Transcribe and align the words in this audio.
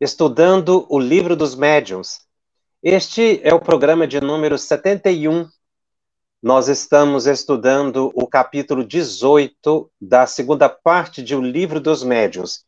estudando 0.00 0.86
o 0.90 0.98
Livro 0.98 1.34
dos 1.34 1.54
Médiuns. 1.54 2.20
Este 2.82 3.40
é 3.42 3.54
o 3.54 3.60
programa 3.60 4.06
de 4.06 4.20
número 4.20 4.58
71. 4.58 5.48
Nós 6.42 6.68
estamos 6.68 7.26
estudando 7.26 8.12
o 8.14 8.26
capítulo 8.26 8.84
18 8.84 9.90
da 9.98 10.26
segunda 10.26 10.68
parte 10.68 11.22
de 11.22 11.34
O 11.34 11.40
Livro 11.40 11.80
dos 11.80 12.04
Médiuns. 12.04 12.64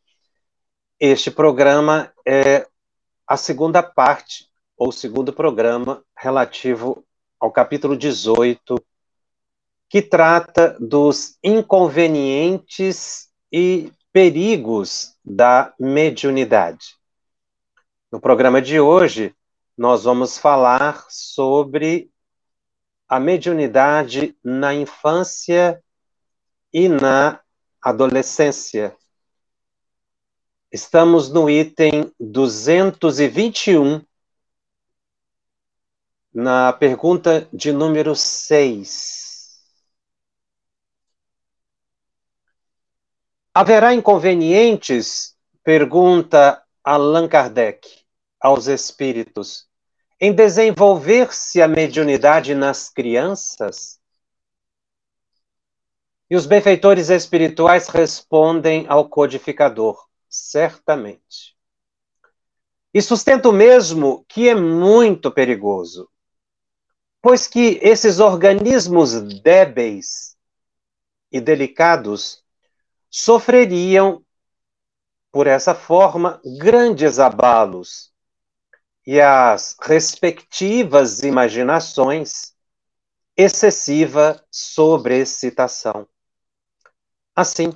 Este 0.99 1.31
programa 1.31 2.11
é 2.27 2.67
a 3.27 3.37
segunda 3.37 3.83
parte, 3.83 4.49
ou 4.75 4.91
segundo 4.91 5.31
programa, 5.31 6.03
relativo 6.17 7.05
ao 7.39 7.53
capítulo 7.53 7.95
18, 7.95 8.83
que 9.91 10.01
trata 10.01 10.77
dos 10.81 11.37
inconvenientes 11.45 13.29
e 13.53 13.93
perigos 14.13 15.15
da 15.23 15.75
mediunidade. 15.79 16.98
No 18.11 18.19
programa 18.19 18.63
de 18.63 18.81
hoje, 18.81 19.37
nós 19.77 20.05
vamos 20.05 20.39
falar 20.39 21.05
sobre 21.11 22.11
a 23.07 23.21
mediunidade 23.21 24.35
na 24.43 24.73
infância 24.73 25.85
e 26.73 26.89
na 26.89 27.39
adolescência. 27.83 28.97
Estamos 30.73 31.31
no 31.31 31.51
item 31.51 32.11
221, 32.19 34.03
na 36.33 36.73
pergunta 36.73 37.47
de 37.53 37.73
número 37.73 38.17
6. 38.17 39.61
Haverá 43.53 43.93
inconvenientes? 43.93 45.37
Pergunta 45.63 46.65
Allan 46.91 47.29
Kardec 47.29 47.87
aos 48.41 48.67
espíritos 48.67 49.69
em 50.19 50.33
desenvolver-se 50.33 51.61
a 51.61 51.69
mediunidade 51.69 52.55
nas 52.55 52.89
crianças? 52.89 54.01
E 56.31 56.35
os 56.35 56.47
benfeitores 56.47 57.11
espirituais 57.11 57.89
respondem 57.89 58.87
ao 58.89 59.07
codificador: 59.07 60.03
certamente. 60.31 61.55
E 62.95 63.03
sustento 63.03 63.53
mesmo 63.53 64.25
que 64.27 64.49
é 64.49 64.55
muito 64.55 65.31
perigoso, 65.31 66.09
pois 67.21 67.47
que 67.47 67.79
esses 67.83 68.19
organismos 68.19 69.13
débeis 69.43 70.39
e 71.31 71.39
delicados 71.39 72.43
sofreriam, 73.11 74.25
por 75.33 75.47
essa 75.47 75.75
forma, 75.75 76.41
grandes 76.59 77.19
abalos 77.19 78.13
e 79.07 79.21
as 79.21 79.77
respectivas 79.81 81.23
imaginações, 81.23 82.53
excessiva 83.37 84.45
sobreexcitação. 84.51 86.07
Assim, 87.35 87.73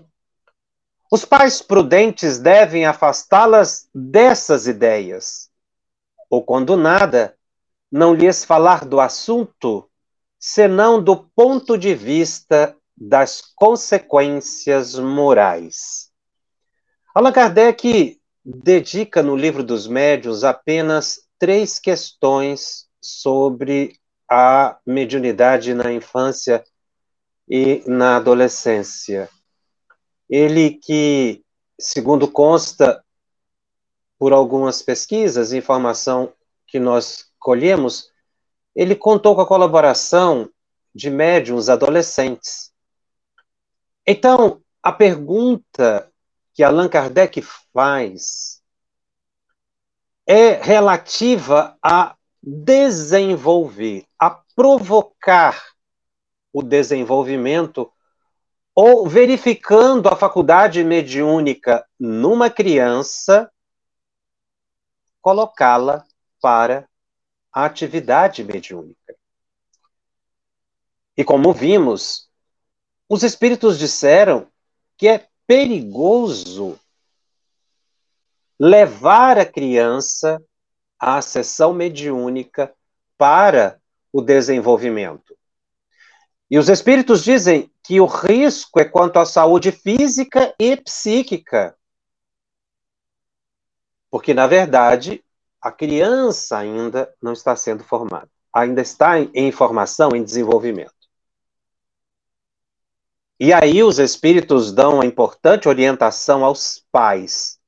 os 1.11 1.25
pais 1.25 1.63
prudentes 1.63 2.39
devem 2.39 2.85
afastá-las 2.85 3.89
dessas 3.95 4.67
ideias, 4.67 5.51
ou 6.29 6.43
quando 6.45 6.77
nada, 6.77 7.37
não 7.91 8.15
lhes 8.15 8.45
falar 8.45 8.85
do 8.85 8.99
assunto, 8.99 9.91
senão 10.39 11.03
do 11.03 11.17
ponto 11.17 11.79
de 11.79 11.95
vista 11.95 12.77
das 12.97 13.41
consequências 13.55 14.99
morais. 14.99 16.12
Allan 17.15 17.33
Kardec 17.33 18.19
dedica 18.43 19.23
no 19.23 19.37
livro 19.37 19.63
dos 19.63 19.87
médios 19.87 20.45
apenas 20.45 21.29
três 21.39 21.79
questões 21.79 22.89
sobre 23.03 24.01
a 24.31 24.79
mediunidade 24.87 25.75
na 25.75 25.93
infância 25.93 26.65
e 27.47 27.83
na 27.87 28.17
adolescência. 28.17 29.29
Ele 30.27 30.71
que, 30.71 31.45
segundo 31.79 32.27
consta 32.27 33.05
por 34.19 34.33
algumas 34.33 34.81
pesquisas, 34.81 35.53
informação 35.53 36.33
que 36.67 36.81
nós 36.81 37.31
colhemos, 37.39 38.11
ele 38.75 38.97
contou 38.97 39.35
com 39.35 39.43
a 39.43 39.47
colaboração 39.47 40.49
de 40.95 41.11
médiums 41.11 41.69
adolescentes. 41.69 42.73
Então, 44.07 44.63
a 44.83 44.91
pergunta 44.91 46.11
que 46.55 46.63
Allan 46.63 46.89
Kardec 46.89 47.43
faz 47.73 48.63
é 50.27 50.53
relativa 50.53 51.77
a 51.83 52.17
desenvolver, 52.43 54.07
a 54.19 54.31
provocar 54.31 55.73
o 56.53 56.63
desenvolvimento 56.63 57.93
ou 58.75 59.09
verificando 59.09 60.09
a 60.09 60.17
faculdade 60.17 60.83
mediúnica 60.83 61.87
numa 61.99 62.49
criança, 62.51 63.51
colocá-la 65.21 66.05
para 66.41 66.89
a 67.53 67.65
atividade 67.65 68.43
mediúnica. 68.43 69.15
E 71.17 71.23
como 71.23 71.53
vimos, 71.53 72.31
os 73.09 73.23
espíritos 73.23 73.79
disseram 73.79 74.51
que 74.97 75.07
é 75.07 75.29
perigoso 75.53 76.81
levar 78.59 79.37
a 79.37 79.45
criança 79.45 80.43
à 80.99 81.21
sessão 81.21 81.75
mediúnica 81.75 82.75
para 83.19 83.79
o 84.11 84.23
desenvolvimento. 84.23 85.37
E 86.51 86.59
os 86.59 86.71
espíritos 86.71 87.23
dizem 87.23 87.71
que 87.85 88.01
o 88.01 88.07
risco 88.07 88.81
é 88.81 88.85
quanto 88.87 89.19
à 89.19 89.27
saúde 89.27 89.71
física 89.71 90.55
e 90.59 90.75
psíquica. 90.75 91.77
Porque, 94.11 94.33
na 94.33 94.47
verdade, 94.47 95.23
a 95.61 95.71
criança 95.71 96.57
ainda 96.57 97.15
não 97.21 97.35
está 97.35 97.55
sendo 97.57 97.85
formada, 97.85 98.31
ainda 98.51 98.81
está 98.81 99.21
em 99.21 99.53
formação, 99.53 100.17
em 100.17 100.25
desenvolvimento. 100.25 101.02
E 103.45 103.53
aí 103.53 103.83
os 103.83 103.99
espíritos 103.99 104.71
dão 104.71 105.01
a 105.01 105.05
importante 105.05 105.69
orientação 105.69 106.45
aos 106.45 106.87
pais, 106.93 107.59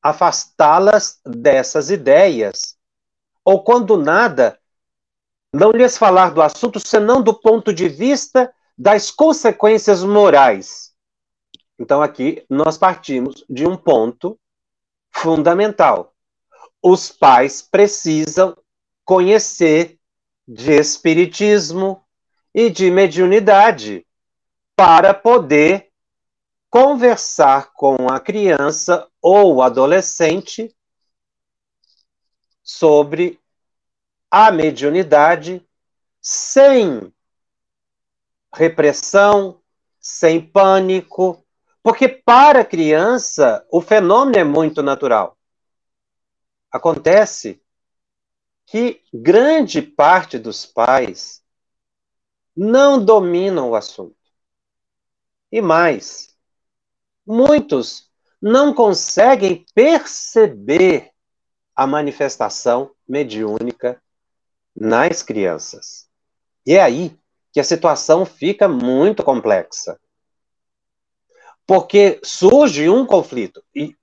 afastá-las 0.00 1.20
dessas 1.22 1.90
ideias, 1.90 2.78
ou 3.44 3.62
quando 3.62 3.98
nada, 3.98 4.58
não 5.52 5.70
lhes 5.70 5.98
falar 5.98 6.30
do 6.30 6.40
assunto 6.40 6.80
senão 6.80 7.20
do 7.20 7.34
ponto 7.34 7.74
de 7.74 7.90
vista 7.90 8.50
das 8.78 9.10
consequências 9.10 10.02
morais. 10.02 10.94
Então 11.78 12.00
aqui 12.00 12.46
nós 12.48 12.78
partimos 12.78 13.44
de 13.50 13.66
um 13.66 13.76
ponto 13.76 14.40
fundamental. 15.10 16.14
Os 16.82 17.12
pais 17.12 17.60
precisam 17.60 18.56
conhecer 19.04 19.98
de 20.48 20.72
espiritismo 20.72 22.02
e 22.54 22.70
de 22.70 22.90
mediunidade 22.90 24.06
para 24.84 25.14
poder 25.14 25.92
conversar 26.68 27.72
com 27.72 28.08
a 28.10 28.18
criança 28.18 29.08
ou 29.20 29.62
adolescente 29.62 30.74
sobre 32.64 33.38
a 34.28 34.50
mediunidade 34.50 35.64
sem 36.20 37.14
repressão, 38.52 39.62
sem 40.00 40.44
pânico, 40.44 41.46
porque 41.80 42.08
para 42.08 42.62
a 42.62 42.64
criança 42.64 43.64
o 43.70 43.80
fenômeno 43.80 44.36
é 44.36 44.42
muito 44.42 44.82
natural. 44.82 45.38
Acontece 46.72 47.62
que 48.66 49.00
grande 49.14 49.80
parte 49.80 50.40
dos 50.40 50.66
pais 50.66 51.40
não 52.56 53.00
dominam 53.04 53.70
o 53.70 53.76
assunto. 53.76 54.21
E 55.52 55.60
mais, 55.60 56.34
muitos 57.26 58.10
não 58.40 58.72
conseguem 58.72 59.66
perceber 59.74 61.12
a 61.76 61.86
manifestação 61.86 62.90
mediúnica 63.06 64.02
nas 64.74 65.22
crianças. 65.22 66.08
E 66.66 66.72
é 66.72 66.82
aí 66.82 67.16
que 67.52 67.60
a 67.60 67.64
situação 67.64 68.24
fica 68.24 68.66
muito 68.66 69.22
complexa. 69.22 70.00
Porque 71.66 72.18
surge 72.24 72.88
um 72.88 73.04
conflito. 73.04 73.62
E 73.74 73.94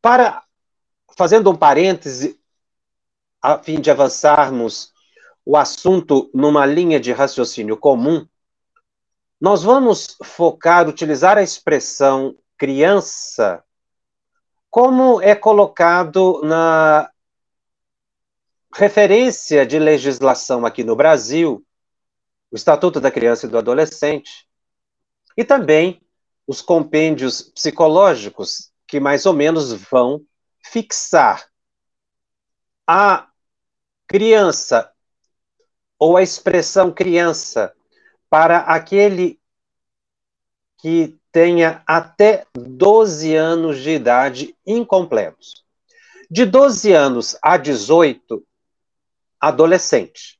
para 0.00 0.42
fazendo 1.16 1.50
um 1.50 1.56
parêntese 1.56 2.40
a 3.40 3.58
fim 3.58 3.80
de 3.80 3.90
avançarmos 3.90 4.92
o 5.44 5.56
assunto 5.56 6.30
numa 6.34 6.66
linha 6.66 6.98
de 6.98 7.12
raciocínio 7.12 7.76
comum, 7.76 8.26
nós 9.40 9.62
vamos 9.62 10.16
focar, 10.22 10.88
utilizar 10.88 11.36
a 11.36 11.42
expressão 11.42 12.36
criança 12.56 13.62
como 14.70 15.20
é 15.20 15.34
colocado 15.34 16.40
na 16.42 17.10
referência 18.74 19.66
de 19.66 19.78
legislação 19.78 20.66
aqui 20.66 20.82
no 20.84 20.96
Brasil, 20.96 21.64
o 22.50 22.56
Estatuto 22.56 23.00
da 23.00 23.10
Criança 23.10 23.46
e 23.46 23.48
do 23.48 23.58
Adolescente, 23.58 24.46
e 25.36 25.44
também 25.44 26.00
os 26.46 26.62
compêndios 26.62 27.42
psicológicos 27.42 28.70
que 28.86 29.00
mais 29.00 29.26
ou 29.26 29.32
menos 29.32 29.72
vão 29.72 30.24
fixar 30.62 31.46
a 32.86 33.28
criança 34.06 34.90
ou 35.98 36.16
a 36.16 36.22
expressão 36.22 36.92
criança 36.92 37.75
para 38.28 38.58
aquele 38.58 39.40
que 40.78 41.16
tenha 41.32 41.82
até 41.86 42.46
12 42.54 43.34
anos 43.34 43.78
de 43.82 43.90
idade 43.90 44.56
incompletos. 44.66 45.64
De 46.30 46.44
12 46.44 46.92
anos 46.92 47.36
a 47.42 47.56
18, 47.56 48.42
adolescente. 49.40 50.38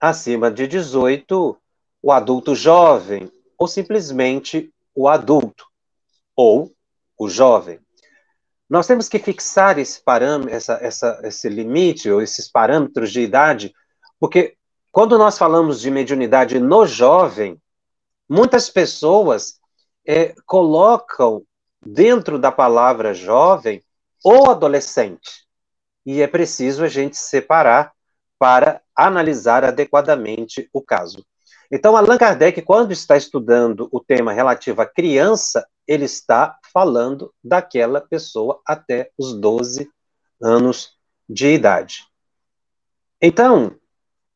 Acima 0.00 0.50
de 0.50 0.66
18, 0.66 1.56
o 2.02 2.12
adulto 2.12 2.54
jovem, 2.54 3.30
ou 3.58 3.68
simplesmente 3.68 4.72
o 4.94 5.08
adulto, 5.08 5.66
ou 6.34 6.72
o 7.18 7.28
jovem. 7.28 7.78
Nós 8.68 8.86
temos 8.86 9.08
que 9.08 9.18
fixar 9.18 9.78
esse 9.78 10.00
parâmetro, 10.00 10.54
essa, 10.54 10.78
essa, 10.80 11.20
esse 11.24 11.48
limite, 11.48 12.10
ou 12.10 12.22
esses 12.22 12.48
parâmetros 12.48 13.10
de 13.12 13.20
idade, 13.20 13.74
porque 14.18 14.56
quando 14.92 15.16
nós 15.16 15.38
falamos 15.38 15.80
de 15.80 15.90
mediunidade 15.90 16.58
no 16.58 16.86
jovem, 16.86 17.60
muitas 18.28 18.68
pessoas 18.68 19.60
é, 20.06 20.34
colocam 20.46 21.44
dentro 21.84 22.38
da 22.38 22.50
palavra 22.50 23.14
jovem 23.14 23.82
ou 24.24 24.50
adolescente. 24.50 25.46
E 26.04 26.20
é 26.20 26.26
preciso 26.26 26.84
a 26.84 26.88
gente 26.88 27.16
separar 27.16 27.92
para 28.38 28.80
analisar 28.96 29.64
adequadamente 29.64 30.68
o 30.72 30.82
caso. 30.82 31.24
Então, 31.70 31.96
Allan 31.96 32.18
Kardec, 32.18 32.62
quando 32.62 32.90
está 32.90 33.16
estudando 33.16 33.88
o 33.92 34.00
tema 34.00 34.32
relativo 34.32 34.82
à 34.82 34.86
criança, 34.86 35.64
ele 35.86 36.04
está 36.04 36.58
falando 36.72 37.32
daquela 37.44 38.00
pessoa 38.00 38.60
até 38.66 39.10
os 39.16 39.34
12 39.34 39.88
anos 40.42 40.96
de 41.28 41.54
idade. 41.54 42.06
Então, 43.22 43.76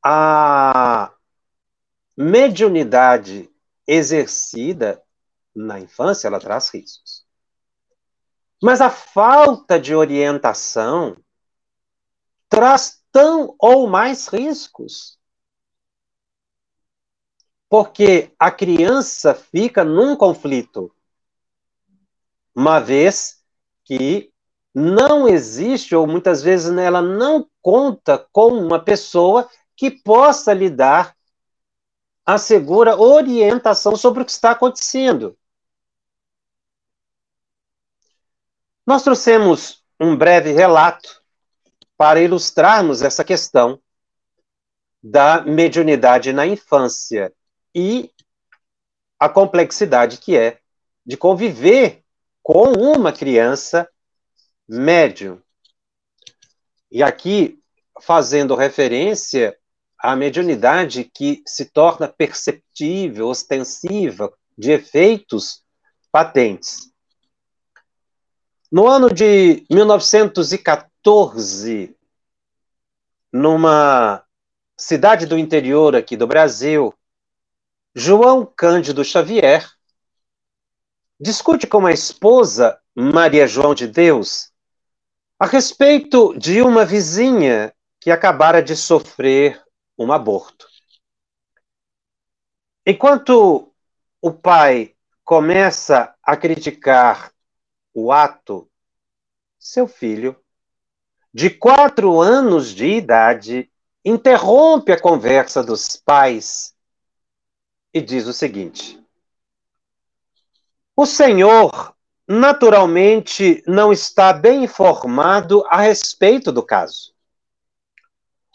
a 0.05 1.15
mediunidade 2.15 3.51
exercida 3.87 5.03
na 5.55 5.81
infância, 5.81 6.29
ela 6.29 6.39
traz 6.39 6.69
riscos. 6.69 7.25
Mas 8.63 8.83
a 8.83 8.91
falta 8.91 9.81
de 9.81 9.95
orientação 9.95 11.17
traz 12.49 13.03
tão 13.11 13.55
ou 13.59 13.89
mais 13.89 14.29
riscos. 14.29 15.19
Porque 17.69 18.31
a 18.39 18.51
criança 18.51 19.35
fica 19.35 19.85
num 19.85 20.17
conflito, 20.17 20.95
uma 22.55 22.79
vez 22.79 23.43
que 23.85 24.33
não 24.75 25.27
existe, 25.29 25.95
ou 25.95 26.07
muitas 26.07 26.43
vezes 26.43 26.71
ela 26.77 27.01
não 27.01 27.49
conta 27.63 28.19
com 28.33 28.49
uma 28.49 28.79
pessoa 28.79 29.49
que 29.77 29.91
possa 29.91 30.53
lhe 30.53 30.71
dar 30.71 31.17
a 32.25 32.39
segura 32.39 32.97
orientação 32.97 33.97
sobre 33.97 34.23
o 34.23 34.25
que 34.25 34.31
está 34.31 34.53
acontecendo. 34.53 35.37
Nós 38.87 39.03
trouxemos 39.03 39.83
um 40.01 40.17
breve 40.17 40.53
relato 40.53 41.23
para 41.97 42.21
ilustrarmos 42.21 43.03
essa 43.03 43.25
questão 43.25 43.81
da 45.03 45.43
mediunidade 45.43 46.33
na 46.33 46.47
infância 46.47 47.33
e 47.75 48.11
a 49.19 49.29
complexidade 49.29 50.19
que 50.19 50.37
é 50.37 50.61
de 51.05 51.17
conviver 51.17 52.03
com 52.43 52.73
uma 52.73 53.13
criança 53.13 53.89
médium. 54.69 55.41
E 56.91 57.03
aqui, 57.03 57.63
fazendo 58.01 58.55
referência 58.55 59.59
à 60.05 60.15
mediunidade 60.15 61.03
que 61.05 61.43
se 61.47 61.65
torna 61.65 62.07
perceptível, 62.07 63.27
ostensiva, 63.27 64.31
de 64.57 64.71
efeitos 64.71 65.65
patentes. 66.13 66.93
No 68.71 68.87
ano 68.87 69.11
de 69.11 69.65
1914, 69.71 71.97
numa 73.33 74.23
cidade 74.77 75.25
do 75.25 75.39
interior 75.39 75.97
aqui 75.97 76.19
do 76.19 76.27
Brasil, 76.27 76.93
João 77.95 78.45
Cândido 78.45 79.03
Xavier 79.03 79.67
discute 81.19 81.67
com 81.67 81.87
a 81.87 81.93
esposa 81.93 82.79
Maria 82.95 83.47
João 83.47 83.75
de 83.75 83.87
Deus 83.87 84.53
a 85.39 85.47
respeito 85.47 86.39
de 86.39 86.61
uma 86.61 86.85
vizinha 86.85 87.75
que 87.99 88.11
acabara 88.11 88.63
de 88.63 88.77
sofrer 88.77 89.64
um 89.99 90.13
aborto. 90.13 90.69
Enquanto 92.87 93.73
o 94.21 94.33
pai 94.33 94.95
começa 95.25 96.15
a 96.23 96.37
criticar 96.37 97.33
o 97.95 98.13
ato, 98.13 98.71
seu 99.59 99.87
filho, 99.87 100.37
de 101.33 101.49
quatro 101.49 102.21
anos 102.21 102.75
de 102.75 102.87
idade, 102.87 103.71
interrompe 104.05 104.93
a 104.93 105.01
conversa 105.01 105.63
dos 105.63 105.97
pais 105.97 106.75
e 107.93 108.03
diz 108.03 108.27
o 108.27 108.33
seguinte: 108.33 109.03
O 110.95 111.07
senhor, 111.07 111.97
naturalmente, 112.29 113.63
não 113.67 113.93
está 113.93 114.33
bem 114.33 114.65
informado 114.65 115.65
a 115.69 115.81
respeito 115.81 116.53
do 116.53 116.63
caso. 116.63 117.15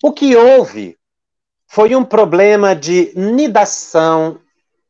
O 0.03 0.13
que 0.13 0.35
houve 0.35 0.98
foi 1.71 1.95
um 1.95 2.03
problema 2.03 2.75
de 2.75 3.13
nidação 3.15 4.41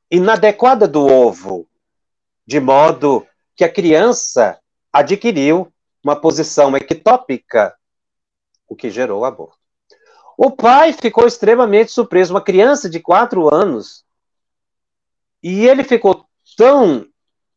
inadequada 0.10 0.88
do 0.88 1.06
ovo, 1.06 1.68
de 2.48 2.58
modo 2.62 3.28
que 3.54 3.66
a 3.66 3.72
criança 3.72 4.58
adquiriu 4.92 5.72
uma 6.02 6.16
posição 6.16 6.78
ectópica, 6.78 7.76
o 8.66 8.78
que 8.78 8.90
gerou 8.90 9.22
o 9.22 9.26
aborto. 9.26 9.58
O 10.38 10.52
pai 10.52 10.94
ficou 10.94 11.28
extremamente 11.28 11.92
surpreso, 11.92 12.34
uma 12.34 12.42
criança 12.42 12.90
de 12.90 13.02
quatro 13.02 13.54
anos, 13.54 14.06
e 15.44 15.68
ele 15.68 15.84
ficou 15.84 16.26
tão 16.56 17.06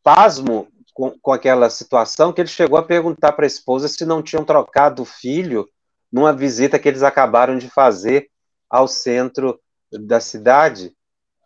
pasmo 0.03 0.67
com, 0.93 1.17
com 1.17 1.31
aquela 1.31 1.69
situação 1.69 2.33
que 2.33 2.41
ele 2.41 2.49
chegou 2.49 2.77
a 2.77 2.83
perguntar 2.83 3.31
para 3.31 3.45
a 3.45 3.47
esposa 3.47 3.87
se 3.87 4.05
não 4.05 4.21
tinham 4.21 4.43
trocado 4.43 5.03
o 5.03 5.05
filho 5.05 5.65
numa 6.11 6.33
visita 6.33 6.77
que 6.77 6.89
eles 6.89 7.03
acabaram 7.03 7.57
de 7.57 7.69
fazer 7.69 8.29
ao 8.73 8.87
centro 8.87 9.61
da 9.91 10.19
cidade, 10.19 10.97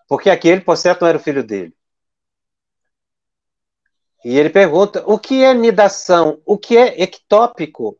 porque 0.08 0.30
aquele, 0.30 0.62
por 0.62 0.78
certo, 0.78 1.02
não 1.02 1.10
era 1.10 1.18
o 1.18 1.22
filho 1.22 1.44
dele. 1.44 1.76
E 4.24 4.38
ele 4.38 4.50
pergunta: 4.50 5.04
o 5.06 5.20
que 5.20 5.44
é 5.44 5.54
nidação? 5.54 6.42
O 6.46 6.58
que 6.58 6.78
é 6.78 7.04
ectópico? 7.04 8.00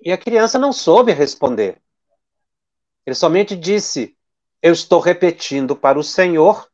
E 0.00 0.12
a 0.12 0.16
criança 0.16 0.60
não 0.60 0.72
soube 0.72 1.10
responder. 1.10 1.82
Ele 3.04 3.16
somente 3.16 3.56
disse: 3.56 4.16
Eu 4.62 4.72
estou 4.72 5.00
repetindo 5.00 5.74
para 5.74 5.98
o 5.98 6.04
Senhor 6.04 6.70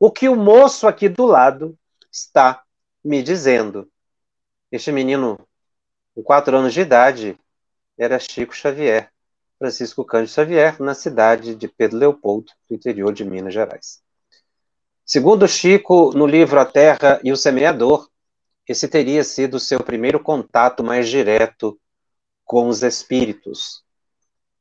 o 0.00 0.12
que 0.12 0.28
o 0.28 0.36
moço 0.36 0.86
aqui 0.86 1.08
do 1.08 1.26
lado 1.26 1.76
está 2.08 2.62
me 3.02 3.20
dizendo. 3.20 3.90
Este 4.70 4.92
menino, 4.92 5.44
com 6.14 6.22
quatro 6.22 6.56
anos 6.56 6.72
de 6.72 6.82
idade, 6.82 7.36
era 7.98 8.20
Chico 8.20 8.54
Xavier. 8.54 9.10
Francisco 9.58 10.04
Cândido 10.04 10.32
Xavier, 10.32 10.80
na 10.80 10.94
cidade 10.94 11.54
de 11.56 11.66
Pedro 11.66 11.98
Leopoldo, 11.98 12.52
no 12.70 12.76
interior 12.76 13.12
de 13.12 13.24
Minas 13.24 13.52
Gerais. 13.52 14.00
Segundo 15.04 15.48
Chico, 15.48 16.12
no 16.14 16.26
livro 16.26 16.60
A 16.60 16.64
Terra 16.64 17.20
e 17.24 17.32
o 17.32 17.36
Semeador, 17.36 18.08
esse 18.68 18.86
teria 18.86 19.24
sido 19.24 19.58
seu 19.58 19.82
primeiro 19.82 20.20
contato 20.20 20.84
mais 20.84 21.08
direto 21.08 21.80
com 22.44 22.68
os 22.68 22.82
espíritos. 22.82 23.82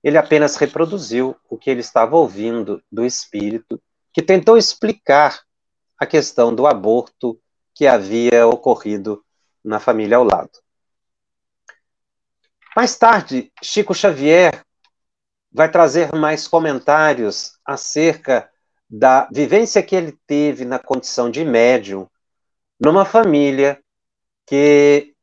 Ele 0.03 0.17
apenas 0.17 0.55
reproduziu 0.55 1.35
o 1.49 1.57
que 1.57 1.69
ele 1.69 1.81
estava 1.81 2.15
ouvindo 2.15 2.81
do 2.91 3.05
espírito, 3.05 3.79
que 4.11 4.21
tentou 4.21 4.57
explicar 4.57 5.41
a 5.99 6.05
questão 6.05 6.55
do 6.55 6.65
aborto 6.65 7.39
que 7.75 7.85
havia 7.85 8.47
ocorrido 8.47 9.23
na 9.63 9.79
família 9.79 10.17
ao 10.17 10.23
lado. 10.23 10.51
Mais 12.75 12.97
tarde, 12.97 13.51
Chico 13.61 13.93
Xavier 13.93 14.65
vai 15.57 15.71
trazer 15.71 16.13
mais 16.13 16.47
comentários 16.47 17.57
acerca 17.65 18.47
da 18.87 19.27
vivência 19.33 19.81
que 19.81 19.95
ele 19.95 20.15
teve 20.27 20.63
na 20.63 20.77
condição 20.77 21.31
de 21.31 21.43
médium 21.43 22.07
numa 22.79 23.03
família 23.03 23.81
que, 24.45 25.15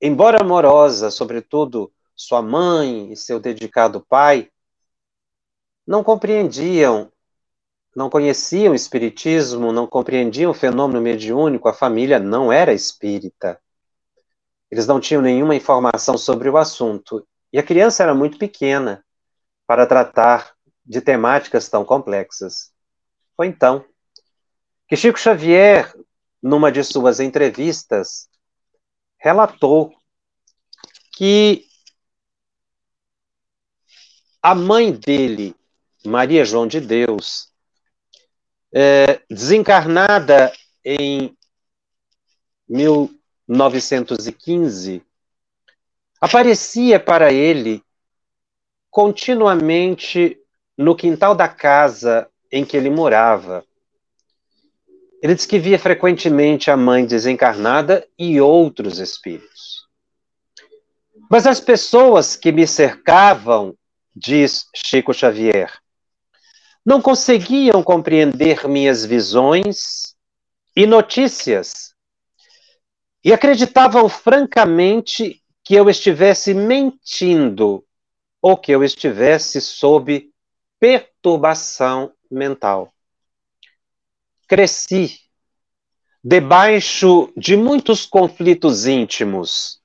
embora 0.00 0.42
amorosa, 0.42 1.12
sobretudo 1.12 1.92
sua 2.16 2.42
mãe 2.42 3.12
e 3.12 3.16
seu 3.16 3.38
dedicado 3.38 4.04
pai, 4.08 4.50
não 5.86 6.02
compreendiam, 6.02 7.12
não 7.94 8.10
conheciam 8.10 8.72
o 8.72 8.76
espiritismo, 8.76 9.70
não 9.70 9.86
compreendiam 9.86 10.50
o 10.50 10.54
fenômeno 10.54 11.00
mediúnico, 11.00 11.68
a 11.68 11.72
família 11.72 12.18
não 12.18 12.50
era 12.52 12.72
espírita. 12.72 13.60
Eles 14.68 14.88
não 14.88 14.98
tinham 14.98 15.22
nenhuma 15.22 15.54
informação 15.54 16.18
sobre 16.18 16.50
o 16.50 16.56
assunto. 16.56 17.24
E 17.52 17.60
a 17.60 17.62
criança 17.62 18.02
era 18.02 18.12
muito 18.12 18.38
pequena 18.38 19.04
para 19.66 19.86
tratar 19.86 20.54
de 20.84 21.00
temáticas 21.00 21.68
tão 21.68 21.84
complexas. 21.84 22.72
Foi 23.36 23.46
então 23.46 23.84
que 24.88 24.96
Chico 24.96 25.18
Xavier, 25.18 25.94
numa 26.42 26.70
de 26.70 26.84
suas 26.84 27.20
entrevistas, 27.20 28.28
relatou 29.18 29.94
que 31.12 31.66
a 34.42 34.54
mãe 34.54 34.92
dele, 34.92 35.56
Maria 36.04 36.44
João 36.44 36.66
de 36.66 36.80
Deus, 36.80 37.50
é, 38.74 39.22
desencarnada 39.30 40.52
em 40.84 41.34
1915, 42.68 45.02
aparecia 46.20 46.98
para 46.98 47.32
ele 47.32 47.84
continuamente 48.92 50.38
no 50.76 50.94
quintal 50.94 51.34
da 51.34 51.48
casa 51.48 52.28
em 52.52 52.62
que 52.62 52.76
ele 52.76 52.90
morava. 52.90 53.64
Ele 55.22 55.34
diz 55.34 55.46
que 55.46 55.58
via 55.58 55.78
frequentemente 55.78 56.70
a 56.70 56.76
mãe 56.76 57.06
desencarnada 57.06 58.06
e 58.18 58.38
outros 58.38 58.98
espíritos. 58.98 59.88
Mas 61.30 61.46
as 61.46 61.58
pessoas 61.58 62.36
que 62.36 62.52
me 62.52 62.66
cercavam, 62.66 63.74
diz 64.14 64.66
Chico 64.74 65.14
Xavier, 65.14 65.72
não 66.84 67.00
conseguiam 67.00 67.82
compreender 67.82 68.68
minhas 68.68 69.06
visões 69.06 70.14
e 70.76 70.84
notícias 70.84 71.94
e 73.24 73.32
acreditavam 73.32 74.06
francamente 74.06 75.40
que 75.64 75.74
eu 75.74 75.88
estivesse 75.88 76.52
mentindo 76.52 77.82
ou 78.42 78.56
que 78.56 78.72
eu 78.72 78.82
estivesse 78.82 79.60
sob 79.60 80.28
perturbação 80.80 82.12
mental. 82.28 82.92
Cresci 84.48 85.20
debaixo 86.24 87.32
de 87.36 87.56
muitos 87.56 88.04
conflitos 88.04 88.86
íntimos, 88.86 89.80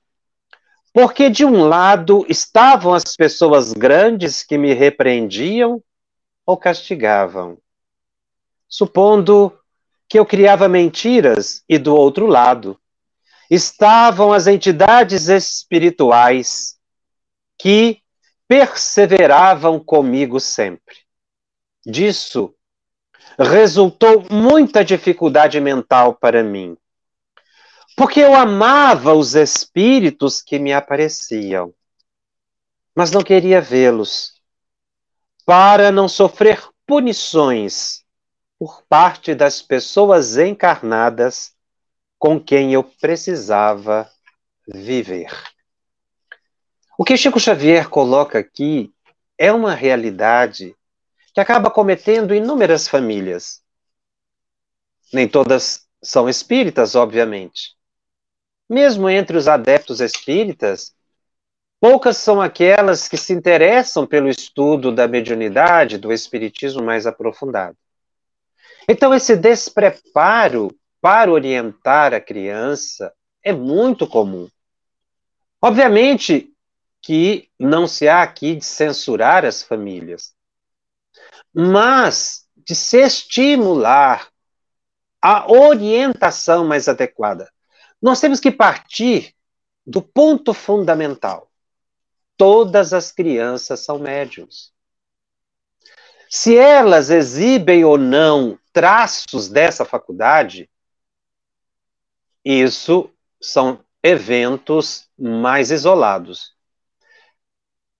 porque 0.92 1.30
de 1.30 1.44
um 1.44 1.64
lado 1.64 2.26
estavam 2.28 2.92
as 2.94 3.16
pessoas 3.16 3.72
grandes 3.72 4.42
que 4.42 4.58
me 4.58 4.74
repreendiam 4.74 5.82
ou 6.44 6.56
castigavam, 6.56 7.58
supondo 8.68 9.56
que 10.08 10.18
eu 10.18 10.26
criava 10.26 10.68
mentiras, 10.68 11.62
e 11.68 11.78
do 11.78 11.94
outro 11.94 12.26
lado 12.26 12.80
estavam 13.50 14.32
as 14.32 14.46
entidades 14.46 15.28
espirituais 15.28 16.76
que 17.58 18.00
perseveravam 18.48 19.78
comigo 19.78 20.40
sempre. 20.40 20.96
Disso 21.84 22.54
resultou 23.38 24.26
muita 24.30 24.84
dificuldade 24.84 25.60
mental 25.60 26.14
para 26.14 26.42
mim, 26.42 26.76
porque 27.96 28.20
eu 28.20 28.34
amava 28.34 29.14
os 29.14 29.34
espíritos 29.34 30.42
que 30.42 30.58
me 30.58 30.72
apareciam, 30.72 31.72
mas 32.94 33.10
não 33.10 33.22
queria 33.22 33.60
vê-los, 33.60 34.40
para 35.44 35.92
não 35.92 36.08
sofrer 36.08 36.60
punições 36.86 38.02
por 38.58 38.82
parte 38.88 39.34
das 39.34 39.62
pessoas 39.62 40.36
encarnadas 40.36 41.52
com 42.18 42.40
quem 42.40 42.72
eu 42.72 42.82
precisava 42.82 44.10
viver. 44.66 45.30
O 47.00 47.04
que 47.04 47.16
Chico 47.16 47.38
Xavier 47.38 47.88
coloca 47.88 48.40
aqui 48.40 48.92
é 49.38 49.52
uma 49.52 49.72
realidade 49.72 50.74
que 51.32 51.40
acaba 51.40 51.70
cometendo 51.70 52.34
inúmeras 52.34 52.88
famílias. 52.88 53.62
Nem 55.12 55.28
todas 55.28 55.86
são 56.02 56.28
espíritas, 56.28 56.96
obviamente. 56.96 57.76
Mesmo 58.68 59.08
entre 59.08 59.36
os 59.36 59.46
adeptos 59.46 60.00
espíritas, 60.00 60.92
poucas 61.80 62.16
são 62.16 62.42
aquelas 62.42 63.06
que 63.06 63.16
se 63.16 63.32
interessam 63.32 64.04
pelo 64.04 64.28
estudo 64.28 64.90
da 64.90 65.06
mediunidade, 65.06 65.98
do 65.98 66.12
espiritismo 66.12 66.82
mais 66.82 67.06
aprofundado. 67.06 67.76
Então, 68.88 69.14
esse 69.14 69.36
despreparo 69.36 70.76
para 71.00 71.30
orientar 71.30 72.12
a 72.12 72.20
criança 72.20 73.14
é 73.40 73.52
muito 73.52 74.04
comum. 74.04 74.48
Obviamente, 75.62 76.52
que 77.00 77.48
não 77.58 77.86
se 77.86 78.08
há 78.08 78.22
aqui 78.22 78.54
de 78.56 78.64
censurar 78.64 79.44
as 79.44 79.62
famílias, 79.62 80.34
mas 81.52 82.46
de 82.56 82.74
se 82.74 82.98
estimular 82.98 84.28
a 85.20 85.50
orientação 85.50 86.66
mais 86.66 86.88
adequada. 86.88 87.50
Nós 88.00 88.20
temos 88.20 88.40
que 88.40 88.50
partir 88.50 89.34
do 89.86 90.02
ponto 90.02 90.52
fundamental. 90.52 91.50
Todas 92.36 92.92
as 92.92 93.10
crianças 93.10 93.80
são 93.80 93.98
médiums. 93.98 94.72
Se 96.30 96.56
elas 96.56 97.10
exibem 97.10 97.84
ou 97.84 97.96
não 97.96 98.58
traços 98.72 99.48
dessa 99.48 99.84
faculdade, 99.84 100.70
isso 102.44 103.10
são 103.40 103.82
eventos 104.02 105.08
mais 105.18 105.70
isolados. 105.70 106.54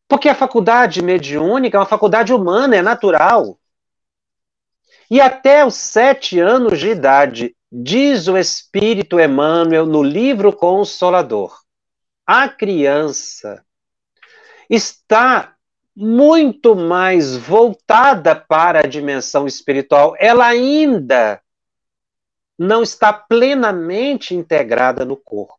Porque 0.09 0.29
a 0.29 0.35
faculdade 0.35 1.03
mediúnica 1.03 1.77
é 1.77 1.81
uma 1.81 1.87
faculdade 1.87 2.33
humana, 2.33 2.75
é 2.75 2.83
natural. 2.83 3.61
E 5.11 5.21
até 5.21 5.65
os 5.65 5.75
sete 5.75 6.41
anos 6.41 6.79
de 6.79 6.88
idade, 6.88 7.55
diz 7.71 8.27
o 8.27 8.37
Espírito 8.37 9.21
Emmanuel 9.21 9.87
no 9.87 10.03
livro 10.03 10.53
Consolador, 10.53 11.55
a 12.27 12.49
criança 12.49 13.65
está 14.69 15.55
muito 15.95 16.77
mais 16.77 17.37
voltada 17.37 18.35
para 18.37 18.81
a 18.81 18.87
dimensão 18.87 19.47
espiritual. 19.47 20.15
Ela 20.19 20.47
ainda 20.47 21.43
não 22.59 22.83
está 22.83 23.12
plenamente 23.12 24.35
integrada 24.35 25.05
no 25.05 25.17
corpo. 25.17 25.59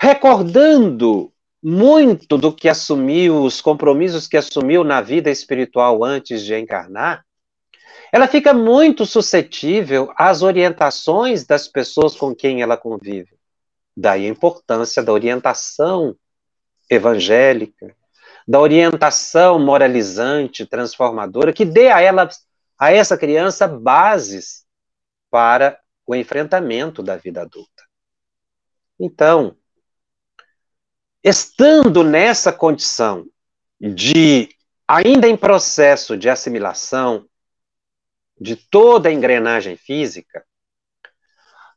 Recordando 0.00 1.32
muito 1.62 2.36
do 2.36 2.52
que 2.52 2.68
assumiu, 2.68 3.42
os 3.42 3.60
compromissos 3.60 4.28
que 4.28 4.36
assumiu 4.36 4.84
na 4.84 5.00
vida 5.00 5.30
espiritual 5.30 6.04
antes 6.04 6.42
de 6.42 6.56
encarnar, 6.56 7.24
ela 8.12 8.26
fica 8.26 8.54
muito 8.54 9.04
suscetível 9.04 10.12
às 10.16 10.42
orientações 10.42 11.44
das 11.44 11.68
pessoas 11.68 12.14
com 12.16 12.34
quem 12.34 12.62
ela 12.62 12.76
convive. 12.76 13.36
Daí 13.96 14.26
a 14.26 14.28
importância 14.28 15.02
da 15.02 15.12
orientação 15.12 16.16
evangélica, 16.88 17.94
da 18.46 18.60
orientação 18.60 19.58
moralizante, 19.58 20.64
transformadora, 20.64 21.52
que 21.52 21.64
dê 21.64 21.88
a 21.88 22.00
ela, 22.00 22.28
a 22.78 22.92
essa 22.92 23.18
criança, 23.18 23.68
bases 23.68 24.64
para 25.30 25.78
o 26.06 26.14
enfrentamento 26.14 27.02
da 27.02 27.16
vida 27.16 27.42
adulta. 27.42 27.82
Então, 28.98 29.54
estando 31.22 32.04
nessa 32.04 32.52
condição 32.52 33.26
de, 33.80 34.48
ainda 34.86 35.28
em 35.28 35.36
processo 35.36 36.16
de 36.16 36.28
assimilação 36.28 37.26
de 38.40 38.56
toda 38.56 39.08
a 39.08 39.12
engrenagem 39.12 39.76
física, 39.76 40.44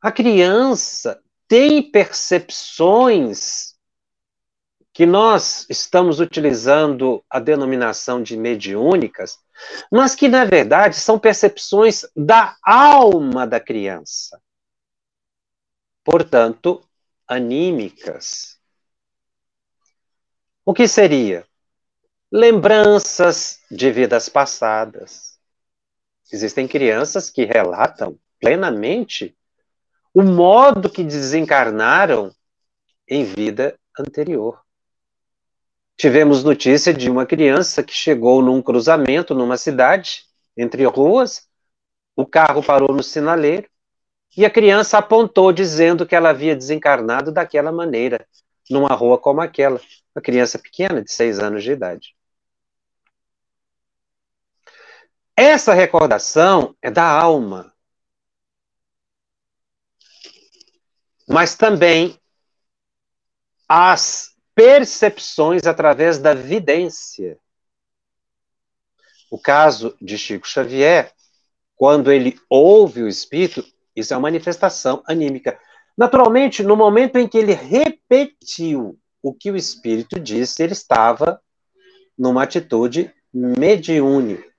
A 0.01 0.11
criança 0.11 1.21
tem 1.47 1.91
percepções 1.91 3.75
que 4.91 5.05
nós 5.05 5.67
estamos 5.69 6.19
utilizando 6.19 7.23
a 7.29 7.39
denominação 7.39 8.21
de 8.21 8.35
mediúnicas, 8.35 9.37
mas 9.91 10.15
que, 10.15 10.27
na 10.27 10.43
verdade, 10.43 10.95
são 10.95 11.19
percepções 11.19 12.03
da 12.15 12.57
alma 12.65 13.45
da 13.45 13.59
criança. 13.59 14.41
Portanto, 16.03 16.81
anímicas. 17.27 18.59
O 20.63 20.73
que 20.73 20.87
seria? 20.87 21.43
Lembranças 22.31 23.59
de 23.69 23.91
vidas 23.91 24.29
passadas. 24.29 25.39
Existem 26.31 26.67
crianças 26.67 27.29
que 27.29 27.45
relatam 27.45 28.17
plenamente 28.39 29.35
o 30.13 30.21
modo 30.21 30.89
que 30.89 31.03
desencarnaram 31.03 32.31
em 33.07 33.23
vida 33.23 33.77
anterior. 33.97 34.61
Tivemos 35.97 36.43
notícia 36.43 36.93
de 36.93 37.09
uma 37.09 37.25
criança 37.25 37.83
que 37.83 37.93
chegou 37.93 38.41
num 38.41 38.61
cruzamento 38.61 39.33
numa 39.33 39.57
cidade, 39.57 40.25
entre 40.55 40.83
ruas, 40.85 41.47
o 42.15 42.25
carro 42.25 42.63
parou 42.63 42.93
no 42.93 43.03
sinaleiro 43.03 43.67
e 44.37 44.45
a 44.45 44.49
criança 44.49 44.99
apontou 44.99 45.51
dizendo 45.51 46.05
que 46.05 46.15
ela 46.15 46.29
havia 46.29 46.55
desencarnado 46.55 47.31
daquela 47.31 47.71
maneira, 47.71 48.25
numa 48.69 48.89
rua 48.89 49.17
como 49.17 49.41
aquela. 49.41 49.81
Uma 50.15 50.21
criança 50.21 50.59
pequena, 50.59 51.01
de 51.01 51.11
seis 51.11 51.39
anos 51.39 51.63
de 51.63 51.71
idade. 51.71 52.15
Essa 55.35 55.73
recordação 55.73 56.75
é 56.81 56.91
da 56.91 57.03
alma. 57.03 57.73
Mas 61.27 61.55
também 61.55 62.19
as 63.67 64.35
percepções 64.53 65.65
através 65.65 66.19
da 66.19 66.33
vidência. 66.33 67.39
O 69.31 69.39
caso 69.39 69.95
de 70.01 70.17
Chico 70.17 70.47
Xavier, 70.47 71.13
quando 71.75 72.11
ele 72.11 72.39
ouve 72.49 73.01
o 73.01 73.07
espírito, 73.07 73.65
isso 73.95 74.13
é 74.13 74.17
uma 74.17 74.23
manifestação 74.23 75.01
anímica. 75.07 75.57
Naturalmente, 75.97 76.61
no 76.61 76.75
momento 76.75 77.17
em 77.17 77.27
que 77.27 77.37
ele 77.37 77.53
repetiu 77.53 79.00
o 79.21 79.33
que 79.33 79.51
o 79.51 79.55
espírito 79.55 80.19
disse, 80.19 80.63
ele 80.63 80.73
estava 80.73 81.41
numa 82.17 82.43
atitude 82.43 83.13
mediúnica. 83.33 84.49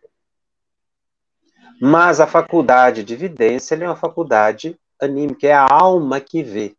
Mas 1.80 2.20
a 2.20 2.26
faculdade 2.26 3.02
de 3.02 3.16
vidência 3.16 3.74
é 3.74 3.86
uma 3.86 3.96
faculdade 3.96 4.78
anímica, 5.00 5.48
é 5.48 5.52
a 5.52 5.66
alma 5.68 6.20
que 6.20 6.42
vê, 6.42 6.76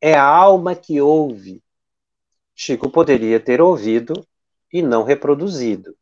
é 0.00 0.14
a 0.14 0.24
alma 0.24 0.74
que 0.74 1.00
ouve. 1.00 1.62
Chico 2.54 2.90
poderia 2.90 3.38
ter 3.38 3.60
ouvido 3.60 4.26
e 4.72 4.80
não 4.80 5.02
reproduzido. 5.02 5.94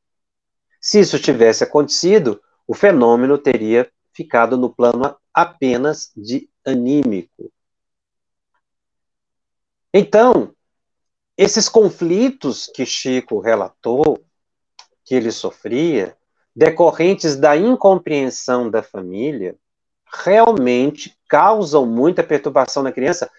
Se 0.81 1.01
isso 1.01 1.19
tivesse 1.19 1.65
acontecido, 1.65 2.41
o 2.67 2.75
fenômeno 2.75 3.37
teria 3.37 3.91
ficado 4.13 4.57
no 4.57 4.73
plano 4.73 5.17
apenas 5.33 6.13
de 6.17 6.49
anímico. 6.65 7.53
Então, 9.93 10.55
esses 11.37 11.69
conflitos 11.69 12.71
que 12.73 12.87
Chico 12.87 13.41
relatou, 13.41 14.25
que 15.05 15.15
ele 15.15 15.33
sofria, 15.33 16.17
decorrentes 16.55 17.37
da 17.37 17.57
incompreensão 17.57 18.71
da 18.71 18.83
família, 18.83 19.57
realmente 20.25 21.19
causam 21.29 21.85
muita 21.85 22.23
perturbação 22.23 22.83
na 22.83 22.93
criança, 22.93 23.31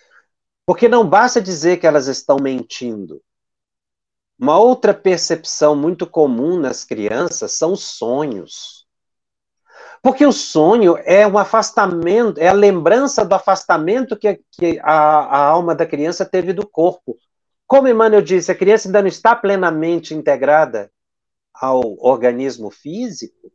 porque 0.66 0.90
não 0.90 1.08
basta 1.08 1.42
dizer 1.42 1.78
que 1.78 1.88
elas 1.88 2.08
estão 2.08 2.38
mentindo. 2.38 3.22
Uma 4.38 4.60
outra 4.60 4.94
percepção 4.94 5.76
muito 5.76 6.06
comum 6.06 6.60
nas 6.60 6.84
crianças 6.84 7.54
são 7.54 7.72
os 7.72 7.84
sonhos. 7.84 8.86
Porque 10.02 10.26
o 10.26 10.34
sonho 10.34 10.98
é 11.06 11.26
um 11.26 11.38
afastamento, 11.38 12.40
é 12.40 12.50
a 12.50 12.54
lembrança 12.54 13.24
do 13.24 13.34
afastamento 13.34 14.18
que, 14.18 14.42
que 14.52 14.80
a, 14.84 14.94
a 14.94 15.46
alma 15.48 15.74
da 15.74 15.86
criança 15.86 16.26
teve 16.26 16.52
do 16.52 16.68
corpo. 16.68 17.18
Como 17.68 17.88
Emmanuel 17.88 18.22
disse, 18.22 18.52
a 18.52 18.56
criança 18.56 18.88
ainda 18.88 19.02
não 19.02 19.08
está 19.08 19.36
plenamente 19.36 20.14
integrada 20.14 20.92
ao 21.54 21.98
organismo 22.00 22.70
físico. 22.70 23.52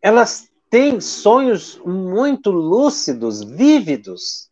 Elas 0.00 0.48
têm 0.70 1.00
sonhos 1.00 1.78
muito 1.78 2.50
lúcidos, 2.50 3.42
vívidos. 3.42 4.50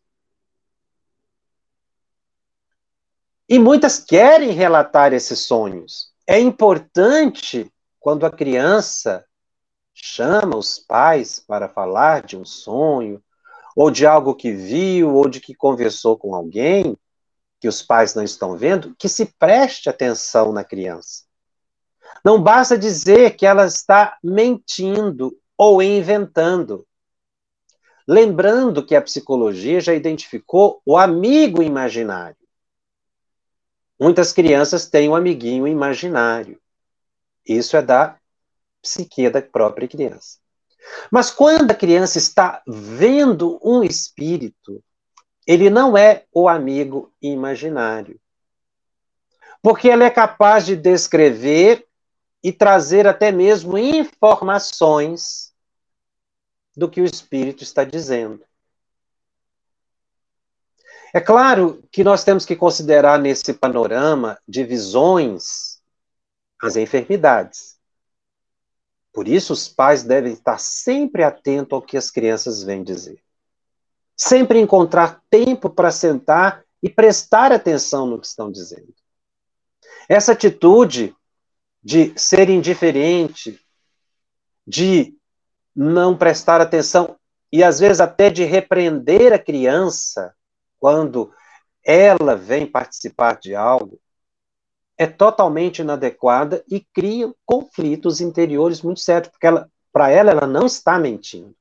E 3.47 3.59
muitas 3.59 3.99
querem 3.99 4.51
relatar 4.51 5.13
esses 5.13 5.39
sonhos. 5.39 6.13
É 6.27 6.39
importante 6.39 7.71
quando 7.99 8.25
a 8.25 8.31
criança 8.31 9.25
chama 9.93 10.57
os 10.57 10.79
pais 10.79 11.39
para 11.39 11.67
falar 11.67 12.21
de 12.23 12.37
um 12.37 12.45
sonho, 12.45 13.21
ou 13.75 13.91
de 13.91 14.05
algo 14.05 14.35
que 14.35 14.51
viu, 14.51 15.15
ou 15.15 15.27
de 15.29 15.39
que 15.39 15.53
conversou 15.53 16.17
com 16.17 16.33
alguém, 16.33 16.97
que 17.61 17.67
os 17.67 17.83
pais 17.83 18.15
não 18.15 18.23
estão 18.23 18.57
vendo, 18.57 18.95
que 18.97 19.07
se 19.07 19.27
preste 19.37 19.87
atenção 19.87 20.51
na 20.51 20.63
criança. 20.63 21.25
Não 22.25 22.41
basta 22.41 22.75
dizer 22.75 23.35
que 23.35 23.45
ela 23.45 23.67
está 23.67 24.17
mentindo 24.23 25.39
ou 25.55 25.81
inventando. 25.81 26.87
Lembrando 28.07 28.83
que 28.83 28.95
a 28.95 29.01
psicologia 29.01 29.79
já 29.79 29.93
identificou 29.93 30.81
o 30.83 30.97
amigo 30.97 31.61
imaginário. 31.61 32.35
Muitas 33.99 34.33
crianças 34.33 34.87
têm 34.87 35.07
um 35.07 35.15
amiguinho 35.15 35.67
imaginário. 35.67 36.59
Isso 37.47 37.77
é 37.77 37.81
da 37.83 38.17
psique 38.81 39.29
da 39.29 39.39
própria 39.39 39.87
criança. 39.87 40.39
Mas 41.11 41.29
quando 41.29 41.69
a 41.69 41.75
criança 41.75 42.17
está 42.17 42.63
vendo 42.67 43.59
um 43.63 43.83
espírito, 43.83 44.83
ele 45.51 45.69
não 45.69 45.97
é 45.97 46.23
o 46.33 46.47
amigo 46.47 47.13
imaginário. 47.21 48.17
Porque 49.61 49.89
ele 49.89 50.05
é 50.05 50.09
capaz 50.09 50.65
de 50.65 50.77
descrever 50.77 51.85
e 52.41 52.53
trazer 52.53 53.05
até 53.05 53.33
mesmo 53.33 53.77
informações 53.77 55.53
do 56.73 56.89
que 56.89 57.01
o 57.01 57.05
espírito 57.05 57.63
está 57.63 57.83
dizendo. 57.83 58.41
É 61.13 61.19
claro 61.19 61.83
que 61.91 62.01
nós 62.01 62.23
temos 62.23 62.45
que 62.45 62.55
considerar 62.55 63.19
nesse 63.19 63.53
panorama 63.53 64.39
de 64.47 64.63
visões 64.63 65.81
as 66.61 66.77
enfermidades. 66.77 67.77
Por 69.11 69.27
isso, 69.27 69.51
os 69.51 69.67
pais 69.67 70.01
devem 70.01 70.31
estar 70.31 70.57
sempre 70.57 71.23
atentos 71.23 71.73
ao 71.73 71.81
que 71.81 71.97
as 71.97 72.09
crianças 72.09 72.63
vêm 72.63 72.81
dizer. 72.81 73.21
Sempre 74.23 74.59
encontrar 74.59 75.19
tempo 75.31 75.67
para 75.67 75.91
sentar 75.91 76.63
e 76.83 76.87
prestar 76.87 77.51
atenção 77.51 78.05
no 78.05 78.19
que 78.19 78.27
estão 78.27 78.51
dizendo. 78.51 78.93
Essa 80.07 80.33
atitude 80.33 81.15
de 81.83 82.13
ser 82.15 82.47
indiferente, 82.47 83.59
de 84.65 85.17
não 85.75 86.15
prestar 86.15 86.61
atenção 86.61 87.17
e 87.51 87.63
às 87.63 87.79
vezes 87.79 87.99
até 87.99 88.29
de 88.29 88.43
repreender 88.43 89.33
a 89.33 89.39
criança 89.39 90.35
quando 90.79 91.33
ela 91.83 92.35
vem 92.35 92.67
participar 92.67 93.39
de 93.39 93.55
algo, 93.55 93.99
é 94.99 95.07
totalmente 95.07 95.79
inadequada 95.79 96.63
e 96.69 96.79
cria 96.79 97.33
conflitos 97.43 98.21
interiores 98.21 98.83
muito 98.83 98.99
sérios, 98.99 99.31
porque 99.31 99.47
para 99.91 100.11
ela, 100.11 100.29
ela 100.29 100.45
não 100.45 100.67
está 100.67 100.99
mentindo. 100.99 101.55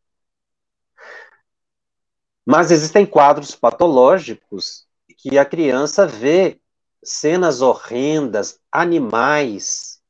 Mas 2.46 2.70
existem 2.70 3.05
quadros 3.05 3.55
patológicos 3.55 4.87
que 5.16 5.38
a 5.38 5.44
criança 5.44 6.07
vê 6.07 6.61
cenas 7.03 7.61
horrendas, 7.61 8.59
animais, 8.72 10.00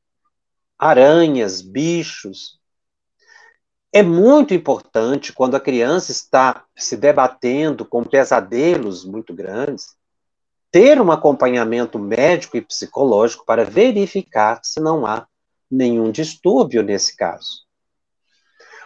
aranhas, 0.77 1.61
bichos. 1.61 2.59
É 3.93 4.01
muito 4.01 4.53
importante 4.53 5.33
quando 5.33 5.55
a 5.55 5.59
criança 5.59 6.11
está 6.11 6.65
se 6.75 6.95
debatendo 6.95 7.85
com 7.85 8.03
pesadelos 8.03 9.03
muito 9.03 9.33
grandes, 9.33 9.95
ter 10.71 11.01
um 11.01 11.11
acompanhamento 11.11 11.99
médico 11.99 12.55
e 12.55 12.61
psicológico 12.61 13.45
para 13.45 13.65
verificar 13.65 14.61
se 14.63 14.79
não 14.79 15.05
há 15.05 15.27
nenhum 15.69 16.09
distúrbio 16.09 16.81
nesse 16.81 17.15
caso. 17.17 17.65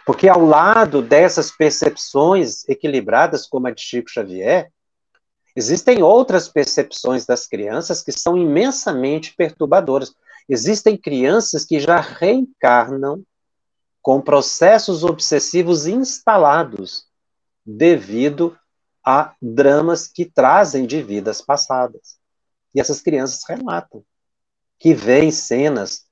Porque 0.06 0.28
ao 0.28 0.40
lado 0.40 1.02
dessas 1.02 1.50
percepções 1.50 2.66
equilibradas, 2.68 3.44
como 3.44 3.66
a 3.66 3.72
de 3.72 3.82
Chico 3.82 4.08
Xavier, 4.08 4.70
existem 5.56 6.00
outras 6.00 6.48
percepções 6.48 7.26
das 7.26 7.44
crianças 7.44 8.02
que 8.02 8.12
são 8.12 8.36
imensamente 8.36 9.34
perturbadoras. 9.34 10.14
Existem 10.48 10.96
crianças 10.96 11.64
que 11.64 11.80
já 11.80 11.98
reencarnam 11.98 13.24
com 14.00 14.20
processos 14.20 15.02
obsessivos 15.02 15.88
instalados 15.88 17.06
devido 17.64 18.56
a 19.04 19.34
dramas 19.42 20.06
que 20.06 20.24
trazem 20.24 20.86
de 20.86 21.02
vidas 21.02 21.40
passadas. 21.40 22.16
E 22.72 22.80
essas 22.80 23.00
crianças 23.00 23.40
relatam 23.48 24.04
que 24.78 24.94
veem 24.94 25.32
cenas 25.32 26.05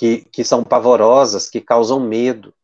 que, 0.00 0.24
que 0.32 0.42
são 0.42 0.64
pavorosas, 0.64 1.50
que 1.50 1.60
causam 1.60 2.00
medo. 2.00 2.54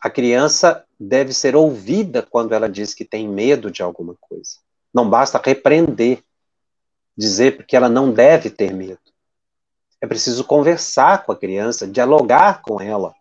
A 0.00 0.08
criança 0.08 0.82
deve 0.98 1.34
ser 1.34 1.54
ouvida 1.54 2.22
quando 2.22 2.54
ela 2.54 2.70
diz 2.70 2.94
que 2.94 3.04
tem 3.04 3.28
medo 3.28 3.70
de 3.70 3.82
alguma 3.82 4.14
coisa. 4.18 4.56
Não 4.94 5.10
basta 5.10 5.38
repreender, 5.44 6.24
dizer 7.14 7.66
que 7.66 7.76
ela 7.76 7.90
não 7.90 8.10
deve 8.10 8.48
ter 8.48 8.72
medo. 8.72 8.98
É 10.00 10.06
preciso 10.06 10.42
conversar 10.42 11.26
com 11.26 11.32
a 11.32 11.36
criança, 11.36 11.86
dialogar 11.86 12.62
com 12.62 12.80
ela, 12.80 13.14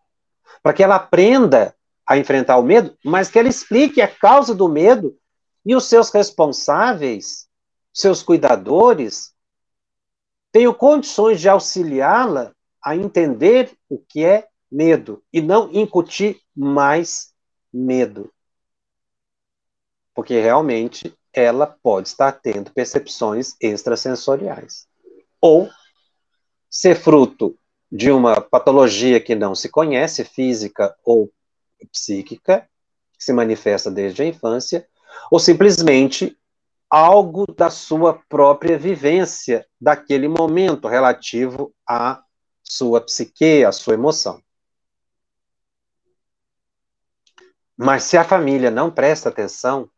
para 0.64 0.72
que 0.72 0.82
ela 0.82 0.96
aprenda 0.96 1.76
a 2.08 2.18
enfrentar 2.18 2.56
o 2.60 2.64
medo, 2.64 2.98
mas 3.04 3.30
que 3.30 3.38
ela 3.38 3.50
explique 3.50 4.02
a 4.02 4.08
causa 4.08 4.56
do 4.56 4.70
medo 4.70 5.18
e 5.66 5.76
os 5.76 5.84
seus 5.84 6.12
responsáveis, 6.12 7.46
seus 7.94 8.24
cuidadores, 8.24 9.34
tenham 10.50 10.74
condições 10.74 11.42
de 11.42 11.50
auxiliá-la 11.50 12.56
a 12.84 12.96
entender 12.96 13.72
o 13.88 13.98
que 13.98 14.24
é 14.24 14.48
medo 14.72 15.24
e 15.32 15.42
não 15.42 15.72
incutir 15.72 16.40
mais 16.56 17.34
medo. 17.74 18.32
Porque 20.14 20.40
realmente 20.40 21.14
ela 21.34 21.68
pode 21.68 22.10
estar 22.10 22.32
tendo 22.32 22.72
percepções 22.72 23.56
extrasensoriais. 23.62 24.88
Ou 25.42 25.70
ser 26.70 26.96
fruto 26.96 27.58
de 27.92 28.12
uma 28.12 28.40
patologia 28.40 29.20
que 29.20 29.34
não 29.34 29.56
se 29.56 29.70
conhece, 29.70 30.24
física 30.24 30.96
ou 31.04 31.32
psíquica, 31.92 32.70
que 33.18 33.24
se 33.24 33.34
manifesta 33.34 33.90
desde 33.90 34.22
a 34.22 34.26
infância, 34.26 34.88
ou 35.32 35.40
simplesmente 35.40 36.38
algo 36.90 37.46
da 37.54 37.70
sua 37.70 38.22
própria 38.28 38.78
vivência 38.78 39.66
daquele 39.80 40.28
momento 40.28 40.88
relativo 40.88 41.74
à 41.88 42.24
sua 42.70 43.02
psique, 43.02 43.66
à 43.66 43.72
sua 43.72 43.96
emoção. 43.96 44.42
Mas 47.76 48.04
se 48.04 48.16
a 48.16 48.24
família 48.24 48.70
não 48.70 48.92
presta 48.92 49.30
atenção, 49.30 49.90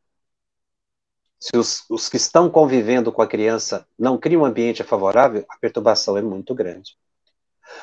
se 1.39 1.57
os, 1.57 1.83
os, 1.89 2.07
que 2.07 2.17
estão 2.17 2.49
convivendo 2.49 3.11
com 3.11 3.21
a 3.21 3.27
criança 3.27 3.87
não 3.97 4.17
criam 4.17 4.43
um 4.43 4.45
ambiente 4.45 4.83
favorável, 4.83 5.43
a 5.49 5.57
perturbação 5.57 6.17
é 6.17 6.21
muito 6.21 6.53
grande. 6.55 6.95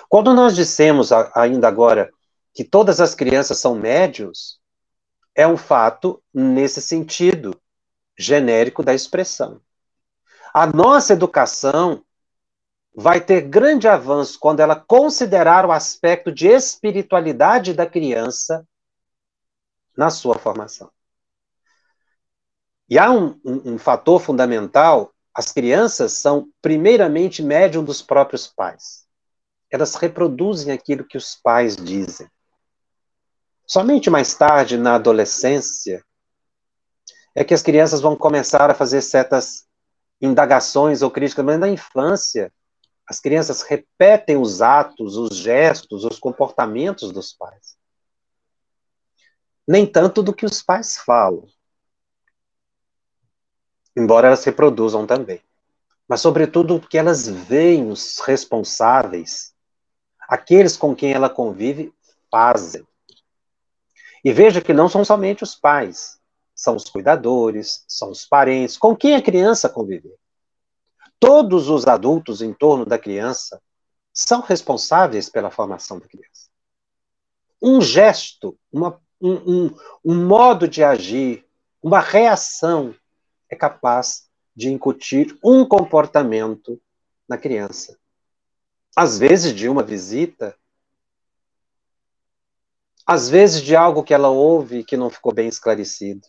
Quando 0.08 0.32
nós 0.32 0.54
dissemos 0.54 1.10
ainda 1.34 1.68
agora 1.68 2.10
que 2.54 2.64
todas 2.64 3.00
as 3.00 3.14
crianças 3.14 3.58
são 3.58 3.74
médios, 3.74 4.60
é 5.34 5.46
um 5.46 5.56
fato 5.56 6.22
nesse 6.32 6.80
sentido 6.80 7.60
genérico 8.16 8.82
da 8.82 8.94
expressão. 8.94 9.60
A 10.54 10.66
nossa 10.66 11.12
educação 11.12 12.04
vai 13.00 13.20
ter 13.20 13.42
grande 13.42 13.86
avanço 13.86 14.40
quando 14.40 14.58
ela 14.58 14.74
considerar 14.74 15.64
o 15.64 15.70
aspecto 15.70 16.32
de 16.32 16.48
espiritualidade 16.48 17.72
da 17.72 17.86
criança 17.86 18.66
na 19.96 20.10
sua 20.10 20.36
formação. 20.36 20.90
E 22.88 22.98
há 22.98 23.08
um, 23.08 23.40
um, 23.44 23.74
um 23.74 23.78
fator 23.78 24.20
fundamental: 24.20 25.14
as 25.32 25.52
crianças 25.52 26.14
são, 26.14 26.48
primeiramente, 26.60 27.40
médium 27.40 27.84
dos 27.84 28.02
próprios 28.02 28.48
pais. 28.48 29.06
Elas 29.70 29.94
reproduzem 29.94 30.72
aquilo 30.72 31.04
que 31.04 31.16
os 31.16 31.36
pais 31.36 31.76
dizem. 31.76 32.28
Somente 33.64 34.10
mais 34.10 34.34
tarde, 34.34 34.76
na 34.76 34.96
adolescência, 34.96 36.04
é 37.32 37.44
que 37.44 37.54
as 37.54 37.62
crianças 37.62 38.00
vão 38.00 38.16
começar 38.16 38.68
a 38.68 38.74
fazer 38.74 39.02
certas 39.02 39.68
indagações 40.20 41.00
ou 41.00 41.12
críticas, 41.12 41.44
mas 41.44 41.60
na 41.60 41.68
infância, 41.68 42.52
as 43.08 43.20
crianças 43.20 43.62
repetem 43.62 44.36
os 44.36 44.60
atos, 44.60 45.16
os 45.16 45.36
gestos, 45.36 46.04
os 46.04 46.18
comportamentos 46.18 47.10
dos 47.12 47.32
pais. 47.32 47.76
Nem 49.66 49.86
tanto 49.86 50.22
do 50.22 50.32
que 50.32 50.46
os 50.46 50.62
pais 50.62 50.96
falam 50.98 51.48
embora 53.98 54.28
elas 54.28 54.44
reproduzam 54.44 55.06
também. 55.06 55.40
Mas, 56.08 56.20
sobretudo, 56.20 56.78
porque 56.80 56.96
elas 56.96 57.28
veem 57.28 57.90
os 57.90 58.20
responsáveis, 58.20 59.52
aqueles 60.20 60.76
com 60.76 60.94
quem 60.94 61.12
ela 61.12 61.28
convive, 61.28 61.92
fazem. 62.30 62.86
E 64.24 64.32
veja 64.32 64.60
que 64.60 64.72
não 64.72 64.88
são 64.88 65.04
somente 65.04 65.42
os 65.42 65.54
pais, 65.54 66.18
são 66.54 66.76
os 66.76 66.88
cuidadores, 66.88 67.84
são 67.86 68.10
os 68.10 68.24
parentes, 68.24 68.78
com 68.78 68.96
quem 68.96 69.14
a 69.14 69.22
criança 69.22 69.68
convive. 69.68 70.10
Todos 71.20 71.68
os 71.68 71.86
adultos 71.86 72.40
em 72.42 72.52
torno 72.52 72.84
da 72.84 72.98
criança 72.98 73.60
são 74.12 74.40
responsáveis 74.40 75.28
pela 75.28 75.50
formação 75.50 75.98
da 75.98 76.06
criança. 76.06 76.48
Um 77.62 77.80
gesto, 77.80 78.58
uma, 78.72 79.00
um, 79.20 79.66
um, 79.66 79.76
um 80.04 80.26
modo 80.26 80.68
de 80.68 80.82
agir, 80.82 81.46
uma 81.82 82.00
reação 82.00 82.94
é 83.48 83.56
capaz 83.56 84.28
de 84.54 84.68
incutir 84.68 85.38
um 85.42 85.64
comportamento 85.64 86.80
na 87.28 87.38
criança. 87.38 87.98
Às 88.96 89.18
vezes 89.18 89.54
de 89.54 89.68
uma 89.68 89.82
visita, 89.82 90.56
às 93.06 93.28
vezes 93.28 93.62
de 93.62 93.76
algo 93.76 94.02
que 94.02 94.12
ela 94.12 94.28
ouve 94.28 94.84
que 94.84 94.96
não 94.96 95.10
ficou 95.10 95.32
bem 95.32 95.48
esclarecido. 95.48 96.26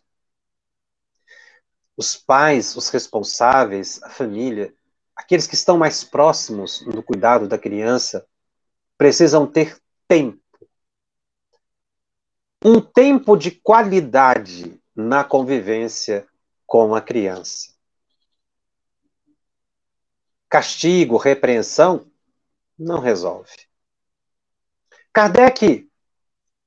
Os 1.97 2.15
pais, 2.15 2.75
os 2.75 2.89
responsáveis, 2.89 4.01
a 4.03 4.09
família, 4.09 4.73
aqueles 5.19 5.45
que 5.45 5.53
estão 5.53 5.77
mais 5.77 6.01
próximos 6.01 6.79
no 6.85 7.03
cuidado 7.03 7.45
da 7.45 7.57
criança, 7.57 8.25
precisam 8.97 9.45
ter 9.45 9.77
tempo. 10.07 10.39
Um 12.63 12.79
tempo 12.79 13.35
de 13.35 13.51
qualidade 13.51 14.81
na 14.95 15.25
convivência 15.25 16.25
com 16.65 16.95
a 16.95 17.01
criança. 17.01 17.73
Castigo, 20.47 21.17
repreensão, 21.17 22.09
não 22.77 22.99
resolve. 22.99 23.67
Kardec 25.11 25.89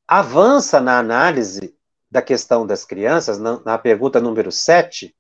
avança 0.06 0.78
na 0.78 0.98
análise 0.98 1.74
da 2.10 2.20
questão 2.20 2.66
das 2.66 2.84
crianças, 2.84 3.38
na, 3.38 3.60
na 3.60 3.78
pergunta 3.78 4.20
número 4.20 4.52
7, 4.52 5.16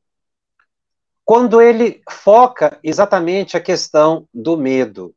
quando 1.24 1.60
ele 1.60 2.02
foca 2.10 2.78
exatamente 2.82 3.56
a 3.56 3.60
questão 3.60 4.26
do 4.32 4.56
medo. 4.56 5.14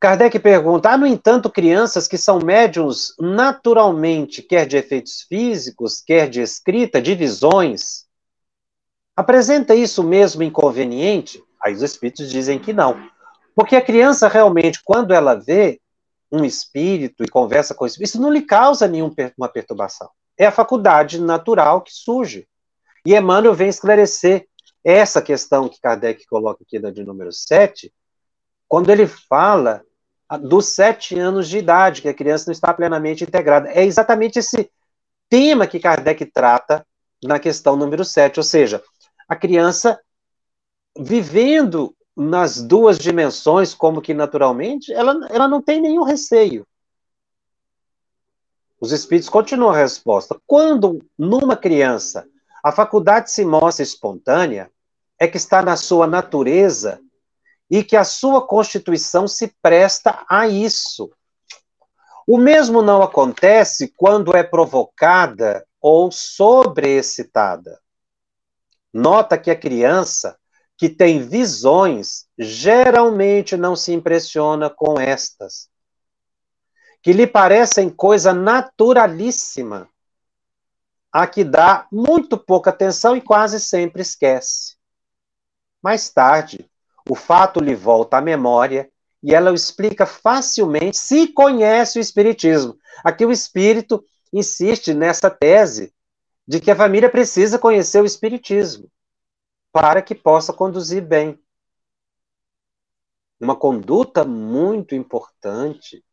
Kardec 0.00 0.38
pergunta: 0.38 0.90
há, 0.90 0.96
no 0.96 1.06
entanto, 1.06 1.50
crianças 1.50 2.08
que 2.08 2.16
são 2.16 2.38
médiums 2.38 3.14
naturalmente, 3.20 4.42
quer 4.42 4.66
de 4.66 4.76
efeitos 4.76 5.22
físicos, 5.28 6.00
quer 6.00 6.28
de 6.28 6.40
escrita, 6.40 7.02
de 7.02 7.14
visões. 7.14 8.06
Apresenta 9.14 9.74
isso 9.74 10.02
mesmo 10.02 10.42
inconveniente? 10.42 11.42
Aí 11.62 11.74
os 11.74 11.82
espíritos 11.82 12.30
dizem 12.30 12.58
que 12.58 12.72
não. 12.72 13.10
Porque 13.54 13.76
a 13.76 13.84
criança 13.84 14.26
realmente, 14.26 14.80
quando 14.82 15.12
ela 15.12 15.34
vê 15.34 15.78
um 16.32 16.44
espírito 16.44 17.22
e 17.22 17.28
conversa 17.28 17.74
com 17.74 17.84
o 17.84 17.86
espírito, 17.86 18.08
isso 18.08 18.22
não 18.22 18.32
lhe 18.32 18.42
causa 18.42 18.88
nenhuma 18.88 19.48
perturbação. 19.52 20.08
É 20.38 20.46
a 20.46 20.52
faculdade 20.52 21.20
natural 21.20 21.82
que 21.82 21.92
surge. 21.92 22.48
E 23.04 23.14
Emmanuel 23.14 23.54
vem 23.54 23.68
esclarecer 23.68 24.46
essa 24.84 25.20
questão 25.20 25.68
que 25.68 25.80
Kardec 25.80 26.26
coloca 26.26 26.62
aqui 26.62 26.78
na 26.78 26.90
de 26.90 27.04
número 27.04 27.32
7, 27.32 27.92
quando 28.68 28.90
ele 28.90 29.06
fala 29.06 29.82
dos 30.42 30.66
sete 30.66 31.18
anos 31.18 31.48
de 31.48 31.58
idade, 31.58 32.02
que 32.02 32.08
a 32.08 32.14
criança 32.14 32.44
não 32.46 32.52
está 32.52 32.72
plenamente 32.72 33.24
integrada. 33.24 33.68
É 33.70 33.84
exatamente 33.84 34.38
esse 34.38 34.70
tema 35.28 35.66
que 35.66 35.80
Kardec 35.80 36.24
trata 36.26 36.86
na 37.22 37.38
questão 37.38 37.76
número 37.76 38.04
7, 38.04 38.38
ou 38.38 38.44
seja, 38.44 38.82
a 39.28 39.36
criança 39.36 40.00
vivendo 40.98 41.94
nas 42.16 42.60
duas 42.60 42.98
dimensões, 42.98 43.74
como 43.74 44.02
que 44.02 44.12
naturalmente, 44.14 44.92
ela, 44.92 45.26
ela 45.30 45.48
não 45.48 45.62
tem 45.62 45.80
nenhum 45.80 46.02
receio. 46.02 46.66
Os 48.80 48.92
espíritos 48.92 49.28
continuam 49.28 49.70
a 49.70 49.76
resposta. 49.76 50.40
Quando, 50.46 50.98
numa 51.18 51.56
criança, 51.56 52.26
a 52.62 52.72
faculdade 52.72 53.30
se 53.30 53.44
mostra 53.44 53.82
espontânea, 53.82 54.70
é 55.18 55.28
que 55.28 55.36
está 55.36 55.62
na 55.62 55.76
sua 55.76 56.06
natureza 56.06 57.00
e 57.70 57.84
que 57.84 57.96
a 57.96 58.04
sua 58.04 58.46
constituição 58.46 59.28
se 59.28 59.54
presta 59.62 60.24
a 60.28 60.48
isso. 60.48 61.10
O 62.26 62.38
mesmo 62.38 62.80
não 62.82 63.02
acontece 63.02 63.92
quando 63.96 64.36
é 64.36 64.42
provocada 64.42 65.66
ou 65.80 66.10
sobreexcitada. 66.12 67.80
Nota 68.92 69.38
que 69.38 69.50
a 69.50 69.56
criança 69.56 70.36
que 70.76 70.88
tem 70.88 71.20
visões 71.20 72.26
geralmente 72.38 73.56
não 73.56 73.76
se 73.76 73.92
impressiona 73.92 74.70
com 74.70 74.98
estas. 74.98 75.68
que 77.02 77.12
lhe 77.12 77.26
parecem 77.26 77.90
coisa 77.90 78.32
naturalíssima, 78.32 79.88
a 81.12 81.26
que 81.26 81.42
dá 81.42 81.86
muito 81.90 82.38
pouca 82.38 82.70
atenção 82.70 83.16
e 83.16 83.20
quase 83.20 83.58
sempre 83.58 84.02
esquece. 84.02 84.76
Mais 85.82 86.08
tarde, 86.10 86.70
o 87.08 87.14
fato 87.14 87.60
lhe 87.60 87.74
volta 87.74 88.18
à 88.18 88.20
memória 88.20 88.90
e 89.22 89.34
ela 89.34 89.50
o 89.50 89.54
explica 89.54 90.06
facilmente 90.06 90.96
se 90.96 91.28
conhece 91.28 91.98
o 91.98 92.00
Espiritismo. 92.00 92.78
Aqui 93.04 93.24
o 93.24 93.32
Espírito 93.32 94.04
insiste 94.32 94.94
nessa 94.94 95.30
tese 95.30 95.92
de 96.46 96.60
que 96.60 96.70
a 96.70 96.76
família 96.76 97.10
precisa 97.10 97.58
conhecer 97.58 98.00
o 98.02 98.06
Espiritismo 98.06 98.90
para 99.72 100.02
que 100.02 100.14
possa 100.14 100.52
conduzir 100.52 101.02
bem. 101.02 101.38
Uma 103.40 103.56
conduta 103.56 104.24
muito 104.24 104.94
importante 104.94 106.04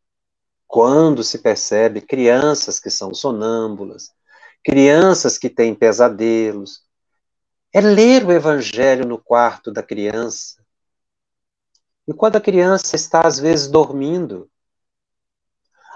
quando 0.66 1.24
se 1.24 1.40
percebe 1.40 2.02
crianças 2.02 2.80
que 2.80 2.90
são 2.90 3.14
sonâmbulas, 3.14 4.14
crianças 4.68 5.38
que 5.38 5.50
têm 5.50 5.74
pesadelos, 5.74 6.82
é 7.74 7.80
ler 7.80 8.26
o 8.26 8.34
Evangelho 8.34 9.08
no 9.08 9.18
quarto 9.18 9.72
da 9.72 9.82
criança. 9.82 10.62
E 12.06 12.14
quando 12.14 12.36
a 12.36 12.42
criança 12.42 12.94
está, 12.98 13.26
às 13.26 13.40
vezes, 13.40 13.70
dormindo, 13.70 14.52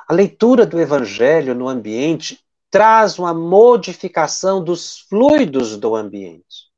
a 0.07 0.13
leitura 0.13 0.65
do 0.65 0.79
Evangelho 0.79 1.53
no 1.53 1.67
ambiente 1.67 2.39
traz 2.69 3.19
uma 3.19 3.33
modificação 3.33 4.63
dos 4.63 5.01
fluidos 5.01 5.75
do 5.75 5.93
ambiente. 5.93 6.71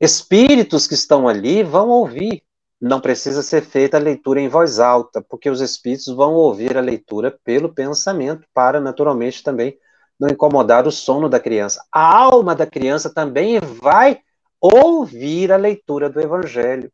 Espíritos 0.00 0.86
que 0.86 0.94
estão 0.94 1.28
ali 1.28 1.62
vão 1.62 1.90
ouvir. 1.90 2.42
Não 2.80 2.98
precisa 2.98 3.42
ser 3.42 3.60
feita 3.60 3.98
a 3.98 4.00
leitura 4.00 4.40
em 4.40 4.48
voz 4.48 4.78
alta, 4.78 5.20
porque 5.20 5.50
os 5.50 5.60
espíritos 5.60 6.06
vão 6.06 6.32
ouvir 6.32 6.78
a 6.78 6.80
leitura 6.80 7.38
pelo 7.44 7.74
pensamento, 7.74 8.48
para 8.54 8.80
naturalmente 8.80 9.42
também 9.42 9.78
não 10.20 10.28
incomodar 10.28 10.86
o 10.86 10.92
sono 10.92 11.30
da 11.30 11.40
criança. 11.40 11.82
A 11.90 12.14
alma 12.14 12.54
da 12.54 12.66
criança 12.66 13.08
também 13.08 13.58
vai 13.58 14.20
ouvir 14.60 15.50
a 15.50 15.56
leitura 15.56 16.10
do 16.10 16.20
Evangelho. 16.20 16.92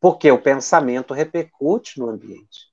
Porque 0.00 0.30
o 0.30 0.40
pensamento 0.40 1.12
repercute 1.12 1.98
no 1.98 2.08
ambiente. 2.08 2.72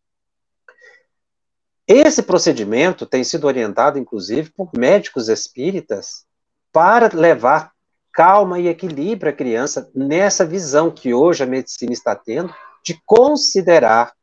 Esse 1.88 2.22
procedimento 2.22 3.06
tem 3.06 3.24
sido 3.24 3.48
orientado, 3.48 3.98
inclusive, 3.98 4.52
por 4.52 4.70
médicos 4.78 5.28
espíritas 5.28 6.26
para 6.72 7.10
levar 7.14 7.72
calma 8.14 8.60
e 8.60 8.68
equilíbrio 8.68 9.32
à 9.32 9.36
criança 9.36 9.90
nessa 9.96 10.46
visão 10.46 10.92
que 10.92 11.14
hoje 11.14 11.44
a 11.44 11.48
medicina 11.48 11.92
está 11.92 12.16
tendo 12.16 12.54
de 12.84 13.02
considerar 13.06 14.14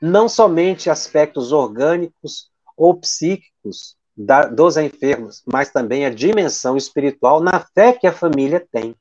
não 0.00 0.28
somente 0.28 0.88
aspectos 0.88 1.50
orgânicos 1.50 2.53
ou 2.76 2.94
psíquicos 2.94 3.96
da, 4.16 4.46
dos 4.46 4.76
enfermos, 4.76 5.42
mas 5.46 5.70
também 5.70 6.06
a 6.06 6.10
dimensão 6.10 6.76
espiritual 6.76 7.40
na 7.40 7.60
fé 7.60 7.92
que 7.92 8.06
a 8.06 8.12
família 8.12 8.66
tem. 8.70 8.94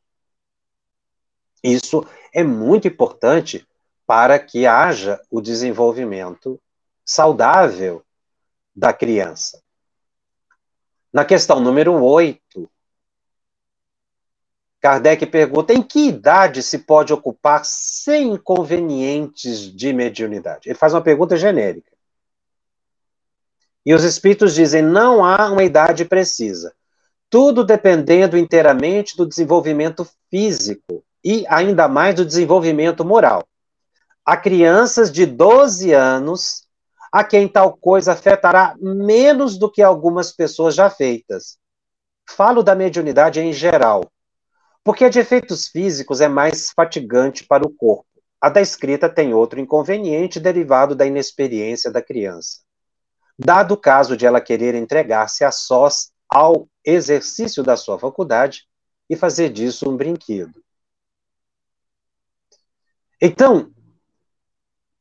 Isso 1.63 2.05
é 2.33 2.43
muito 2.43 2.87
importante 2.87 3.65
para 4.05 4.37
que 4.37 4.65
haja 4.65 5.21
o 5.29 5.39
desenvolvimento 5.39 6.59
saudável 7.05 8.03
da 8.75 8.91
criança. 8.91 9.61
Na 11.11 11.23
questão 11.23 11.59
número 11.59 11.93
8, 11.93 12.69
Kardec 14.81 15.25
pergunta: 15.27 15.73
em 15.73 15.81
que 15.81 16.07
idade 16.07 16.61
se 16.61 16.79
pode 16.79 17.13
ocupar 17.13 17.63
sem 17.63 18.33
inconvenientes 18.33 19.59
de 19.73 19.93
mediunidade? 19.93 20.67
Ele 20.67 20.77
faz 20.77 20.93
uma 20.93 21.01
pergunta 21.01 21.37
genérica. 21.37 21.92
E 23.85 23.93
os 23.93 24.03
espíritos 24.03 24.53
dizem: 24.53 24.81
não 24.81 25.23
há 25.23 25.51
uma 25.51 25.63
idade 25.63 26.05
precisa. 26.05 26.73
Tudo 27.29 27.63
dependendo 27.63 28.37
inteiramente 28.37 29.17
do 29.17 29.25
desenvolvimento 29.25 30.07
físico 30.29 31.03
e 31.23 31.45
ainda 31.47 31.87
mais 31.87 32.15
do 32.15 32.25
desenvolvimento 32.25 33.03
moral. 33.03 33.43
Há 34.25 34.37
crianças 34.37 35.11
de 35.11 35.25
12 35.25 35.91
anos 35.93 36.63
a 37.11 37.23
quem 37.23 37.47
tal 37.47 37.77
coisa 37.77 38.13
afetará 38.13 38.75
menos 38.79 39.57
do 39.57 39.69
que 39.69 39.83
algumas 39.83 40.31
pessoas 40.31 40.73
já 40.73 40.89
feitas. 40.89 41.59
Falo 42.27 42.63
da 42.63 42.73
mediunidade 42.73 43.39
em 43.39 43.53
geral, 43.53 44.09
porque 44.83 45.05
a 45.05 45.09
de 45.09 45.19
efeitos 45.19 45.67
físicos 45.67 46.21
é 46.21 46.27
mais 46.27 46.71
fatigante 46.71 47.45
para 47.45 47.65
o 47.65 47.69
corpo. 47.69 48.07
A 48.41 48.49
da 48.49 48.61
escrita 48.61 49.07
tem 49.07 49.33
outro 49.33 49.59
inconveniente 49.59 50.39
derivado 50.39 50.95
da 50.95 51.05
inexperiência 51.05 51.91
da 51.91 52.01
criança. 52.01 52.62
Dado 53.37 53.73
o 53.73 53.77
caso 53.77 54.15
de 54.15 54.25
ela 54.25 54.41
querer 54.41 54.75
entregar-se 54.75 55.43
a 55.43 55.51
sós 55.51 56.11
ao 56.29 56.67
exercício 56.83 57.63
da 57.63 57.75
sua 57.75 57.97
faculdade 57.97 58.67
e 59.09 59.15
fazer 59.15 59.49
disso 59.49 59.89
um 59.89 59.97
brinquedo. 59.97 60.63
Então, 63.21 63.71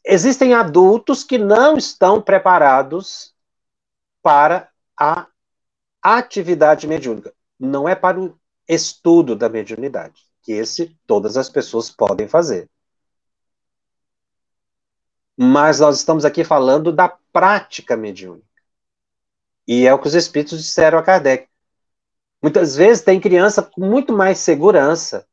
existem 0.04 0.54
adultos 0.54 1.24
que 1.24 1.38
não 1.38 1.76
estão 1.76 2.20
preparados 2.20 3.34
para 4.22 4.70
a 4.96 5.26
atividade 6.00 6.86
mediúnica. 6.86 7.34
Não 7.58 7.88
é 7.88 7.94
para 7.94 8.20
o 8.20 8.38
estudo 8.68 9.34
da 9.34 9.48
mediunidade, 9.48 10.22
que 10.42 10.52
esse 10.52 10.96
todas 11.06 11.36
as 11.36 11.48
pessoas 11.48 11.90
podem 11.90 12.28
fazer. 12.28 12.68
Mas 15.36 15.80
nós 15.80 15.98
estamos 15.98 16.24
aqui 16.24 16.44
falando 16.44 16.92
da 16.92 17.08
prática 17.32 17.96
mediúnica. 17.96 18.46
E 19.66 19.86
é 19.86 19.94
o 19.94 19.98
que 19.98 20.08
os 20.08 20.14
espíritos 20.14 20.62
disseram 20.62 20.98
a 20.98 21.02
Kardec. 21.02 21.48
Muitas 22.42 22.74
vezes 22.74 23.04
tem 23.04 23.20
criança 23.20 23.62
com 23.62 23.80
muito 23.80 24.12
mais 24.12 24.38
segurança 24.38 25.26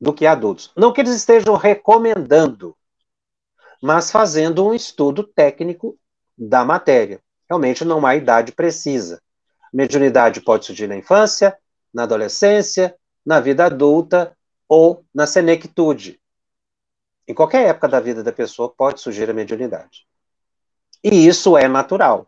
do 0.00 0.12
que 0.12 0.26
adultos. 0.26 0.72
Não 0.76 0.92
que 0.92 1.00
eles 1.00 1.14
estejam 1.14 1.56
recomendando, 1.56 2.76
mas 3.82 4.10
fazendo 4.10 4.66
um 4.66 4.74
estudo 4.74 5.24
técnico 5.24 5.98
da 6.36 6.64
matéria. 6.64 7.20
Realmente 7.48 7.84
não 7.84 8.04
há 8.06 8.14
idade 8.14 8.52
precisa. 8.52 9.20
Mediunidade 9.72 10.40
pode 10.40 10.66
surgir 10.66 10.86
na 10.86 10.96
infância, 10.96 11.56
na 11.92 12.04
adolescência, 12.04 12.96
na 13.24 13.40
vida 13.40 13.66
adulta 13.66 14.36
ou 14.68 15.04
na 15.14 15.26
senectude. 15.26 16.20
Em 17.26 17.34
qualquer 17.34 17.68
época 17.68 17.88
da 17.88 18.00
vida 18.00 18.22
da 18.22 18.32
pessoa 18.32 18.68
pode 18.68 19.00
surgir 19.00 19.28
a 19.28 19.34
mediunidade. 19.34 20.06
E 21.08 21.28
isso 21.28 21.56
é 21.56 21.68
natural. 21.68 22.26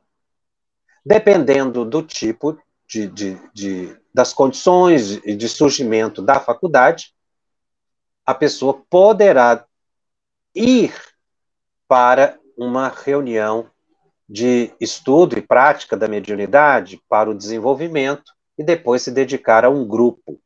Dependendo 1.04 1.84
do 1.84 2.00
tipo 2.00 2.56
de, 2.86 3.08
de, 3.08 3.50
de, 3.52 3.96
das 4.14 4.32
condições 4.32 5.20
de 5.20 5.48
surgimento 5.48 6.22
da 6.22 6.38
faculdade, 6.38 7.12
a 8.24 8.32
pessoa 8.32 8.80
poderá 8.88 9.66
ir 10.54 10.94
para 11.88 12.38
uma 12.56 12.88
reunião 12.88 13.68
de 14.28 14.72
estudo 14.80 15.36
e 15.36 15.42
prática 15.42 15.96
da 15.96 16.06
mediunidade 16.06 17.02
para 17.08 17.28
o 17.28 17.34
desenvolvimento 17.34 18.32
e 18.56 18.62
depois 18.62 19.02
se 19.02 19.10
dedicar 19.10 19.64
a 19.64 19.70
um 19.70 19.84
grupo. 19.84 20.40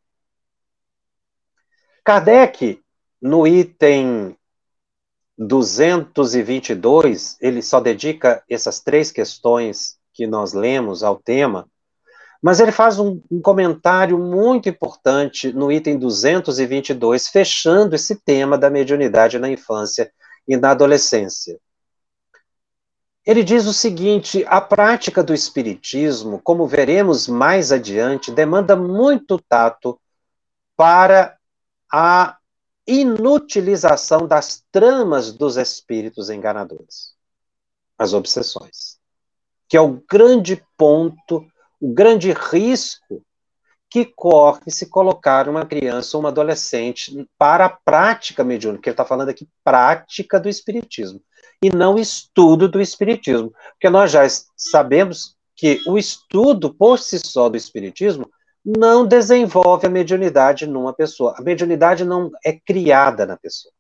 Kardec, 2.02 2.82
no 3.20 3.46
item 3.46 4.38
222, 5.46 7.36
ele 7.40 7.62
só 7.62 7.80
dedica 7.80 8.42
essas 8.48 8.80
três 8.80 9.10
questões 9.10 9.96
que 10.12 10.26
nós 10.26 10.52
lemos 10.52 11.02
ao 11.02 11.16
tema, 11.16 11.66
mas 12.40 12.60
ele 12.60 12.72
faz 12.72 12.98
um, 12.98 13.20
um, 13.30 13.40
comentário 13.40 14.18
muito 14.18 14.68
importante 14.68 15.52
no 15.52 15.70
item 15.70 15.98
222, 15.98 17.28
fechando 17.28 17.94
esse 17.94 18.16
tema 18.16 18.58
da 18.58 18.68
mediunidade 18.68 19.38
na 19.38 19.48
infância 19.48 20.12
e 20.46 20.56
na 20.56 20.72
adolescência. 20.72 21.58
Ele 23.24 23.44
diz 23.44 23.66
o 23.66 23.72
seguinte: 23.72 24.44
a 24.48 24.60
prática 24.60 25.22
do 25.22 25.32
espiritismo, 25.32 26.40
como 26.42 26.66
veremos 26.66 27.28
mais 27.28 27.70
adiante, 27.70 28.32
demanda 28.32 28.74
muito 28.74 29.38
tato 29.38 30.00
para 30.76 31.36
a 31.90 32.36
inutilização 32.86 34.26
das 34.26 34.64
tramas 34.70 35.32
dos 35.32 35.56
espíritos 35.56 36.30
enganadores, 36.30 37.14
as 37.98 38.12
obsessões, 38.12 38.98
que 39.68 39.76
é 39.76 39.80
o 39.80 40.02
grande 40.10 40.64
ponto, 40.76 41.46
o 41.80 41.92
grande 41.92 42.32
risco 42.32 43.24
que 43.88 44.06
corre 44.06 44.70
se 44.70 44.86
colocar 44.86 45.48
uma 45.48 45.66
criança 45.66 46.16
ou 46.16 46.22
uma 46.22 46.30
adolescente 46.30 47.28
para 47.36 47.66
a 47.66 47.68
prática 47.68 48.42
mediúnica, 48.42 48.84
que 48.84 48.88
ele 48.88 48.94
está 48.94 49.04
falando 49.04 49.28
aqui, 49.28 49.46
prática 49.62 50.40
do 50.40 50.48
espiritismo, 50.48 51.22
e 51.62 51.68
não 51.68 51.98
estudo 51.98 52.68
do 52.68 52.80
espiritismo, 52.80 53.52
porque 53.72 53.90
nós 53.90 54.10
já 54.10 54.22
sabemos 54.56 55.36
que 55.54 55.80
o 55.86 55.98
estudo 55.98 56.74
por 56.74 56.98
si 56.98 57.18
só 57.18 57.48
do 57.48 57.56
espiritismo 57.56 58.28
não 58.64 59.06
desenvolve 59.06 59.86
a 59.86 59.90
mediunidade 59.90 60.66
numa 60.66 60.92
pessoa. 60.92 61.34
A 61.36 61.42
mediunidade 61.42 62.04
não 62.04 62.30
é 62.44 62.52
criada 62.52 63.26
na 63.26 63.36
pessoa. 63.36 63.72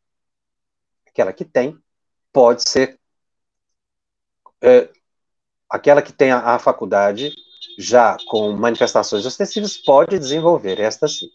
Aquela 1.06 1.32
que 1.32 1.44
tem, 1.44 1.78
pode 2.32 2.68
ser 2.68 2.98
é, 4.60 4.88
aquela 5.68 6.00
que 6.00 6.12
tem 6.12 6.30
a, 6.30 6.54
a, 6.54 6.58
faculdade 6.58 7.32
já 7.78 8.16
com 8.28 8.52
manifestações 8.52 9.26
ostensivas 9.26 9.76
pode 9.76 10.18
desenvolver 10.18 10.78
esta 10.80 11.08
sim. 11.08 11.28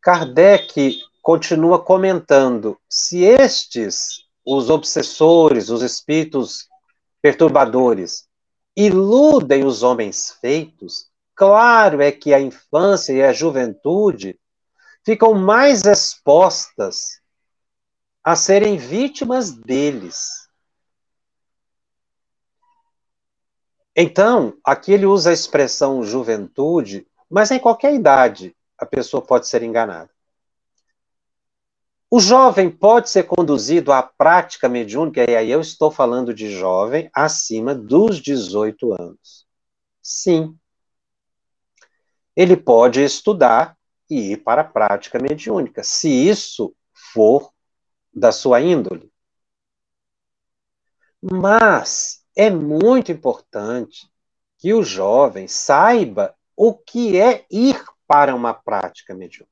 Kardec 0.00 1.00
continua 1.22 1.82
comentando 1.82 2.76
se 2.90 3.22
estes, 3.22 4.24
os 4.44 4.68
obsessores, 4.68 5.68
os 5.68 5.82
espíritos 5.82 6.66
perturbadores, 7.22 8.26
iludem 8.76 9.64
os 9.64 9.82
homens 9.82 10.30
feitos, 10.40 11.10
claro 11.34 12.00
é 12.00 12.10
que 12.10 12.32
a 12.32 12.40
infância 12.40 13.12
e 13.12 13.22
a 13.22 13.32
juventude 13.32 14.38
ficam 15.04 15.34
mais 15.34 15.82
expostas 15.84 17.20
a 18.24 18.36
serem 18.36 18.76
vítimas 18.76 19.50
deles. 19.50 20.48
Então, 23.94 24.56
aqui 24.64 24.92
ele 24.92 25.04
usa 25.04 25.30
a 25.30 25.34
expressão 25.34 26.02
juventude, 26.02 27.06
mas 27.28 27.50
em 27.50 27.58
qualquer 27.58 27.92
idade 27.92 28.56
a 28.78 28.86
pessoa 28.86 29.22
pode 29.22 29.46
ser 29.46 29.62
enganada. 29.62 30.10
O 32.14 32.20
jovem 32.20 32.70
pode 32.70 33.08
ser 33.08 33.22
conduzido 33.22 33.90
à 33.90 34.02
prática 34.02 34.68
mediúnica, 34.68 35.24
e 35.26 35.34
aí 35.34 35.50
eu 35.50 35.62
estou 35.62 35.90
falando 35.90 36.34
de 36.34 36.50
jovem 36.50 37.08
acima 37.10 37.74
dos 37.74 38.20
18 38.20 38.92
anos. 38.92 39.46
Sim. 40.02 40.54
Ele 42.36 42.54
pode 42.54 43.02
estudar 43.02 43.78
e 44.10 44.32
ir 44.32 44.44
para 44.44 44.60
a 44.60 44.64
prática 44.64 45.18
mediúnica, 45.18 45.82
se 45.82 46.10
isso 46.10 46.74
for 46.92 47.50
da 48.12 48.30
sua 48.30 48.60
índole. 48.60 49.10
Mas 51.18 52.22
é 52.36 52.50
muito 52.50 53.10
importante 53.10 54.06
que 54.58 54.74
o 54.74 54.82
jovem 54.82 55.48
saiba 55.48 56.34
o 56.54 56.74
que 56.74 57.18
é 57.18 57.46
ir 57.50 57.82
para 58.06 58.34
uma 58.34 58.52
prática 58.52 59.14
mediúnica. 59.14 59.51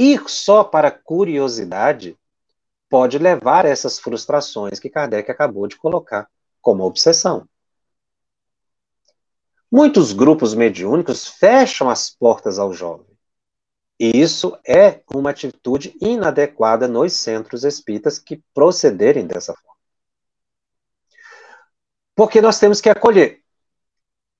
Ir 0.00 0.30
só 0.30 0.64
para 0.64 0.90
curiosidade 0.90 2.18
pode 2.88 3.18
levar 3.18 3.66
a 3.66 3.68
essas 3.68 3.98
frustrações 3.98 4.80
que 4.80 4.88
Kardec 4.88 5.30
acabou 5.30 5.66
de 5.66 5.76
colocar 5.76 6.26
como 6.62 6.84
obsessão. 6.84 7.46
Muitos 9.70 10.14
grupos 10.14 10.54
mediúnicos 10.54 11.26
fecham 11.26 11.90
as 11.90 12.08
portas 12.08 12.58
ao 12.58 12.72
jovem. 12.72 13.06
E 13.98 14.18
isso 14.18 14.58
é 14.66 15.02
uma 15.14 15.32
atitude 15.32 15.94
inadequada 16.00 16.88
nos 16.88 17.12
centros 17.12 17.62
espíritas 17.62 18.18
que 18.18 18.42
procederem 18.54 19.26
dessa 19.26 19.52
forma. 19.52 19.76
Porque 22.14 22.40
nós 22.40 22.58
temos 22.58 22.80
que 22.80 22.88
acolher 22.88 23.42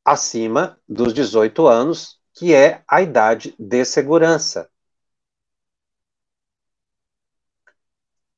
acima 0.02 0.80
dos 0.88 1.12
18 1.12 1.66
anos, 1.66 2.18
que 2.32 2.54
é 2.54 2.82
a 2.88 3.02
idade 3.02 3.54
de 3.58 3.84
segurança. 3.84 4.70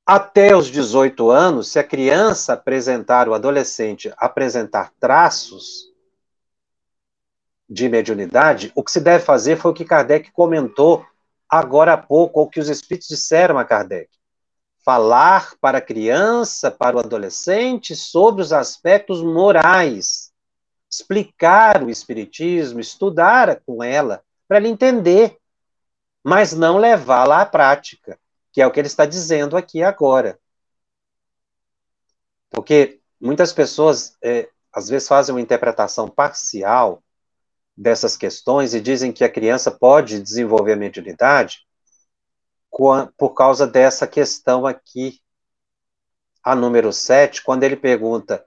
Até 0.04 0.56
os 0.56 0.66
18 0.66 1.30
anos, 1.30 1.68
se 1.70 1.78
a 1.78 1.84
criança 1.84 2.54
apresentar, 2.54 3.28
o 3.28 3.34
adolescente 3.34 4.12
apresentar 4.16 4.92
traços 4.98 5.92
de 7.68 7.88
mediunidade, 7.88 8.72
o 8.74 8.82
que 8.82 8.90
se 8.90 9.00
deve 9.00 9.24
fazer 9.24 9.56
foi 9.56 9.70
o 9.70 9.74
que 9.74 9.84
Kardec 9.84 10.32
comentou 10.32 11.06
agora 11.48 11.92
há 11.92 11.96
pouco, 11.96 12.40
ou 12.40 12.48
que 12.48 12.58
os 12.58 12.68
espíritos 12.68 13.08
disseram 13.08 13.58
a 13.58 13.64
Kardec. 13.64 14.10
Falar 14.84 15.54
para 15.60 15.78
a 15.78 15.82
criança, 15.82 16.70
para 16.70 16.96
o 16.96 16.98
adolescente, 16.98 17.94
sobre 17.94 18.42
os 18.42 18.52
aspectos 18.52 19.22
morais. 19.22 20.32
Explicar 20.90 21.82
o 21.82 21.88
espiritismo, 21.88 22.80
estudar 22.80 23.60
com 23.64 23.84
ela, 23.84 24.22
para 24.48 24.56
ela 24.56 24.68
entender, 24.68 25.38
mas 26.24 26.52
não 26.52 26.76
levá-la 26.76 27.42
à 27.42 27.46
prática, 27.46 28.18
que 28.52 28.60
é 28.60 28.66
o 28.66 28.70
que 28.70 28.78
ele 28.78 28.86
está 28.86 29.06
dizendo 29.06 29.56
aqui 29.56 29.82
agora. 29.82 30.38
Porque 32.50 33.00
muitas 33.18 33.52
pessoas, 33.52 34.16
é, 34.22 34.48
às 34.72 34.88
vezes, 34.88 35.08
fazem 35.08 35.34
uma 35.34 35.40
interpretação 35.40 36.08
parcial 36.08 37.02
dessas 37.74 38.16
questões 38.16 38.74
e 38.74 38.80
dizem 38.80 39.12
que 39.12 39.24
a 39.24 39.30
criança 39.30 39.70
pode 39.70 40.20
desenvolver 40.20 40.74
a 40.74 40.76
mediunidade 40.76 41.66
por 43.16 43.34
causa 43.34 43.66
dessa 43.66 44.06
questão 44.06 44.66
aqui, 44.66 45.20
a 46.42 46.54
número 46.54 46.92
7, 46.92 47.42
quando 47.42 47.64
ele 47.64 47.76
pergunta: 47.76 48.44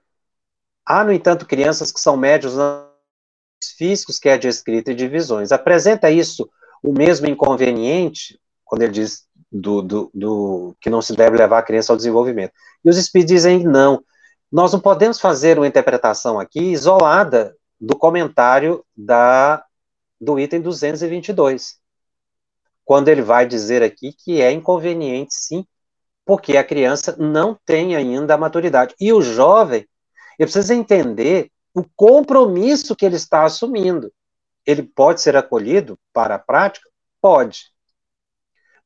há, 0.84 1.02
no 1.04 1.12
entanto, 1.12 1.46
crianças 1.46 1.90
que 1.90 2.00
são 2.00 2.16
médios 2.16 2.54
físicos, 3.76 4.18
que 4.18 4.28
é 4.28 4.38
de 4.38 4.48
escrita 4.48 4.92
e 4.92 4.94
de 4.94 5.08
visões. 5.08 5.52
Apresenta 5.52 6.10
isso 6.10 6.48
o 6.82 6.92
mesmo 6.92 7.26
inconveniente, 7.26 8.40
quando 8.64 8.82
ele 8.82 8.92
diz 8.92 9.25
do, 9.50 9.82
do, 9.82 10.10
do, 10.12 10.76
que 10.80 10.90
não 10.90 11.00
se 11.00 11.14
deve 11.14 11.36
levar 11.36 11.58
a 11.58 11.62
criança 11.62 11.92
ao 11.92 11.96
desenvolvimento. 11.96 12.52
E 12.84 12.90
os 12.90 12.96
espíritos 12.96 13.34
dizem 13.34 13.64
não. 13.64 14.02
Nós 14.50 14.72
não 14.72 14.80
podemos 14.80 15.20
fazer 15.20 15.58
uma 15.58 15.66
interpretação 15.66 16.38
aqui 16.38 16.60
isolada 16.60 17.56
do 17.80 17.96
comentário 17.96 18.84
da, 18.96 19.64
do 20.20 20.38
item 20.38 20.60
222, 20.60 21.76
quando 22.84 23.08
ele 23.08 23.22
vai 23.22 23.46
dizer 23.46 23.82
aqui 23.82 24.12
que 24.12 24.40
é 24.40 24.50
inconveniente, 24.50 25.34
sim, 25.34 25.66
porque 26.24 26.56
a 26.56 26.64
criança 26.64 27.14
não 27.18 27.58
tem 27.66 27.94
ainda 27.96 28.34
a 28.34 28.38
maturidade. 28.38 28.94
E 29.00 29.12
o 29.12 29.20
jovem, 29.20 29.86
ele 30.38 30.50
precisa 30.50 30.74
entender 30.74 31.50
o 31.74 31.84
compromisso 31.94 32.96
que 32.96 33.04
ele 33.04 33.16
está 33.16 33.44
assumindo. 33.44 34.10
Ele 34.64 34.82
pode 34.82 35.20
ser 35.20 35.36
acolhido 35.36 35.98
para 36.12 36.36
a 36.36 36.38
prática? 36.38 36.88
Pode. 37.20 37.66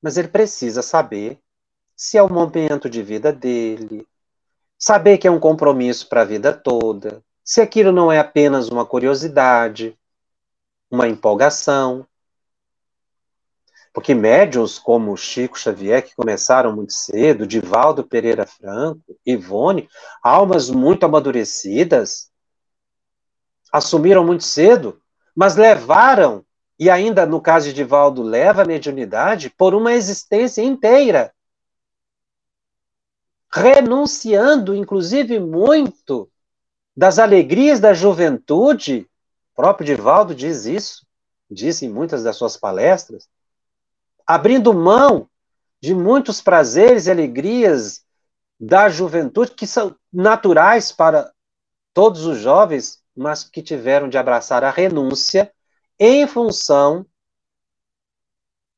Mas 0.02 0.16
ele 0.16 0.28
precisa 0.28 0.82
saber 0.82 1.38
se 1.94 2.16
é 2.16 2.22
o 2.22 2.32
momento 2.32 2.88
de 2.88 3.02
vida 3.02 3.32
dele, 3.32 4.06
saber 4.78 5.18
que 5.18 5.28
é 5.28 5.30
um 5.30 5.38
compromisso 5.38 6.08
para 6.08 6.22
a 6.22 6.24
vida 6.24 6.52
toda, 6.52 7.22
se 7.44 7.60
aquilo 7.60 7.92
não 7.92 8.10
é 8.10 8.18
apenas 8.18 8.68
uma 8.68 8.86
curiosidade, 8.86 9.98
uma 10.90 11.06
empolgação. 11.08 12.06
Porque 13.92 14.14
médiuns 14.14 14.78
como 14.78 15.16
Chico 15.16 15.58
Xavier, 15.58 16.02
que 16.02 16.14
começaram 16.14 16.74
muito 16.74 16.92
cedo, 16.92 17.46
Divaldo 17.46 18.04
Pereira 18.04 18.46
Franco, 18.46 19.02
Ivone, 19.26 19.88
almas 20.22 20.70
muito 20.70 21.04
amadurecidas, 21.04 22.30
assumiram 23.72 24.24
muito 24.24 24.44
cedo, 24.44 25.02
mas 25.34 25.56
levaram, 25.56 26.44
e 26.80 26.88
ainda 26.88 27.26
no 27.26 27.42
caso 27.42 27.66
de 27.66 27.74
Divaldo, 27.74 28.22
leva 28.22 28.62
a 28.62 28.64
mediunidade 28.64 29.50
por 29.50 29.74
uma 29.74 29.92
existência 29.92 30.62
inteira. 30.62 31.30
Renunciando, 33.52 34.74
inclusive, 34.74 35.38
muito 35.38 36.30
das 36.96 37.18
alegrias 37.18 37.80
da 37.80 37.92
juventude, 37.92 39.06
o 39.52 39.56
próprio 39.56 39.94
Divaldo 39.94 40.34
diz 40.34 40.64
isso, 40.64 41.06
disse 41.50 41.84
em 41.84 41.90
muitas 41.90 42.22
das 42.22 42.36
suas 42.36 42.56
palestras, 42.56 43.28
abrindo 44.26 44.72
mão 44.72 45.28
de 45.82 45.94
muitos 45.94 46.40
prazeres 46.40 47.06
e 47.06 47.10
alegrias 47.10 48.02
da 48.58 48.88
juventude 48.88 49.50
que 49.50 49.66
são 49.66 49.94
naturais 50.10 50.90
para 50.92 51.30
todos 51.92 52.24
os 52.24 52.38
jovens, 52.38 53.02
mas 53.14 53.44
que 53.44 53.60
tiveram 53.60 54.08
de 54.08 54.16
abraçar 54.16 54.64
a 54.64 54.70
renúncia 54.70 55.52
em 56.00 56.26
função 56.26 57.04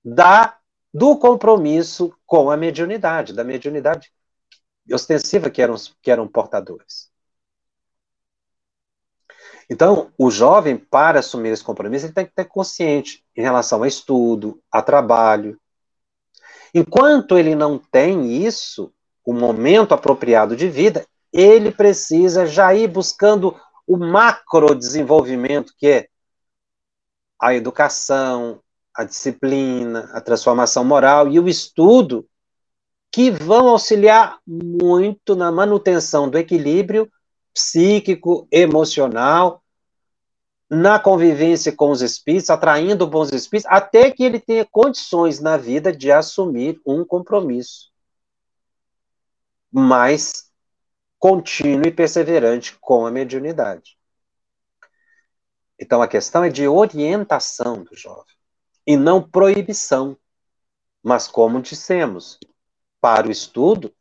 da 0.04 0.58
do 0.92 1.16
compromisso 1.16 2.12
com 2.26 2.50
a 2.50 2.56
mediunidade, 2.56 3.32
da 3.32 3.42
mediunidade 3.42 4.12
ostensiva 4.92 5.48
que 5.48 5.62
eram, 5.62 5.76
que 6.02 6.10
eram 6.10 6.28
portadores. 6.28 7.10
Então, 9.70 10.12
o 10.18 10.30
jovem, 10.30 10.76
para 10.76 11.20
assumir 11.20 11.48
esse 11.50 11.64
compromisso, 11.64 12.04
ele 12.04 12.12
tem 12.12 12.26
que 12.26 12.32
estar 12.32 12.44
consciente 12.44 13.24
em 13.34 13.40
relação 13.40 13.82
a 13.82 13.88
estudo, 13.88 14.60
a 14.70 14.82
trabalho. 14.82 15.58
Enquanto 16.74 17.38
ele 17.38 17.54
não 17.54 17.78
tem 17.78 18.44
isso, 18.44 18.92
o 19.24 19.32
momento 19.32 19.94
apropriado 19.94 20.54
de 20.54 20.68
vida, 20.68 21.06
ele 21.32 21.70
precisa 21.70 22.44
já 22.44 22.74
ir 22.74 22.88
buscando 22.88 23.58
o 23.86 23.96
macro 23.96 24.74
desenvolvimento, 24.74 25.72
que 25.78 25.86
é 25.86 26.08
a 27.42 27.54
educação, 27.54 28.60
a 28.94 29.02
disciplina, 29.02 30.08
a 30.12 30.20
transformação 30.20 30.84
moral 30.84 31.28
e 31.28 31.40
o 31.40 31.48
estudo, 31.48 32.24
que 33.10 33.30
vão 33.30 33.68
auxiliar 33.68 34.38
muito 34.46 35.34
na 35.34 35.50
manutenção 35.50 36.30
do 36.30 36.38
equilíbrio 36.38 37.10
psíquico, 37.52 38.46
emocional 38.50 39.60
na 40.70 40.98
convivência 40.98 41.70
com 41.70 41.90
os 41.90 42.00
espíritos, 42.00 42.48
atraindo 42.48 43.06
bons 43.06 43.30
espíritos, 43.32 43.70
até 43.70 44.10
que 44.10 44.24
ele 44.24 44.40
tenha 44.40 44.64
condições 44.64 45.38
na 45.38 45.58
vida 45.58 45.92
de 45.92 46.10
assumir 46.10 46.80
um 46.86 47.04
compromisso. 47.04 47.90
mais 49.74 50.50
contínuo 51.18 51.86
e 51.86 51.90
perseverante 51.90 52.76
com 52.78 53.06
a 53.06 53.10
mediunidade. 53.10 53.96
Então 55.82 56.00
a 56.00 56.06
questão 56.06 56.44
é 56.44 56.48
de 56.48 56.68
orientação 56.68 57.82
do 57.82 57.96
jovem 57.96 58.36
e 58.86 58.96
não 58.96 59.20
proibição. 59.20 60.16
Mas 61.02 61.26
como 61.26 61.60
dissemos, 61.60 62.38
para 63.00 63.26
o 63.26 63.32
estudo, 63.32 63.92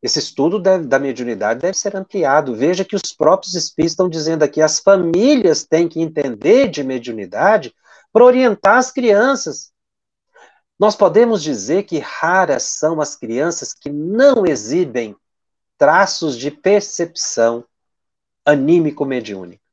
esse 0.00 0.20
estudo 0.20 0.60
deve, 0.60 0.86
da 0.86 0.96
mediunidade 0.96 1.58
deve 1.58 1.76
ser 1.76 1.96
ampliado. 1.96 2.54
Veja 2.54 2.84
que 2.84 2.94
os 2.94 3.12
próprios 3.12 3.54
espíritos 3.56 3.94
estão 3.94 4.08
dizendo 4.08 4.44
aqui, 4.44 4.62
as 4.62 4.78
famílias 4.78 5.64
têm 5.64 5.88
que 5.88 6.00
entender 6.00 6.68
de 6.68 6.84
mediunidade 6.84 7.74
para 8.12 8.24
orientar 8.24 8.76
as 8.76 8.92
crianças. 8.92 9.72
Nós 10.78 10.94
podemos 10.94 11.42
dizer 11.42 11.82
que 11.82 11.98
raras 11.98 12.62
são 12.62 13.00
as 13.00 13.16
crianças 13.16 13.74
que 13.74 13.90
não 13.90 14.46
exibem 14.46 15.16
traços 15.76 16.38
de 16.38 16.52
percepção 16.52 17.64
anímico-mediúnica. 18.44 19.67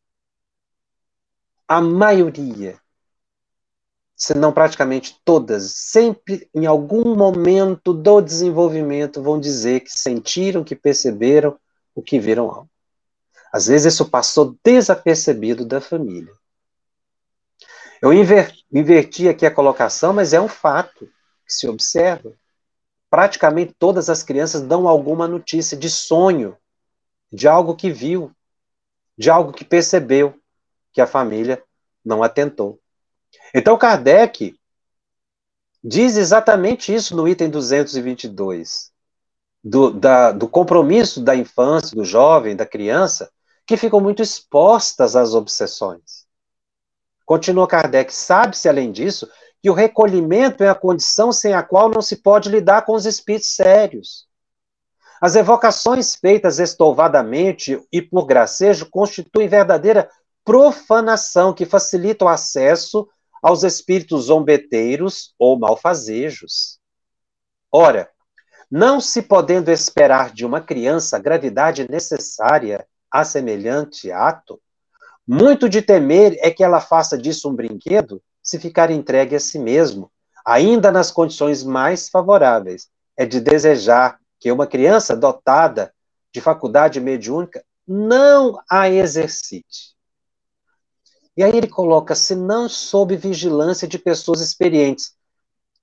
A 1.67 1.81
maioria 1.81 2.79
se 4.15 4.33
não 4.33 4.53
praticamente 4.53 5.19
todas, 5.25 5.73
sempre 5.73 6.49
em 6.53 6.65
algum 6.65 7.15
momento 7.15 7.93
do 7.93 8.21
desenvolvimento 8.21 9.21
vão 9.21 9.39
dizer 9.39 9.81
que 9.81 9.91
sentiram, 9.91 10.63
que 10.63 10.75
perceberam 10.75 11.59
o 11.93 12.01
que 12.01 12.17
viram 12.17 12.49
algo. 12.49 12.69
Às 13.51 13.67
vezes 13.67 13.93
isso 13.93 14.09
passou 14.09 14.57
desapercebido 14.63 15.65
da 15.65 15.81
família. 15.81 16.31
Eu 18.01 18.13
inver, 18.13 18.53
inverti 18.71 19.27
aqui 19.27 19.45
a 19.45 19.53
colocação, 19.53 20.13
mas 20.13 20.33
é 20.33 20.39
um 20.39 20.47
fato 20.47 21.05
que 21.45 21.53
se 21.53 21.67
observa. 21.67 22.33
Praticamente 23.09 23.75
todas 23.77 24.09
as 24.09 24.23
crianças 24.23 24.61
dão 24.61 24.87
alguma 24.87 25.27
notícia 25.27 25.75
de 25.77 25.89
sonho, 25.89 26.57
de 27.31 27.47
algo 27.47 27.75
que 27.75 27.91
viu, 27.91 28.31
de 29.17 29.29
algo 29.29 29.51
que 29.53 29.63
percebeu, 29.65 30.39
que 30.95 31.01
a 31.01 31.05
família 31.05 31.61
não 32.03 32.23
atentou. 32.23 32.79
Então, 33.53 33.77
Kardec 33.77 34.57
diz 35.83 36.15
exatamente 36.15 36.95
isso 36.95 37.17
no 37.17 37.27
item 37.27 37.49
222, 37.49 38.91
do, 39.61 39.91
da, 39.91 40.31
do 40.31 40.47
compromisso 40.47 41.21
da 41.21 41.35
infância, 41.35 41.93
do 41.93 42.05
jovem, 42.05 42.55
da 42.55 42.65
criança, 42.65 43.29
que 43.67 43.75
ficam 43.75 43.99
muito 43.99 44.21
expostas 44.21 45.17
às 45.17 45.33
obsessões. 45.33 46.25
Continua 47.25 47.67
Kardec, 47.67 48.13
sabe-se, 48.13 48.69
além 48.69 48.89
disso, 48.89 49.29
que 49.61 49.69
o 49.69 49.73
recolhimento 49.73 50.63
é 50.63 50.69
a 50.69 50.75
condição 50.75 51.29
sem 51.33 51.53
a 51.53 51.61
qual 51.61 51.89
não 51.89 52.01
se 52.01 52.15
pode 52.17 52.47
lidar 52.47 52.85
com 52.85 52.93
os 52.93 53.05
espíritos 53.05 53.49
sérios. 53.53 54.27
As 55.19 55.35
evocações 55.35 56.15
feitas 56.15 56.59
estouvadamente 56.59 57.81
e 57.91 58.01
por 58.01 58.25
gracejo 58.25 58.89
constituem 58.89 59.47
verdadeira 59.47 60.09
profanação 60.45 61.53
que 61.53 61.65
facilita 61.65 62.23
o 62.23 62.29
acesso 62.29 63.09
aos 63.41 63.63
espíritos 63.63 64.25
zombeteiros 64.25 65.33
ou 65.37 65.57
malfazejos. 65.59 66.79
Ora, 67.71 68.09
não 68.69 69.01
se 69.01 69.23
podendo 69.23 69.71
esperar 69.71 70.31
de 70.31 70.45
uma 70.45 70.61
criança 70.61 71.17
a 71.17 71.19
gravidade 71.19 71.89
necessária 71.89 72.87
a 73.11 73.23
semelhante 73.23 74.11
ato, 74.11 74.61
muito 75.27 75.67
de 75.67 75.81
temer 75.81 76.37
é 76.39 76.51
que 76.51 76.63
ela 76.63 76.79
faça 76.79 77.17
disso 77.17 77.49
um 77.49 77.55
brinquedo 77.55 78.21
se 78.43 78.59
ficar 78.59 78.91
entregue 78.91 79.35
a 79.35 79.39
si 79.39 79.57
mesmo, 79.57 80.11
ainda 80.45 80.91
nas 80.91 81.09
condições 81.09 81.63
mais 81.63 82.07
favoráveis. 82.09 82.87
É 83.17 83.25
de 83.25 83.41
desejar 83.41 84.19
que 84.39 84.51
uma 84.51 84.67
criança 84.67 85.15
dotada 85.15 85.91
de 86.31 86.39
faculdade 86.39 86.99
mediúnica 86.99 87.63
não 87.87 88.59
a 88.69 88.89
exercite. 88.89 89.94
E 91.37 91.43
aí 91.43 91.55
ele 91.55 91.67
coloca, 91.67 92.15
se 92.15 92.33
não 92.33 92.69
sob 92.69 93.15
vigilância 93.17 93.87
de 93.87 93.99
pessoas 93.99 94.39
experientes. 94.39 95.13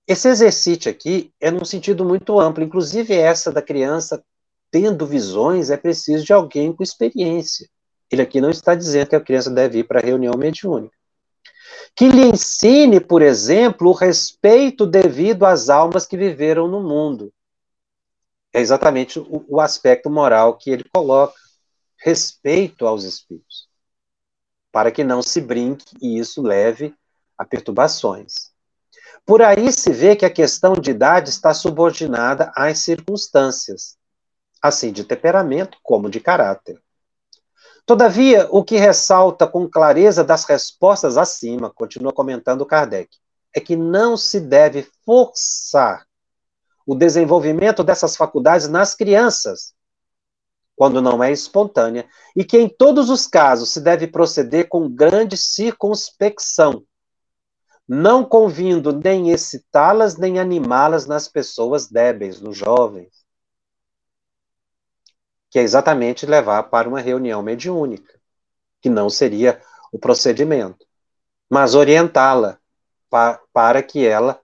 Esse 0.07 0.29
exercício 0.29 0.91
aqui 0.91 1.33
é 1.39 1.51
num 1.51 1.65
sentido 1.65 2.05
muito 2.05 2.41
amplo, 2.41 2.65
inclusive 2.65 3.15
essa 3.15 3.53
da 3.53 3.61
criança 3.61 4.25
tendo 4.71 5.07
visões, 5.07 5.69
é 5.69 5.77
preciso 5.77 6.25
de 6.25 6.33
alguém 6.33 6.73
com 6.73 6.83
experiência. 6.83 7.69
Ele 8.11 8.23
aqui 8.23 8.41
não 8.41 8.49
está 8.49 8.75
dizendo 8.75 9.09
que 9.09 9.17
a 9.17 9.21
criança 9.21 9.51
deve 9.51 9.81
ir 9.81 9.85
para 9.85 10.01
a 10.01 10.03
reunião 10.03 10.35
mediúnica. 10.35 10.97
Que 11.95 12.09
lhe 12.09 12.25
ensine, 12.25 12.99
por 12.99 13.21
exemplo, 13.21 13.91
o 13.91 13.95
respeito 13.95 14.87
devido 14.87 15.45
às 15.45 15.69
almas 15.69 16.07
que 16.07 16.17
viveram 16.17 16.67
no 16.67 16.83
mundo. 16.83 17.31
É 18.55 18.61
exatamente 18.61 19.19
o, 19.19 19.45
o 19.47 19.61
aspecto 19.61 20.09
moral 20.09 20.57
que 20.57 20.71
ele 20.71 20.85
coloca. 20.85 21.35
Respeito 21.99 22.87
aos 22.87 23.05
espíritos 23.05 23.72
para 24.73 24.91
que 24.91 25.05
não 25.05 25.23
se 25.23 25.41
brinque 25.41 25.95
e 26.01 26.19
isso 26.19 26.43
leve 26.43 26.95
a 27.37 27.45
perturbações. 27.45 28.51
Por 29.25 29.43
aí 29.43 29.71
se 29.71 29.93
vê 29.93 30.17
que 30.17 30.25
a 30.25 30.31
questão 30.31 30.73
de 30.73 30.91
idade 30.91 31.29
está 31.29 31.55
subordinada 31.55 32.51
às 32.57 32.79
circunstâncias, 32.81 33.97
assim 34.61 34.91
de 34.91 35.05
temperamento 35.05 35.79
como 35.83 36.11
de 36.11 36.19
caráter. 36.19 36.83
Todavia, 37.85 38.49
o 38.51 38.65
que 38.65 38.77
ressalta 38.77 39.47
com 39.47 39.69
clareza 39.69 40.25
das 40.25 40.45
respostas 40.45 41.17
acima, 41.17 41.71
continua 41.71 42.13
comentando 42.13 42.67
Kardec, 42.67 43.17
é 43.55 43.61
que 43.61 43.77
não 43.77 44.17
se 44.17 44.41
deve 44.41 44.89
forçar 45.05 46.07
o 46.87 46.95
desenvolvimento 46.95 47.85
dessas 47.85 48.17
faculdades 48.17 48.69
nas 48.69 48.95
crianças, 48.95 49.75
quando 50.77 51.01
não 51.01 51.23
é 51.23 51.31
espontânea, 51.31 52.09
e 52.35 52.45
que 52.45 52.59
em 52.59 52.69
todos 52.69 53.11
os 53.11 53.27
casos 53.27 53.71
se 53.71 53.81
deve 53.81 54.07
proceder 54.07 54.69
com 54.69 54.89
grande 54.89 55.37
circunspecção, 55.37 56.85
não 57.87 58.25
convindo 58.25 58.93
nem 58.93 59.31
excitá-las 59.31 60.17
nem 60.17 60.39
animá-las 60.39 61.07
nas 61.07 61.29
pessoas 61.29 61.89
débeis, 61.89 62.41
nos 62.41 62.57
jovens. 62.57 63.25
Que 65.51 65.59
é 65.59 65.63
exatamente 65.63 66.25
levar 66.25 66.65
para 66.65 66.89
uma 66.89 67.01
reunião 67.01 67.43
mediúnica, 67.43 68.19
que 68.81 68.89
não 68.89 69.11
seria 69.11 69.61
o 69.93 69.99
procedimento, 69.99 70.87
mas 71.51 71.75
orientá-la 71.75 72.59
pa 73.11 73.39
para 73.53 73.83
que 73.83 74.07
ela 74.07 74.41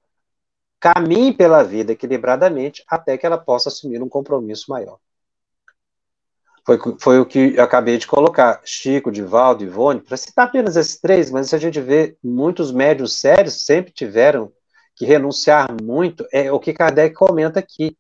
caminhe 0.79 1.33
pela 1.33 1.65
vida 1.65 1.93
equilibradamente 1.93 2.85
até 2.87 3.17
que 3.17 3.25
ela 3.25 3.39
possa 3.39 3.71
assumir 3.71 4.03
um 4.03 4.09
compromisso 4.09 4.71
maior. 4.71 4.99
Foi, 6.69 6.79
foi 7.01 7.19
o 7.19 7.25
que 7.25 7.55
eu 7.57 7.65
acabei 7.65 7.97
de 7.97 8.07
colocar. 8.07 8.61
Chico, 8.63 9.11
Divaldo, 9.11 9.65
Ivone, 9.65 10.03
para 10.03 10.19
citar 10.19 10.49
apenas 10.49 10.77
esses 10.77 11.01
três, 11.01 11.31
mas 11.31 11.49
se 11.49 11.57
a 11.57 11.59
gente 11.59 11.81
vê, 11.81 12.15
muitos 12.23 12.71
médios 12.71 13.15
sérios 13.15 13.65
sempre 13.65 13.91
tiveram 13.91 14.53
que 14.95 15.07
renunciar 15.07 15.75
muito, 15.83 16.27
é 16.31 16.53
o 16.53 16.61
que 16.61 16.75
Kardec 16.75 17.15
comenta 17.15 17.59
aqui. 17.59 17.97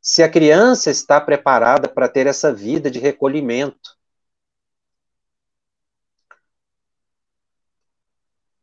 Se 0.00 0.22
a 0.22 0.28
criança 0.28 0.92
está 0.92 1.20
preparada 1.20 1.88
para 1.88 2.08
ter 2.08 2.28
essa 2.28 2.52
vida 2.52 2.88
de 2.88 3.00
recolhimento. 3.00 3.96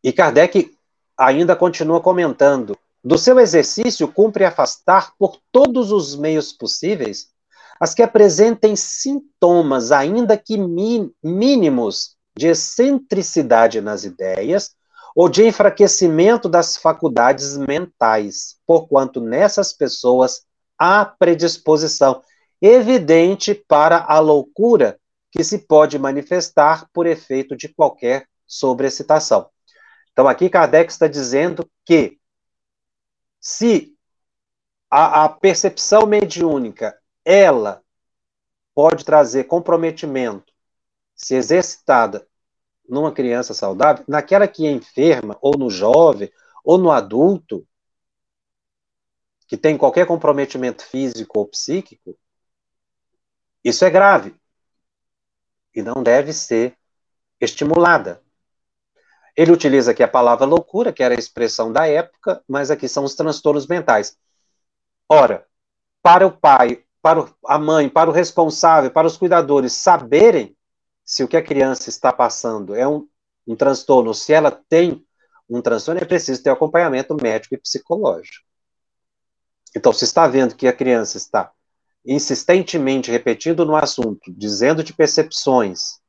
E 0.01 0.13
Kardec 0.13 0.73
ainda 1.17 1.57
continua 1.57 1.99
comentando: 1.99 2.77
do 3.03 3.17
seu 3.17 3.37
exercício 3.37 4.07
cumpre 4.07 4.45
afastar 4.45 5.13
por 5.19 5.41
todos 5.51 5.91
os 5.91 6.15
meios 6.15 6.53
possíveis 6.53 7.30
as 7.81 7.95
que 7.95 8.03
apresentem 8.03 8.75
sintomas, 8.75 9.91
ainda 9.91 10.37
que 10.37 10.55
mínimos, 11.23 12.15
de 12.37 12.45
excentricidade 12.45 13.81
nas 13.81 14.03
ideias 14.03 14.75
ou 15.15 15.27
de 15.27 15.43
enfraquecimento 15.47 16.47
das 16.47 16.77
faculdades 16.77 17.57
mentais, 17.57 18.57
porquanto 18.67 19.19
nessas 19.19 19.73
pessoas 19.73 20.43
há 20.77 21.03
predisposição 21.03 22.21
evidente 22.61 23.55
para 23.55 23.97
a 23.97 24.19
loucura 24.19 24.99
que 25.31 25.43
se 25.43 25.57
pode 25.57 25.97
manifestar 25.97 26.87
por 26.93 27.07
efeito 27.07 27.57
de 27.57 27.67
qualquer 27.67 28.27
sobrecitação. 28.45 29.49
Então, 30.11 30.27
aqui 30.27 30.49
Kardec 30.49 30.91
está 30.91 31.07
dizendo 31.07 31.67
que 31.83 32.19
se 33.39 33.95
a, 34.89 35.25
a 35.25 35.29
percepção 35.29 36.05
mediúnica 36.05 36.95
ela 37.25 37.83
pode 38.73 39.05
trazer 39.05 39.45
comprometimento, 39.45 40.53
se 41.15 41.35
exercitada 41.35 42.27
numa 42.87 43.11
criança 43.11 43.53
saudável, 43.53 44.03
naquela 44.07 44.47
que 44.47 44.65
é 44.65 44.71
enferma, 44.71 45.37
ou 45.41 45.57
no 45.57 45.69
jovem, 45.69 46.31
ou 46.63 46.77
no 46.77 46.91
adulto, 46.91 47.67
que 49.47 49.57
tem 49.57 49.77
qualquer 49.77 50.05
comprometimento 50.07 50.85
físico 50.85 51.39
ou 51.39 51.47
psíquico, 51.47 52.17
isso 53.63 53.85
é 53.85 53.89
grave. 53.89 54.35
E 55.75 55.81
não 55.81 56.01
deve 56.01 56.33
ser 56.33 56.75
estimulada. 57.39 58.21
Ele 59.35 59.51
utiliza 59.51 59.91
aqui 59.91 60.03
a 60.03 60.07
palavra 60.07 60.45
loucura, 60.45 60.91
que 60.91 61.03
era 61.03 61.15
a 61.15 61.19
expressão 61.19 61.71
da 61.71 61.87
época, 61.87 62.43
mas 62.47 62.69
aqui 62.69 62.87
são 62.87 63.03
os 63.03 63.15
transtornos 63.15 63.67
mentais. 63.67 64.17
Ora, 65.07 65.47
para 66.01 66.25
o 66.27 66.31
pai 66.31 66.83
para 67.01 67.25
a 67.45 67.57
mãe, 67.57 67.89
para 67.89 68.09
o 68.09 68.13
responsável, 68.13 68.91
para 68.91 69.07
os 69.07 69.17
cuidadores 69.17 69.73
saberem 69.73 70.55
se 71.03 71.23
o 71.23 71.27
que 71.27 71.37
a 71.37 71.43
criança 71.43 71.89
está 71.89 72.13
passando 72.13 72.75
é 72.75 72.87
um, 72.87 73.07
um 73.47 73.55
transtorno, 73.55 74.13
se 74.13 74.33
ela 74.33 74.51
tem 74.51 75.05
um 75.49 75.61
transtorno, 75.61 75.99
é 76.01 76.05
preciso 76.05 76.41
ter 76.41 76.49
acompanhamento 76.49 77.15
médico 77.21 77.55
e 77.55 77.57
psicológico. 77.57 78.45
Então, 79.75 79.91
se 79.91 80.03
está 80.03 80.27
vendo 80.27 80.55
que 80.55 80.67
a 80.67 80.73
criança 80.73 81.17
está 81.17 81.51
insistentemente 82.05 83.11
repetindo 83.11 83.65
no 83.65 83.75
assunto, 83.75 84.31
dizendo 84.33 84.83
de 84.83 84.93
percepções, 84.93 86.01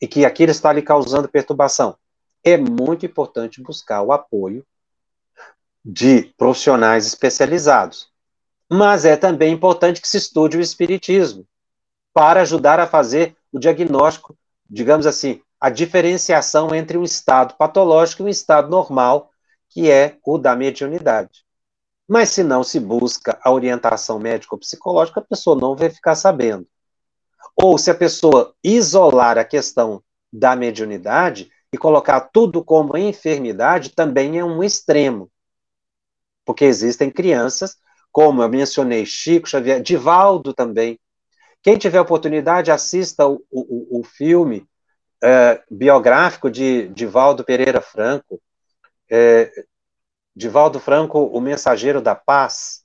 e 0.00 0.06
que 0.06 0.24
aquilo 0.24 0.52
está 0.52 0.72
lhe 0.72 0.82
causando 0.82 1.28
perturbação, 1.28 1.96
é 2.42 2.56
muito 2.56 3.06
importante 3.06 3.62
buscar 3.62 4.02
o 4.02 4.12
apoio 4.12 4.66
de 5.84 6.34
profissionais 6.36 7.06
especializados. 7.06 8.10
Mas 8.76 9.04
é 9.04 9.16
também 9.16 9.52
importante 9.52 10.00
que 10.00 10.08
se 10.08 10.16
estude 10.16 10.56
o 10.56 10.60
espiritismo 10.60 11.46
para 12.12 12.40
ajudar 12.40 12.80
a 12.80 12.88
fazer 12.88 13.36
o 13.52 13.58
diagnóstico, 13.60 14.36
digamos 14.68 15.06
assim, 15.06 15.40
a 15.60 15.70
diferenciação 15.70 16.74
entre 16.74 16.98
um 16.98 17.04
estado 17.04 17.54
patológico 17.54 18.22
e 18.22 18.24
um 18.24 18.28
estado 18.28 18.68
normal, 18.68 19.30
que 19.68 19.88
é 19.88 20.18
o 20.26 20.38
da 20.38 20.56
mediunidade. 20.56 21.44
Mas 22.08 22.30
se 22.30 22.42
não 22.42 22.64
se 22.64 22.80
busca 22.80 23.38
a 23.44 23.52
orientação 23.52 24.18
médico-psicológica, 24.18 25.20
a 25.20 25.24
pessoa 25.24 25.54
não 25.54 25.76
vai 25.76 25.88
ficar 25.88 26.16
sabendo. 26.16 26.66
Ou 27.54 27.78
se 27.78 27.92
a 27.92 27.94
pessoa 27.94 28.56
isolar 28.60 29.38
a 29.38 29.44
questão 29.44 30.02
da 30.32 30.56
mediunidade 30.56 31.48
e 31.72 31.78
colocar 31.78 32.22
tudo 32.22 32.64
como 32.64 32.98
enfermidade, 32.98 33.90
também 33.90 34.36
é 34.36 34.44
um 34.44 34.64
extremo. 34.64 35.30
Porque 36.44 36.64
existem 36.64 37.08
crianças, 37.08 37.78
como 38.14 38.44
eu 38.44 38.48
mencionei, 38.48 39.04
Chico 39.04 39.48
Xavier, 39.48 39.82
Divaldo 39.82 40.54
também. 40.54 41.00
Quem 41.60 41.76
tiver 41.76 42.00
oportunidade, 42.00 42.70
assista 42.70 43.26
o, 43.26 43.44
o, 43.50 43.98
o 43.98 44.04
filme 44.04 44.64
é, 45.20 45.60
biográfico 45.68 46.48
de 46.48 46.86
Divaldo 46.90 47.42
Pereira 47.42 47.80
Franco. 47.80 48.40
É, 49.10 49.50
Divaldo 50.34 50.78
Franco, 50.78 51.24
o 51.24 51.40
Mensageiro 51.40 52.00
da 52.00 52.14
Paz. 52.14 52.84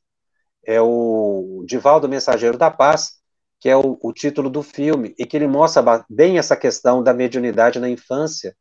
É 0.65 0.81
o 0.81 1.63
Divaldo 1.63 2.09
Mensageiro 2.09 2.57
da 2.57 2.71
Paz, 2.71 3.19
que 3.59 3.69
é 3.69 3.77
o, 3.77 3.99
o, 4.01 4.11
título 4.11 4.49
do 4.49 4.63
filme, 4.63 5.13
e 5.15 5.27
que 5.27 5.37
ele 5.37 5.47
mostra 5.47 6.03
bem 6.09 6.39
essa 6.39 6.57
questão 6.57 7.03
da 7.03 7.13
mediunidade 7.13 7.79
na 7.79 7.87
infância. 7.87 8.57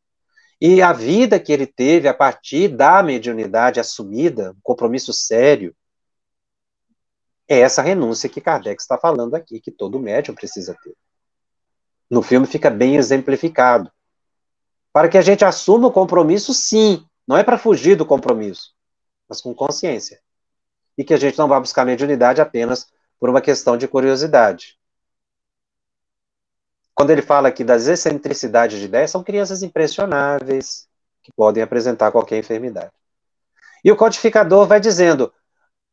E 0.61 0.83
a 0.83 0.93
vida 0.93 1.41
que 1.41 1.51
ele 1.51 1.67
teve 1.67 2.09
a 2.09 2.15
partir 2.15 2.69
da 2.69 3.03
mediunidade 3.03 3.81
assumida, 3.81 4.51
um 4.51 4.61
compromisso 4.63 5.15
sério, 5.15 5.75
é 7.49 7.61
essa 7.61 7.81
renúncia 7.81 8.29
que 8.29 8.41
Kardec 8.41 8.81
está 8.81 8.99
falando 8.99 9.35
aqui, 9.35 9.59
que 9.59 9.71
todo 9.71 9.99
médium 9.99 10.35
precisa 10.35 10.77
ter. 10.85 10.95
No 12.11 12.23
filme 12.23 12.47
fica 12.47 12.69
bem 12.69 12.97
exemplificado. 12.97 13.91
Para 14.93 15.09
que 15.09 15.17
a 15.17 15.23
gente 15.23 15.45
assuma 15.45 15.89
o 15.89 15.93
compromisso, 15.93 16.53
sim, 16.53 17.07
não 17.27 17.37
é 17.37 17.43
para 17.43 17.59
fugir 17.59 17.97
do 17.97 18.07
compromisso, 18.07 18.75
mas 19.29 19.41
com 19.41 19.55
consciência. 19.55 20.21
E 20.97 21.05
que 21.05 21.15
a 21.15 21.19
gente 21.19 21.39
não 21.39 21.49
vá 21.49 21.59
buscar 21.59 21.85
mediunidade 21.85 22.41
apenas 22.41 22.87
por 23.19 23.31
uma 23.31 23.41
questão 23.41 23.77
de 23.77 23.89
curiosidade. 23.89 24.79
Quando 26.95 27.11
ele 27.11 27.23
fala 27.23 27.49
aqui 27.49 27.63
das 27.63 27.87
excentricidades 27.87 28.79
de 28.79 28.87
ideias, 28.87 29.11
são 29.11 29.23
crianças 29.23 29.63
impressionáveis 29.63 30.89
que 31.23 31.33
podem 31.33 31.63
apresentar 31.63 32.11
qualquer 32.11 32.39
enfermidade. 32.39 32.91
E 33.85 33.93
o 33.93 33.97
codificador 33.97 34.67
vai 34.67 34.81
dizendo: 34.81 35.33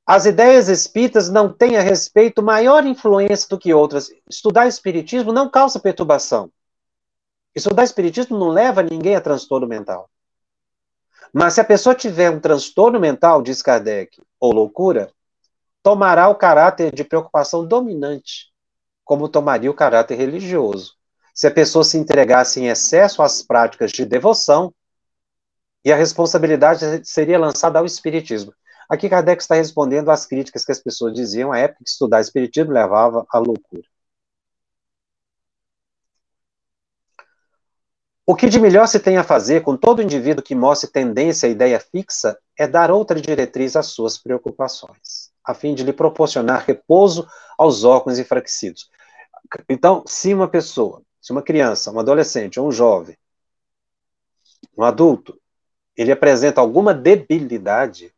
as 0.06 0.26
ideias 0.26 0.70
espíritas 0.70 1.30
não 1.30 1.51
têm 1.51 1.78
a 1.78 1.82
respeito 1.82 2.43
maior 2.43 2.86
influência 2.86 3.47
do 3.49 3.58
que 3.58 3.74
outras. 3.74 4.12
Estudar 4.30 4.68
espiritismo 4.68 5.34
não 5.34 5.49
causa 5.49 5.80
perturbação. 5.80 6.51
Estudar 7.56 7.84
espiritismo 7.84 8.38
não 8.38 8.49
leva 8.49 8.84
ninguém 8.84 9.16
a 9.16 9.22
transtorno 9.22 9.68
mental. 9.68 10.10
Mas 11.34 11.53
se 11.53 11.62
a 11.62 11.66
pessoa 11.66 11.95
tiver 11.95 12.30
um 12.30 12.39
transtorno 12.39 12.99
mental, 12.99 13.41
diz 13.41 13.62
Kardec, 13.62 14.22
ou 14.39 14.53
loucura, 14.53 15.12
tomará 15.82 16.30
o 16.30 16.36
caráter 16.36 16.93
de 16.93 17.03
preocupação 17.03 17.66
dominante 17.66 18.53
como 19.03 19.30
tomaria 19.30 19.70
o 19.70 19.74
caráter 19.74 20.16
religioso. 20.18 20.93
Se 21.34 21.47
a 21.47 21.51
pessoa 21.51 21.84
se 21.84 21.97
entregasse 21.97 22.60
em 22.60 22.68
excesso 22.68 23.22
às 23.22 23.41
práticas 23.41 23.91
de 23.91 24.06
devoção, 24.06 24.74
e 25.84 25.91
a 25.91 25.95
responsabilidade 25.95 26.80
seria 27.03 27.38
lançada 27.38 27.78
ao 27.78 27.86
espiritismo. 27.86 28.51
Aqui 28.90 29.10
Kardec 29.10 29.42
está 29.42 29.56
respondendo 29.56 30.10
às 30.10 30.26
críticas 30.26 30.64
que 30.64 30.72
as 30.72 30.80
pessoas 30.80 31.14
diziam 31.14 31.52
à 31.52 31.60
época 31.60 31.84
que 31.84 31.90
estudar 31.90 32.22
espiritismo 32.22 32.72
levava 32.72 33.26
à 33.30 33.40
loucura. 33.40 33.84
O 38.28 38.36
que 38.36 38.50
de 38.50 38.60
melhor 38.60 38.88
se 38.88 39.00
tem 39.00 39.18
a 39.18 39.24
fazer 39.24 39.62
com 39.62 39.78
todo 39.78 40.02
indivíduo 40.02 40.44
que 40.44 40.56
mostre 40.56 40.90
tendência 40.90 41.48
à 41.48 41.52
ideia 41.52 41.80
fixa 41.80 42.40
é 42.58 42.68
dar 42.68 42.90
outra 42.90 43.22
diretriz 43.22 43.76
às 43.76 43.88
suas 43.88 44.18
preocupações, 44.18 45.32
a 45.44 45.54
fim 45.54 45.76
de 45.76 45.84
lhe 45.84 45.94
proporcionar 45.94 46.66
repouso 46.66 47.28
aos 47.56 47.84
órgãos 47.84 48.18
enfraquecidos. 48.18 48.90
Então, 49.70 50.04
se 50.08 50.34
uma 50.34 50.48
pessoa, 50.48 51.04
se 51.22 51.32
uma 51.32 51.44
criança, 51.44 51.92
um 51.92 52.00
adolescente, 52.00 52.60
um 52.60 52.72
jovem, 52.72 53.16
um 54.76 54.84
adulto, 54.84 55.40
ele 55.96 56.12
apresenta 56.12 56.60
alguma 56.60 56.96
debilidade, 56.96 58.12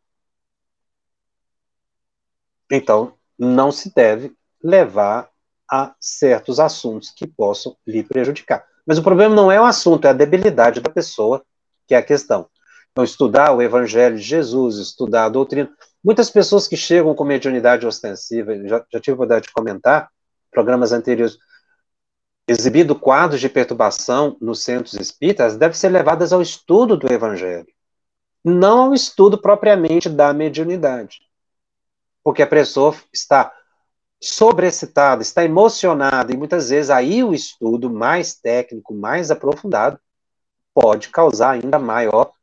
então 2.71 3.13
não 3.37 3.71
se 3.71 3.93
deve 3.93 4.35
levar 4.63 5.29
a 5.69 5.93
certos 5.99 6.59
assuntos 6.59 7.11
que 7.11 7.27
possam 7.27 7.75
lhe 7.85 8.03
prejudicar. 8.03 8.65
Mas 8.85 8.97
o 8.97 9.03
problema 9.03 9.35
não 9.35 9.51
é 9.51 9.59
o 9.59 9.65
assunto, 9.65 10.05
é 10.05 10.09
a 10.09 10.13
debilidade 10.13 10.79
da 10.79 10.89
pessoa, 10.89 11.43
que 11.85 11.93
é 11.93 11.97
a 11.97 12.03
questão. 12.03 12.47
Então, 12.91 13.03
estudar 13.03 13.51
o 13.51 13.61
Evangelho 13.61 14.15
de 14.15 14.23
Jesus, 14.23 14.77
estudar 14.77 15.25
a 15.25 15.29
doutrina. 15.29 15.69
Muitas 16.03 16.29
pessoas 16.29 16.67
que 16.67 16.77
chegam 16.77 17.13
com 17.13 17.23
mediunidade 17.23 17.85
ostensiva, 17.85 18.55
já, 18.67 18.83
já 18.91 18.99
tive 18.99 19.11
a 19.11 19.15
oportunidade 19.15 19.47
de 19.47 19.53
comentar, 19.53 20.09
programas 20.49 20.91
anteriores, 20.93 21.37
exibido 22.47 22.95
quadros 22.95 23.41
de 23.41 23.49
perturbação 23.49 24.37
nos 24.39 24.63
centros 24.63 24.93
espíritas, 24.93 25.57
devem 25.57 25.77
ser 25.77 25.89
levadas 25.89 26.31
ao 26.31 26.41
estudo 26.41 26.95
do 26.95 27.11
Evangelho, 27.11 27.67
não 28.43 28.85
ao 28.85 28.93
estudo 28.93 29.37
propriamente 29.37 30.07
da 30.07 30.33
mediunidade. 30.33 31.26
Porque 32.27 32.43
a 32.43 32.47
pessoa 32.47 32.93
está 33.13 33.53
sobreexcitada, 34.21 35.21
está 35.21 35.45
emocionada, 35.45 36.33
e 36.33 36.35
muitas 36.35 36.71
vezes 36.71 36.89
aí 36.89 37.23
o 37.23 37.33
estudo 37.33 37.89
mais 37.89 38.35
técnico, 38.35 38.93
mais 38.93 39.31
aprofundado, 39.31 39.97
pode 40.73 41.07
causar 41.07 41.51
ainda 41.51 41.79
maior 41.79 42.33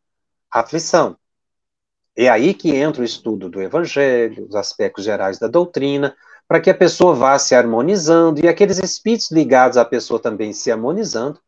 aflição. 0.50 1.18
É 2.16 2.30
aí 2.30 2.54
que 2.54 2.74
entra 2.74 3.02
o 3.02 3.04
estudo 3.04 3.50
do 3.50 3.60
Evangelho, 3.60 4.46
os 4.48 4.54
aspectos 4.54 5.04
gerais 5.04 5.38
da 5.38 5.48
doutrina, 5.48 6.16
para 6.48 6.62
que 6.62 6.70
a 6.70 6.74
pessoa 6.74 7.14
vá 7.14 7.38
se 7.38 7.54
harmonizando 7.54 8.42
e 8.42 8.48
aqueles 8.48 8.78
espíritos 8.78 9.30
ligados 9.30 9.76
à 9.76 9.84
pessoa 9.84 10.18
também 10.18 10.54
se 10.54 10.72
harmonizando, 10.72 11.38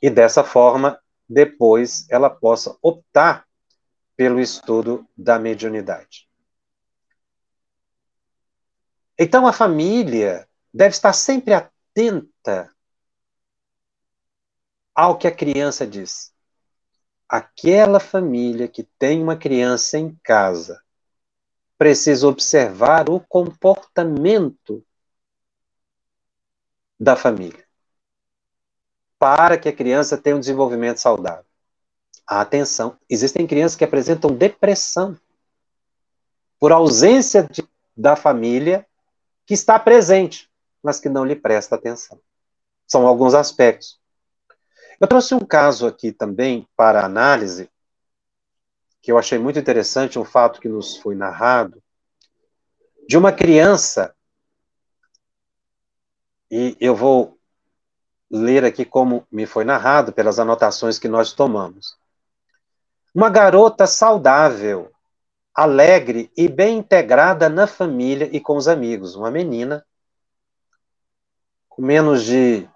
e 0.00 0.08
dessa 0.08 0.42
forma, 0.42 0.98
depois 1.28 2.06
ela 2.08 2.30
possa 2.30 2.74
optar 2.80 3.44
pelo 4.16 4.40
estudo 4.40 5.06
da 5.14 5.38
mediunidade. 5.38 6.31
Então 9.22 9.46
a 9.46 9.52
família 9.52 10.48
deve 10.74 10.96
estar 10.96 11.12
sempre 11.12 11.54
atenta 11.54 12.74
ao 14.92 15.16
que 15.16 15.28
a 15.28 15.34
criança 15.34 15.86
diz. 15.86 16.34
Aquela 17.28 18.00
família 18.00 18.66
que 18.66 18.82
tem 18.82 19.22
uma 19.22 19.36
criança 19.36 19.96
em 19.96 20.18
casa 20.24 20.82
precisa 21.78 22.26
observar 22.26 23.08
o 23.08 23.20
comportamento 23.20 24.84
da 26.98 27.14
família 27.14 27.64
para 29.20 29.56
que 29.56 29.68
a 29.68 29.72
criança 29.72 30.18
tenha 30.18 30.34
um 30.34 30.40
desenvolvimento 30.40 30.98
saudável. 30.98 31.46
Atenção, 32.26 32.98
existem 33.08 33.46
crianças 33.46 33.76
que 33.76 33.84
apresentam 33.84 34.34
depressão 34.34 35.16
por 36.58 36.72
ausência 36.72 37.44
de, 37.44 37.64
da 37.96 38.16
família 38.16 38.84
que 39.52 39.54
está 39.54 39.78
presente, 39.78 40.50
mas 40.82 40.98
que 40.98 41.10
não 41.10 41.26
lhe 41.26 41.36
presta 41.36 41.74
atenção. 41.74 42.18
São 42.86 43.06
alguns 43.06 43.34
aspectos. 43.34 44.00
Eu 44.98 45.06
trouxe 45.06 45.34
um 45.34 45.40
caso 45.40 45.86
aqui 45.86 46.10
também 46.10 46.66
para 46.74 47.04
análise 47.04 47.68
que 49.02 49.12
eu 49.12 49.18
achei 49.18 49.38
muito 49.38 49.58
interessante, 49.58 50.18
um 50.18 50.24
fato 50.24 50.58
que 50.58 50.70
nos 50.70 50.96
foi 50.96 51.14
narrado, 51.14 51.82
de 53.06 53.18
uma 53.18 53.30
criança, 53.30 54.16
e 56.50 56.74
eu 56.80 56.96
vou 56.96 57.38
ler 58.30 58.64
aqui 58.64 58.86
como 58.86 59.26
me 59.30 59.44
foi 59.44 59.64
narrado 59.64 60.14
pelas 60.14 60.38
anotações 60.38 60.98
que 60.98 61.08
nós 61.08 61.34
tomamos. 61.34 61.94
Uma 63.14 63.28
garota 63.28 63.86
saudável, 63.86 64.90
alegre 65.54 66.30
e 66.36 66.48
bem 66.48 66.78
integrada 66.78 67.48
na 67.48 67.66
família 67.66 68.28
e 68.32 68.40
com 68.40 68.56
os 68.56 68.68
amigos. 68.68 69.14
Uma 69.14 69.30
menina 69.30 69.84
com 71.68 71.82
menos 71.82 72.24
de 72.24 72.68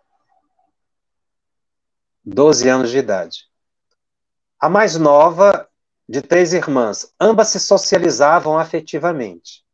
12 2.24 2.68
anos 2.68 2.90
de 2.90 2.98
idade. 2.98 3.44
A 4.58 4.68
mais 4.68 4.96
nova, 4.96 5.68
de 6.08 6.22
três 6.22 6.52
irmãs, 6.52 7.12
ambas 7.20 7.48
se 7.48 7.60
socializavam 7.60 8.58
afetivamente. 8.58 9.64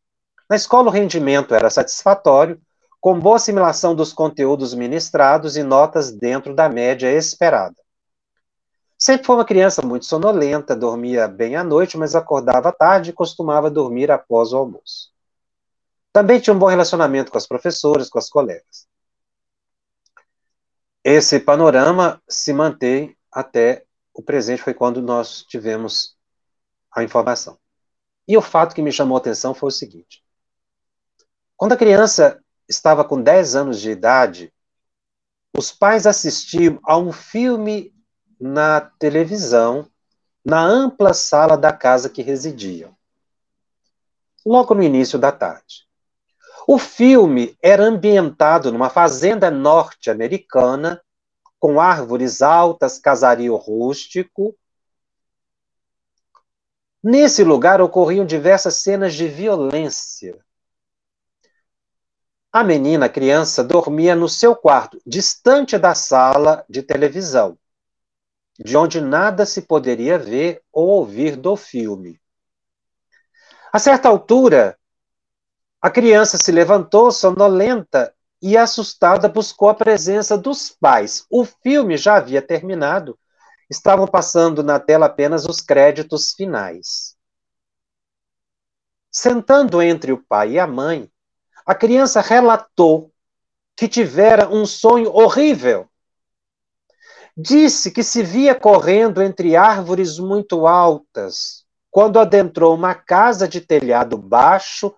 Na 0.48 0.57
escola, 0.57 0.88
o 0.88 0.92
rendimento 0.92 1.55
era 1.55 1.70
satisfatório, 1.70 2.61
com 3.00 3.18
boa 3.18 3.36
assimilação 3.36 3.94
dos 3.94 4.12
conteúdos 4.12 4.74
ministrados 4.74 5.57
e 5.57 5.62
notas 5.62 6.12
dentro 6.12 6.55
da 6.55 6.68
média 6.68 7.11
esperada. 7.11 7.81
Sempre 9.05 9.26
foi 9.26 9.34
uma 9.34 9.44
criança 9.44 9.82
muito 9.82 10.07
sonolenta, 10.07 10.76
dormia 10.76 11.26
bem 11.26 11.57
à 11.57 11.64
noite, 11.64 11.98
mas 11.98 12.14
acordava 12.14 12.70
tarde 12.70 13.11
e 13.11 13.12
costumava 13.12 13.68
dormir 13.68 14.12
após 14.12 14.53
o 14.53 14.57
almoço. 14.57 15.11
Também 16.12 16.38
tinha 16.38 16.55
um 16.55 16.59
bom 16.61 16.68
relacionamento 16.68 17.32
com 17.32 17.36
as 17.36 17.44
professoras, 17.44 18.09
com 18.09 18.20
as 18.20 18.30
colegas. 18.30 18.86
Esse 21.03 21.40
panorama 21.40 22.22
se 22.28 22.53
mantém 22.53 23.16
até 23.32 23.84
o 24.14 24.22
presente, 24.22 24.62
foi 24.62 24.72
quando 24.72 25.03
nós 25.03 25.42
tivemos 25.42 26.16
a 26.92 27.03
informação. 27.03 27.59
E 28.28 28.36
o 28.36 28.40
fato 28.40 28.72
que 28.72 28.82
me 28.82 28.92
chamou 28.92 29.16
a 29.16 29.20
atenção 29.20 29.53
foi 29.53 29.70
o 29.70 29.72
seguinte: 29.72 30.22
quando 31.57 31.72
a 31.72 31.76
criança 31.76 32.40
estava 32.68 33.05
com 33.05 33.20
10 33.20 33.57
anos 33.57 33.80
de 33.80 33.90
idade, 33.90 34.55
os 35.59 35.72
pais 35.72 36.07
assistiam 36.07 36.78
a 36.84 36.96
um 36.96 37.11
filme 37.11 37.91
na 38.43 38.80
televisão, 38.80 39.88
na 40.45 40.61
ampla 40.61 41.14
sala 41.14 41.57
da 41.57 41.72
casa 41.72 42.11
que 42.11 42.22
residiam, 42.22 42.93
logo 44.45 44.74
no 44.74 44.82
início 44.82 45.16
da 45.16 45.30
tarde. 45.30 45.86
O 46.66 46.76
filme 46.76 47.57
era 47.62 47.84
ambientado 47.84 48.72
numa 48.72 48.90
fazenda 48.90 49.49
norte-americana, 49.49 51.01
com 51.61 51.80
árvores 51.80 52.43
altas, 52.43 52.99
casario 52.99 53.55
rústico. 53.55 54.57
Nesse 57.01 57.45
lugar 57.45 57.80
ocorriam 57.80 58.26
diversas 58.26 58.74
cenas 58.78 59.14
de 59.14 59.28
violência. 59.28 60.45
A 62.51 62.64
menina, 62.64 63.07
a 63.07 63.09
criança, 63.09 63.62
dormia 63.62 64.16
no 64.16 64.28
seu 64.28 64.57
quarto, 64.57 65.01
distante 65.07 65.78
da 65.78 65.95
sala 65.95 66.64
de 66.68 66.82
televisão 66.82 67.57
de 68.59 68.76
onde 68.76 69.00
nada 69.00 69.46
se 69.46 69.62
poderia 69.62 70.18
ver 70.18 70.62
ou 70.72 70.88
ouvir 70.88 71.36
do 71.36 71.57
filme. 71.57 72.20
A 73.72 73.78
certa 73.78 74.09
altura, 74.09 74.78
a 75.80 75.90
criança 75.90 76.36
se 76.36 76.53
levantou 76.53 77.11
sonolenta 77.11 78.14
e 78.40 78.57
assustada 78.57 79.28
buscou 79.28 79.68
a 79.68 79.74
presença 79.74 80.36
dos 80.36 80.68
pais. 80.68 81.24
O 81.30 81.44
filme 81.44 81.96
já 81.96 82.16
havia 82.16 82.42
terminado, 82.42 83.18
estavam 83.70 84.07
passando 84.07 84.62
na 84.62 84.78
tela 84.80 85.07
apenas 85.07 85.46
os 85.46 85.61
créditos 85.61 86.32
finais. 86.34 87.16
Sentando 89.11 89.80
entre 89.80 90.12
o 90.12 90.22
pai 90.22 90.53
e 90.53 90.59
a 90.59 90.66
mãe, 90.66 91.11
a 91.64 91.74
criança 91.74 92.20
relatou 92.20 93.12
que 93.76 93.88
tivera 93.88 94.48
um 94.48 94.66
sonho 94.66 95.12
horrível 95.12 95.88
Disse 97.36 97.90
que 97.90 98.02
se 98.02 98.22
via 98.22 98.54
correndo 98.54 99.22
entre 99.22 99.56
árvores 99.56 100.18
muito 100.18 100.66
altas, 100.66 101.64
quando 101.90 102.18
adentrou 102.18 102.74
uma 102.74 102.94
casa 102.94 103.48
de 103.48 103.60
telhado 103.60 104.18
baixo 104.18 104.94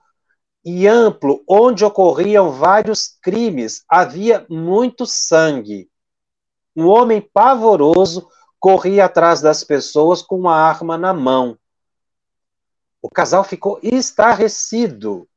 e 0.64 0.88
amplo, 0.88 1.44
onde 1.48 1.84
ocorriam 1.84 2.50
vários 2.50 3.16
crimes, 3.22 3.84
havia 3.88 4.44
muito 4.48 5.06
sangue. 5.06 5.88
Um 6.74 6.86
homem 6.86 7.20
pavoroso 7.20 8.28
corria 8.58 9.04
atrás 9.04 9.40
das 9.40 9.62
pessoas 9.62 10.20
com 10.22 10.36
uma 10.36 10.56
arma 10.56 10.98
na 10.98 11.12
mão. 11.12 11.56
O 13.00 13.08
casal 13.08 13.44
ficou 13.44 13.78
estarrecido. 13.82 15.28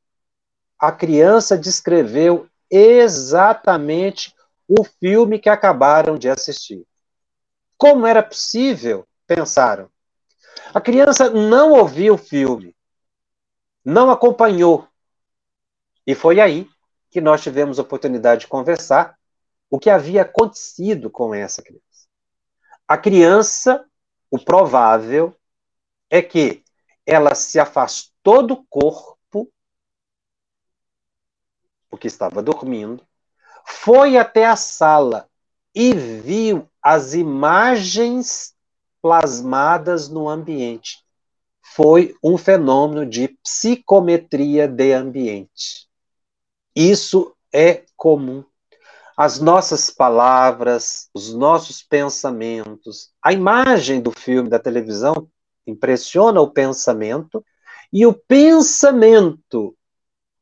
A 0.78 0.90
criança 0.90 1.56
descreveu 1.56 2.48
exatamente 2.70 4.34
o 4.68 4.84
filme 4.84 5.38
que 5.38 5.48
acabaram 5.48 6.18
de 6.18 6.28
assistir. 6.28 6.86
Como 7.78 8.06
era 8.06 8.22
possível? 8.22 9.08
Pensaram. 9.26 9.90
A 10.74 10.80
criança 10.80 11.30
não 11.30 11.72
ouviu 11.72 12.14
o 12.14 12.18
filme, 12.18 12.76
não 13.84 14.10
acompanhou. 14.10 14.86
E 16.06 16.14
foi 16.14 16.40
aí 16.40 16.68
que 17.10 17.20
nós 17.20 17.42
tivemos 17.42 17.78
a 17.78 17.82
oportunidade 17.82 18.42
de 18.42 18.48
conversar 18.48 19.18
o 19.70 19.78
que 19.78 19.88
havia 19.88 20.22
acontecido 20.22 21.10
com 21.10 21.34
essa 21.34 21.62
criança. 21.62 22.08
A 22.86 22.98
criança, 22.98 23.84
o 24.30 24.38
provável 24.38 25.34
é 26.10 26.20
que 26.20 26.62
ela 27.06 27.34
se 27.34 27.58
afastou 27.58 28.46
do 28.46 28.62
corpo, 28.64 29.50
porque 31.88 32.06
estava 32.06 32.42
dormindo, 32.42 33.07
foi 33.64 34.16
até 34.16 34.46
a 34.46 34.56
sala 34.56 35.28
e 35.74 35.94
viu 35.94 36.68
as 36.82 37.14
imagens 37.14 38.54
plasmadas 39.00 40.08
no 40.08 40.28
ambiente. 40.28 40.98
Foi 41.74 42.14
um 42.22 42.36
fenômeno 42.36 43.06
de 43.06 43.28
psicometria 43.42 44.66
de 44.66 44.92
ambiente. 44.92 45.86
Isso 46.74 47.34
é 47.52 47.84
comum. 47.96 48.44
As 49.16 49.40
nossas 49.40 49.90
palavras, 49.90 51.08
os 51.12 51.34
nossos 51.34 51.82
pensamentos, 51.82 53.10
a 53.22 53.32
imagem 53.32 54.00
do 54.00 54.12
filme, 54.12 54.48
da 54.48 54.58
televisão, 54.58 55.28
impressiona 55.66 56.40
o 56.40 56.50
pensamento, 56.50 57.44
e 57.92 58.06
o 58.06 58.12
pensamento 58.12 59.76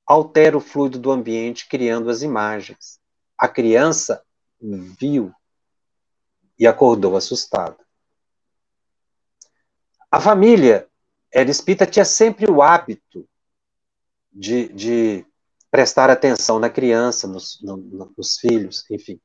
altera 0.07 0.57
o 0.57 0.61
fluido 0.61 0.99
do 0.99 1.11
ambiente, 1.11 1.69
criando 1.69 2.11
as 2.11 2.23
imagens. 2.23 3.01
A 3.39 3.49
criança 3.49 4.23
viu 4.61 5.33
e 6.59 6.67
acordou 6.67 7.17
assustada. 7.17 7.77
A 10.11 10.21
família 10.21 10.89
era 11.31 11.51
tinha 11.87 12.05
sempre 12.05 12.51
o 12.51 12.63
hábito 12.63 13.29
de, 14.33 14.69
de 14.69 15.27
prestar 15.71 16.09
atenção 16.09 16.59
na 16.59 16.71
criança, 16.71 17.27
nos, 17.27 17.61
no, 17.61 17.77
nos 18.17 18.39
filhos, 18.39 18.85
enfim. 18.91 19.21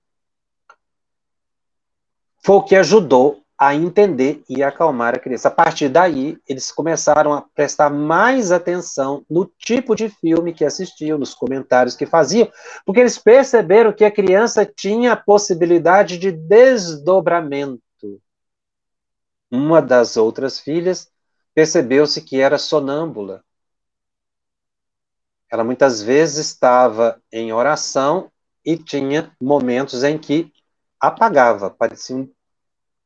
Foi 2.43 2.55
o 2.55 2.63
que 2.63 2.75
ajudou 2.75 3.40
a 3.61 3.75
entender 3.75 4.43
e 4.49 4.63
acalmar 4.63 5.13
a 5.13 5.19
criança. 5.19 5.47
A 5.47 5.51
partir 5.51 5.87
daí, 5.87 6.35
eles 6.49 6.71
começaram 6.71 7.31
a 7.31 7.43
prestar 7.43 7.91
mais 7.91 8.51
atenção 8.51 9.23
no 9.29 9.45
tipo 9.45 9.95
de 9.95 10.09
filme 10.09 10.51
que 10.51 10.65
assistiam, 10.65 11.19
nos 11.19 11.35
comentários 11.35 11.95
que 11.95 12.07
faziam, 12.07 12.51
porque 12.83 12.99
eles 12.99 13.19
perceberam 13.19 13.93
que 13.93 14.03
a 14.03 14.09
criança 14.09 14.65
tinha 14.65 15.13
a 15.13 15.15
possibilidade 15.15 16.17
de 16.17 16.31
desdobramento. 16.31 17.79
Uma 19.51 19.79
das 19.79 20.17
outras 20.17 20.59
filhas 20.59 21.11
percebeu-se 21.53 22.19
que 22.23 22.41
era 22.41 22.57
sonâmbula. 22.57 23.43
Ela 25.51 25.63
muitas 25.63 26.01
vezes 26.01 26.47
estava 26.47 27.21
em 27.31 27.53
oração 27.53 28.31
e 28.65 28.75
tinha 28.75 29.31
momentos 29.39 30.03
em 30.03 30.17
que 30.17 30.51
apagava, 30.99 31.69
parecia 31.69 32.15
um 32.15 32.27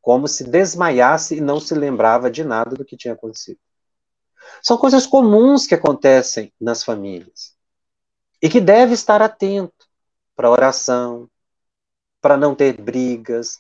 como 0.06 0.28
se 0.28 0.44
desmaiasse 0.44 1.38
e 1.38 1.42
não 1.42 1.60
se 1.60 1.74
lembrava 1.74 2.30
de 2.30 2.44
nada 2.44 2.76
do 2.76 2.86
que 2.86 2.96
tinha 2.96 3.16
acontecido. 3.16 3.58
São 4.62 4.78
coisas 4.78 5.08
comuns 5.08 5.66
que 5.66 5.74
acontecem 5.74 6.54
nas 6.62 6.84
famílias 6.84 7.56
e 8.40 8.48
que 8.48 8.62
deve 8.62 8.94
estar 8.94 9.20
atento 9.20 9.88
para 10.36 10.52
oração, 10.52 11.28
para 12.22 12.38
não 12.38 12.54
ter 12.54 12.80
brigas, 12.80 13.58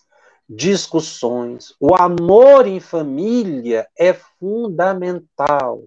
discussões. 0.47 1.73
O 1.79 1.95
amor 1.95 2.67
em 2.67 2.79
família 2.79 3.89
é 3.97 4.13
fundamental 4.13 5.83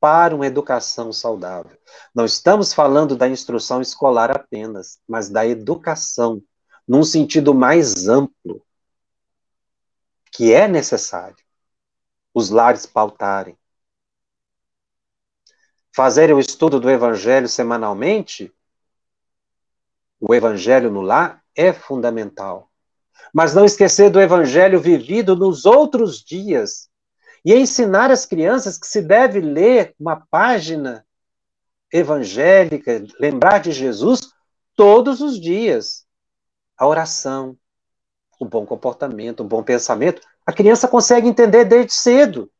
para 0.00 0.34
uma 0.34 0.48
educação 0.48 1.12
saudável. 1.12 1.78
Não 2.12 2.24
estamos 2.24 2.74
falando 2.74 3.14
da 3.14 3.28
instrução 3.28 3.80
escolar 3.80 4.32
apenas, 4.32 4.98
mas 5.06 5.30
da 5.30 5.46
educação, 5.46 6.42
num 6.88 7.04
sentido 7.04 7.54
mais 7.54 8.08
amplo 8.08 8.60
que 10.30 10.52
é 10.52 10.68
necessário 10.68 11.36
os 12.32 12.50
lares 12.50 12.86
pautarem. 12.86 13.56
Fazerem 15.94 16.34
o 16.34 16.40
estudo 16.40 16.78
do 16.78 16.88
Evangelho 16.88 17.48
semanalmente, 17.48 18.52
o 20.20 20.34
Evangelho 20.34 20.90
no 20.90 21.00
lar 21.00 21.42
é 21.54 21.72
fundamental. 21.72 22.70
Mas 23.32 23.54
não 23.54 23.64
esquecer 23.64 24.10
do 24.10 24.20
Evangelho 24.20 24.80
vivido 24.80 25.36
nos 25.36 25.64
outros 25.66 26.22
dias 26.22 26.88
E 27.44 27.54
ensinar 27.54 28.10
as 28.10 28.26
crianças 28.26 28.78
que 28.78 28.86
se 28.86 29.00
deve 29.00 29.40
ler 29.40 29.94
uma 29.98 30.16
página 30.30 31.06
evangélica, 31.92 33.02
lembrar 33.18 33.58
de 33.60 33.72
Jesus 33.72 34.32
todos 34.76 35.20
os 35.20 35.40
dias. 35.40 36.06
A 36.76 36.86
oração, 36.86 37.58
o 38.40 38.44
bom 38.46 38.64
comportamento, 38.64 39.40
o 39.40 39.44
bom 39.44 39.62
pensamento, 39.62 40.22
a 40.46 40.52
criança 40.52 40.88
consegue 40.88 41.28
entender 41.28 41.66
desde 41.66 41.92
cedo. 41.92 42.50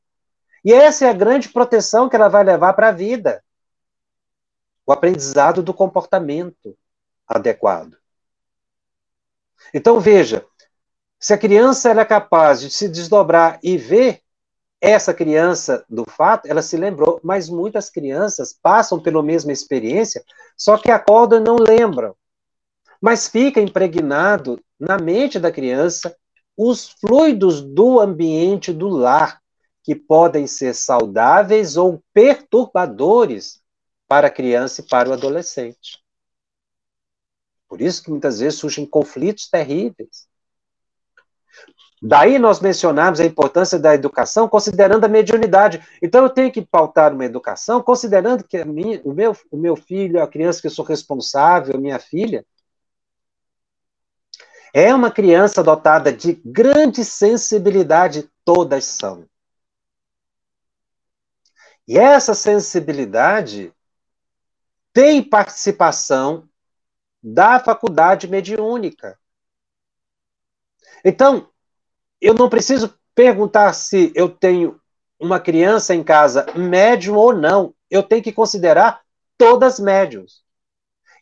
E 0.63 0.75
essa 0.75 1.07
é 1.07 1.09
a 1.09 1.15
grande 1.15 1.49
proteção 1.49 2.07
que 2.07 2.15
ela 2.15 2.29
vai 2.29 2.45
levar 2.45 2.75
para 2.75 2.89
a 2.89 2.93
vida. 2.93 3.43
O 4.87 4.93
aprendizado 4.93 5.63
do 5.63 5.73
comportamento 5.73 6.77
adequado. 7.27 7.97
Então 9.73 9.99
veja, 9.99 10.45
se 11.19 11.33
a 11.33 11.39
criança 11.39 11.91
é 11.91 12.05
capaz 12.05 12.61
de 12.61 12.71
se 12.71 12.87
desdobrar 12.87 13.59
e 13.63 13.79
ver 13.79 14.21
essa 14.83 15.15
criança 15.15 15.85
do 15.89 16.05
fato, 16.05 16.47
ela 16.47 16.63
se 16.63 16.77
lembrou, 16.77 17.21
mas 17.23 17.49
muitas 17.49 17.89
crianças 17.89 18.53
passam 18.53 19.01
pela 19.01 19.23
mesma 19.23 19.53
experiência, 19.53 20.23
só 20.57 20.77
que 20.77 20.91
acordam 20.91 21.41
e 21.41 21.45
não 21.45 21.57
lembram. 21.57 22.15
Mas 23.01 23.29
fica 23.29 23.61
impregnado 23.61 24.63
na 24.81 24.99
mente 24.99 25.39
da 25.39 25.53
criança 25.53 26.17
os 26.57 26.89
fluidos 26.89 27.63
do 27.63 28.01
ambiente 28.01 28.73
do 28.73 28.89
lar, 28.89 29.41
que 29.83 29.95
podem 29.95 30.47
ser 30.47 30.75
saudáveis 30.75 31.77
ou 31.77 32.03
perturbadores 32.13 33.61
para 34.07 34.27
a 34.27 34.31
criança 34.31 34.81
e 34.81 34.87
para 34.87 35.09
o 35.09 35.13
adolescente. 35.13 36.03
Por 37.69 37.81
isso 37.81 38.03
que 38.03 38.11
muitas 38.11 38.41
vezes 38.41 38.59
surgem 38.59 38.85
conflitos 38.85 39.49
terríveis. 39.49 40.29
Daí 42.03 42.39
nós 42.39 42.61
mencionamos 42.61 43.21
a 43.21 43.25
importância 43.25 43.79
da 43.79 43.95
educação 43.95 44.49
considerando 44.49 45.05
a 45.05 45.09
mediunidade. 45.09 45.87
Então 46.03 46.25
eu 46.25 46.31
tenho 46.31 46.51
que 46.51 46.63
pautar 46.63 47.13
uma 47.13 47.25
educação 47.25 47.83
considerando 47.83 48.43
que 48.43 48.65
minha, 48.65 49.01
o, 49.05 49.13
meu, 49.13 49.37
o 49.51 49.57
meu 49.57 49.77
filho, 49.77 50.23
a 50.23 50.27
criança 50.27 50.61
que 50.61 50.67
eu 50.67 50.71
sou 50.71 50.85
responsável, 50.85 51.79
minha 51.79 51.99
filha, 51.99 52.45
é 54.73 54.95
uma 54.95 55.11
criança 55.11 55.63
dotada 55.63 56.13
de 56.13 56.35
grande 56.45 57.05
sensibilidade, 57.05 58.31
todas 58.45 58.85
são. 58.85 59.27
E 61.87 61.99
essa 61.99 62.35
sensibilidade 62.35 63.73
tem 64.93 65.23
participação 65.23 66.49
da 67.23 67.59
faculdade 67.59 68.29
mediúnica. 68.29 69.19
Então, 71.05 71.49
eu 72.21 72.35
não 72.35 72.49
preciso 72.49 72.95
perguntar 73.15 73.73
se 73.73 74.13
eu 74.15 74.29
tenho 74.29 74.81
uma 75.19 75.41
criança 75.41 75.95
em 75.95 76.03
casa 76.03 76.47
médium 76.55 77.17
ou 77.17 77.35
não. 77.35 77.75
Eu 77.91 78.03
tenho 78.03 78.23
que 78.23 78.33
considerar 78.33 79.03
todas 79.37 79.81
médiums. 79.81 80.43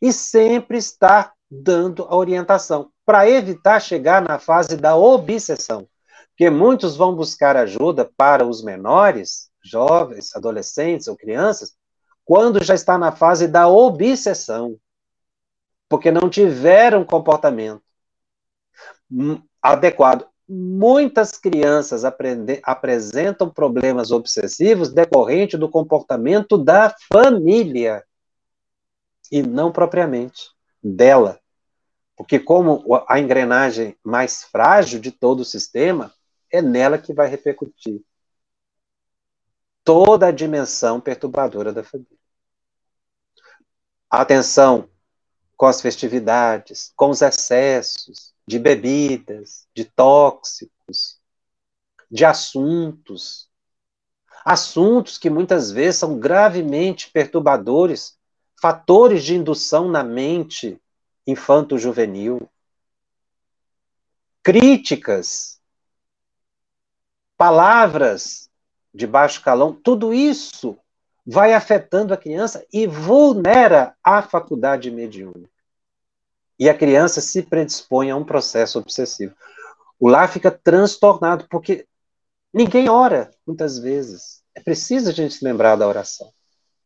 E 0.00 0.12
sempre 0.12 0.78
estar 0.78 1.32
dando 1.50 2.04
a 2.04 2.14
orientação, 2.14 2.92
para 3.08 3.26
evitar 3.26 3.80
chegar 3.80 4.20
na 4.20 4.38
fase 4.38 4.76
da 4.76 4.94
obsessão. 4.94 5.88
Porque 6.28 6.50
muitos 6.50 6.94
vão 6.94 7.16
buscar 7.16 7.56
ajuda 7.56 8.04
para 8.04 8.46
os 8.46 8.62
menores, 8.62 9.48
jovens, 9.64 10.36
adolescentes 10.36 11.08
ou 11.08 11.16
crianças, 11.16 11.74
quando 12.22 12.62
já 12.62 12.74
está 12.74 12.98
na 12.98 13.10
fase 13.10 13.48
da 13.48 13.66
obsessão. 13.66 14.78
Porque 15.88 16.10
não 16.10 16.28
tiveram 16.28 17.02
comportamento 17.02 17.82
adequado 19.62 20.28
muitas 20.46 21.32
crianças 21.38 22.04
aprende, 22.04 22.60
apresentam 22.62 23.48
problemas 23.48 24.10
obsessivos 24.10 24.92
decorrente 24.92 25.56
do 25.56 25.70
comportamento 25.70 26.58
da 26.58 26.94
família 27.10 28.04
e 29.32 29.42
não 29.42 29.72
propriamente 29.72 30.50
dela. 30.82 31.40
Porque 32.18 32.40
como 32.40 32.84
a 33.06 33.20
engrenagem 33.20 33.96
mais 34.02 34.42
frágil 34.42 34.98
de 34.98 35.12
todo 35.12 35.40
o 35.40 35.44
sistema 35.44 36.12
é 36.50 36.60
nela 36.60 36.98
que 36.98 37.12
vai 37.12 37.28
repercutir 37.28 38.02
toda 39.84 40.26
a 40.26 40.32
dimensão 40.32 41.00
perturbadora 41.00 41.72
da 41.72 41.84
família. 41.84 42.18
Atenção 44.10 44.90
com 45.56 45.66
as 45.66 45.80
festividades, 45.80 46.92
com 46.96 47.10
os 47.10 47.22
excessos, 47.22 48.34
de 48.44 48.58
bebidas, 48.58 49.68
de 49.72 49.84
tóxicos, 49.84 51.20
de 52.10 52.24
assuntos. 52.24 53.48
Assuntos 54.44 55.18
que 55.18 55.30
muitas 55.30 55.70
vezes 55.70 56.00
são 56.00 56.18
gravemente 56.18 57.12
perturbadores, 57.12 58.18
fatores 58.60 59.22
de 59.22 59.36
indução 59.36 59.88
na 59.88 60.02
mente 60.02 60.82
infanto-juvenil. 61.28 62.50
Críticas, 64.42 65.60
palavras 67.36 68.50
de 68.92 69.06
baixo 69.06 69.42
calão, 69.42 69.72
tudo 69.72 70.12
isso 70.12 70.76
vai 71.24 71.52
afetando 71.52 72.12
a 72.12 72.16
criança 72.16 72.66
e 72.72 72.86
vulnera 72.86 73.94
a 74.02 74.22
faculdade 74.22 74.90
mediúnica 74.90 75.58
e 76.58 76.68
a 76.68 76.76
criança 76.76 77.20
se 77.20 77.42
predispõe 77.42 78.10
a 78.10 78.16
um 78.16 78.24
processo 78.24 78.78
obsessivo. 78.78 79.34
O 80.00 80.08
lar 80.08 80.28
fica 80.28 80.50
transtornado 80.50 81.46
porque 81.48 81.86
ninguém 82.52 82.88
ora, 82.88 83.30
muitas 83.46 83.78
vezes. 83.78 84.42
É 84.54 84.60
preciso 84.60 85.10
a 85.10 85.12
gente 85.12 85.34
se 85.34 85.44
lembrar 85.44 85.76
da 85.76 85.86
oração. 85.86 86.32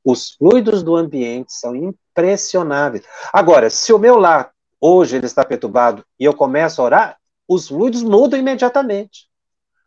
Os 0.05 0.33
fluidos 0.33 0.83
do 0.83 0.97
ambiente 0.97 1.53
são 1.53 1.75
impressionáveis. 2.13 3.05
Agora, 3.33 3.71
se 3.71 3.93
o 3.93 3.99
meu 3.99 4.19
lar 4.19 4.53
hoje 4.81 5.17
ele 5.17 5.27
está 5.27 5.45
perturbado 5.45 6.05
e 6.19 6.25
eu 6.25 6.35
começo 6.35 6.81
a 6.81 6.85
orar, 6.85 7.21
os 7.49 7.69
fluidos 7.69 8.03
mudam 8.03 8.39
imediatamente. 8.39 9.29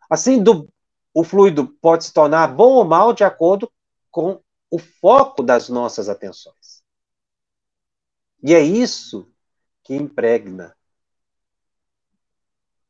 Assim, 0.08 0.42
do, 0.42 0.68
o 1.14 1.24
fluido 1.24 1.68
pode 1.80 2.04
se 2.04 2.12
tornar 2.12 2.48
bom 2.48 2.72
ou 2.72 2.84
mal 2.84 3.12
de 3.12 3.24
acordo 3.24 3.70
com 4.10 4.40
o 4.70 4.78
foco 4.78 5.42
das 5.42 5.68
nossas 5.68 6.08
atenções. 6.08 6.82
E 8.42 8.54
é 8.54 8.60
isso 8.60 9.30
que 9.82 9.94
impregna 9.94 10.76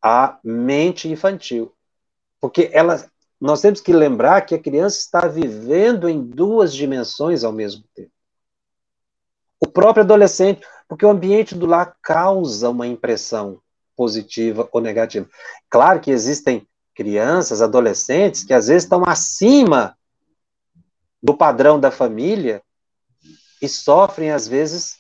a 0.03 0.39
mente 0.45 1.09
infantil. 1.09 1.75
Porque 2.41 2.71
ela, 2.73 3.11
nós 3.41 3.61
temos 3.61 3.81
que 3.81 3.93
lembrar 3.93 4.43
que 4.43 4.55
a 4.55 4.63
criança 4.63 4.99
está 4.99 5.27
vivendo 5.27 6.09
em 6.09 6.23
duas 6.23 6.75
dimensões 6.75 7.43
ao 7.43 7.53
mesmo 7.53 7.85
tempo. 7.95 8.13
Próprio 9.77 10.05
adolescente, 10.05 10.67
porque 10.89 11.05
o 11.05 11.11
ambiente 11.11 11.55
do 11.55 11.67
lar 11.67 11.99
causa 12.01 12.71
uma 12.71 12.87
impressão 12.87 13.61
positiva 13.95 14.67
ou 14.73 14.81
negativa. 14.81 15.29
Claro 15.69 16.01
que 16.01 16.11
existem 16.11 16.67
crianças, 16.95 17.61
adolescentes, 17.61 18.43
que 18.43 18.55
às 18.55 18.69
vezes 18.69 18.85
estão 18.85 19.05
acima 19.07 19.95
do 21.23 21.37
padrão 21.37 21.79
da 21.79 21.91
família 21.91 22.63
e 23.61 23.69
sofrem, 23.69 24.31
às 24.31 24.49
vezes, 24.49 24.97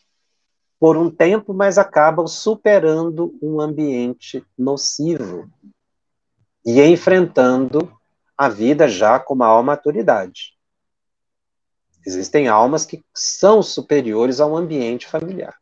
por 0.79 0.99
um 0.99 1.11
tempo, 1.11 1.55
mas 1.55 1.79
acabam 1.79 2.27
superando 2.27 3.35
um 3.41 3.62
ambiente 3.62 4.45
nocivo 4.59 5.51
e 6.66 6.83
enfrentando 6.83 7.91
a 8.37 8.51
vida 8.51 8.87
já 8.87 9.18
com 9.18 9.35
maior 9.35 9.62
maturidade. 9.62 10.56
Existem 12.07 12.49
almas 12.49 12.87
que 12.87 13.05
são 13.13 13.63
superiores 13.63 14.41
ao 14.41 14.57
ambiente 14.57 15.07
familiar. 15.07 15.57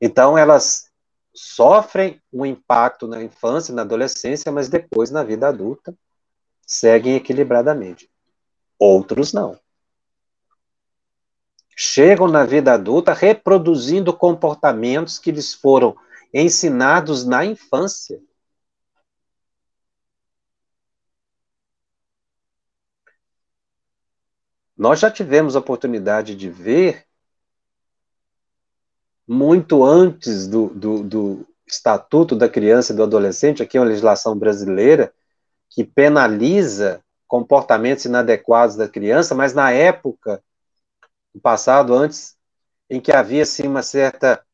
Então, 0.00 0.36
elas 0.36 0.90
sofrem 1.32 2.20
um 2.32 2.44
impacto 2.44 3.06
na 3.06 3.22
infância, 3.22 3.72
na 3.72 3.82
adolescência, 3.82 4.50
mas 4.50 4.68
depois, 4.68 5.10
na 5.10 5.22
vida 5.22 5.48
adulta, 5.48 5.94
seguem 6.66 7.14
equilibradamente. 7.14 8.10
Outros 8.78 9.32
não 9.32 9.58
chegam 11.80 12.26
na 12.26 12.44
vida 12.44 12.72
adulta 12.72 13.12
reproduzindo 13.12 14.12
comportamentos 14.12 15.16
que 15.16 15.30
lhes 15.30 15.54
foram 15.54 15.96
ensinados 16.34 17.24
na 17.24 17.44
infância. 17.44 18.20
Nós 24.78 25.00
já 25.00 25.10
tivemos 25.10 25.56
a 25.56 25.58
oportunidade 25.58 26.36
de 26.36 26.48
ver, 26.48 27.04
muito 29.26 29.82
antes 29.82 30.46
do, 30.46 30.68
do, 30.68 31.02
do 31.02 31.46
Estatuto 31.66 32.36
da 32.36 32.48
Criança 32.48 32.92
e 32.92 32.96
do 32.96 33.02
Adolescente, 33.02 33.60
aqui 33.60 33.76
é 33.76 33.80
uma 33.80 33.88
legislação 33.88 34.38
brasileira, 34.38 35.12
que 35.68 35.82
penaliza 35.84 37.02
comportamentos 37.26 38.04
inadequados 38.04 38.76
da 38.76 38.88
criança, 38.88 39.34
mas 39.34 39.52
na 39.52 39.72
época 39.72 40.42
no 41.34 41.40
passado, 41.40 41.92
antes, 41.92 42.36
em 42.88 43.00
que 43.00 43.10
havia 43.12 43.42
assim, 43.42 43.66
uma 43.66 43.82
certa 43.82 44.44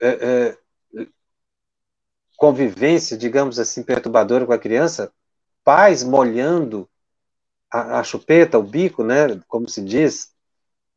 é, 0.00 0.08
é, 0.08 1.06
convivência, 2.36 3.16
digamos 3.16 3.58
assim, 3.58 3.82
perturbadora 3.82 4.44
com 4.44 4.52
a 4.52 4.58
criança, 4.58 5.10
pais 5.64 6.04
molhando 6.04 6.89
a, 7.70 8.00
a 8.00 8.04
chupeta, 8.04 8.58
o 8.58 8.62
bico, 8.62 9.04
né, 9.04 9.40
como 9.46 9.68
se 9.68 9.82
diz, 9.82 10.32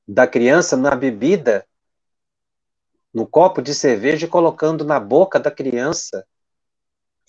da 0.08 0.28
criança 0.28 0.76
na 0.76 0.96
bebida, 0.96 1.66
no 3.14 3.28
copo 3.28 3.62
de 3.62 3.76
cerveja 3.76 4.26
e 4.26 4.30
colocando 4.30 4.84
na 4.84 5.00
boca 5.00 5.40
da 5.40 5.52
criança 5.52 6.26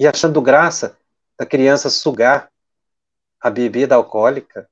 e 0.00 0.06
achando 0.06 0.40
graça 0.40 0.96
da 1.38 1.44
criança 1.44 1.90
sugar 1.90 2.50
a 3.40 3.50
bebida 3.50 3.94
alcoólica. 3.94 4.68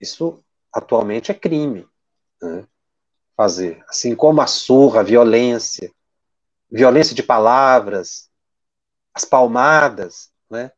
Isso 0.00 0.42
atualmente 0.72 1.30
é 1.30 1.34
crime. 1.34 1.88
Né? 2.42 2.66
Fazer. 3.36 3.84
Assim 3.88 4.16
como 4.16 4.40
a 4.40 4.46
surra, 4.46 5.00
a 5.00 5.04
violência, 5.04 5.92
violência 6.70 7.14
de 7.14 7.22
palavras, 7.22 8.28
as 9.14 9.24
palmadas, 9.24 10.30
né? 10.50 10.72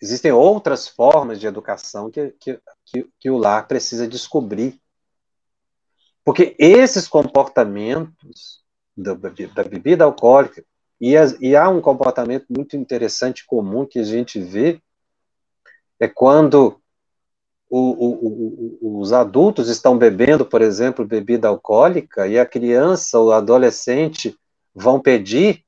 Existem 0.00 0.32
outras 0.32 0.88
formas 0.88 1.38
de 1.38 1.46
educação 1.46 2.10
que, 2.10 2.34
que, 2.40 2.58
que, 2.86 3.06
que 3.18 3.30
o 3.30 3.36
lar 3.36 3.68
precisa 3.68 4.08
descobrir. 4.08 4.80
Porque 6.24 6.56
esses 6.58 7.06
comportamentos 7.06 8.62
da, 8.96 9.14
da 9.14 9.64
bebida 9.64 10.04
alcoólica, 10.04 10.64
e, 11.00 11.16
as, 11.16 11.36
e, 11.40 11.56
há 11.56 11.68
um 11.68 11.80
comportamento 11.80 12.46
muito 12.50 12.76
interessante, 12.76 13.46
comum, 13.46 13.86
que 13.86 13.98
a 13.98 14.04
gente 14.04 14.38
vê, 14.40 14.80
é 15.98 16.06
quando 16.06 16.80
o, 17.68 17.78
o, 17.78 18.78
o, 18.80 19.00
os 19.00 19.12
adultos 19.12 19.68
estão 19.68 19.96
bebendo, 19.96 20.44
por 20.44 20.60
exemplo, 20.60 21.06
bebida 21.06 21.48
alcoólica, 21.48 22.26
e 22.26 22.38
a 22.38 22.44
criança 22.44 23.18
ou 23.18 23.32
adolescente 23.32 24.38
vão 24.74 25.00
pedir, 25.00 25.64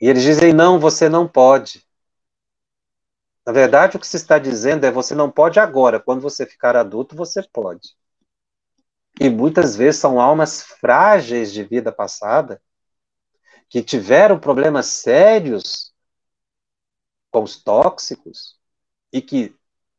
e 0.00 0.08
eles 0.08 0.22
dizem: 0.22 0.52
não, 0.52 0.78
você 0.78 1.08
não 1.08 1.28
pode. 1.28 1.86
Na 3.44 3.52
verdade, 3.52 3.96
o 3.96 4.00
que 4.00 4.06
se 4.06 4.16
está 4.16 4.38
dizendo 4.38 4.84
é: 4.86 4.90
você 4.90 5.14
não 5.14 5.30
pode 5.30 5.58
agora, 5.58 6.00
quando 6.00 6.20
você 6.20 6.46
ficar 6.46 6.76
adulto, 6.76 7.16
você 7.16 7.42
pode. 7.42 7.96
E 9.20 9.28
muitas 9.28 9.76
vezes 9.76 10.00
são 10.00 10.20
almas 10.20 10.62
frágeis 10.62 11.52
de 11.52 11.64
vida 11.64 11.92
passada, 11.92 12.62
que 13.68 13.82
tiveram 13.82 14.38
problemas 14.38 14.86
sérios 14.86 15.92
com 17.30 17.42
os 17.42 17.62
tóxicos, 17.62 18.58
e 19.12 19.20
que, 19.20 19.54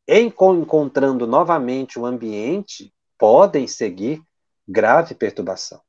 encontrando 0.08 1.26
novamente 1.26 1.98
o 1.98 2.06
ambiente, 2.06 2.94
podem 3.18 3.66
seguir 3.66 4.22
grave 4.66 5.14
perturbação. 5.14 5.82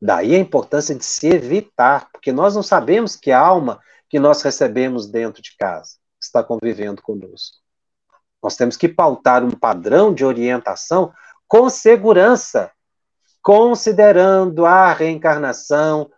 Daí 0.00 0.34
a 0.34 0.38
importância 0.38 0.94
de 0.94 1.04
se 1.04 1.28
evitar, 1.28 2.10
porque 2.12 2.30
nós 2.30 2.54
não 2.54 2.62
sabemos 2.62 3.16
que 3.16 3.32
alma 3.32 3.80
que 4.08 4.20
nós 4.20 4.42
recebemos 4.42 5.06
dentro 5.06 5.40
de 5.40 5.56
casa 5.56 5.96
está 6.20 6.42
convivendo 6.42 7.02
conosco. 7.02 7.58
Nós 8.42 8.56
temos 8.56 8.76
que 8.76 8.88
pautar 8.88 9.42
um 9.44 9.50
padrão 9.50 10.12
de 10.12 10.24
orientação 10.24 11.12
com 11.48 11.68
segurança, 11.68 12.70
considerando 13.42 14.66
a 14.66 14.92
reencarnação, 14.92 16.10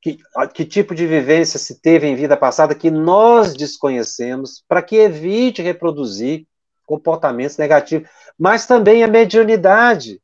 que, 0.00 0.18
que, 0.54 0.64
tipo 0.64 0.94
de 0.94 1.06
vivência 1.06 1.58
se 1.58 1.80
teve 1.80 2.06
em 2.06 2.14
vida 2.14 2.36
passada 2.36 2.74
que 2.74 2.90
nós 2.90 3.54
desconhecemos, 3.54 4.64
para 4.68 4.82
que 4.82 4.96
evite 4.96 5.62
reproduzir 5.62 6.46
comportamentos 6.84 7.56
negativos, 7.56 8.08
mas 8.38 8.66
também 8.66 9.02
a 9.02 9.08
mediunidade, 9.08 10.22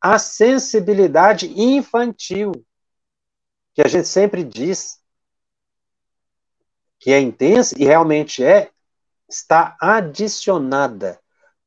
a 0.00 0.18
sensibilidade 0.18 1.50
infantil, 1.58 2.52
que 3.74 3.82
a 3.82 3.88
gente 3.88 4.08
sempre 4.08 4.44
diz 4.44 4.99
que 7.00 7.10
é 7.10 7.18
intensa 7.18 7.74
e 7.78 7.84
realmente 7.84 8.44
é, 8.44 8.70
está 9.28 9.74
adicionada 9.80 11.18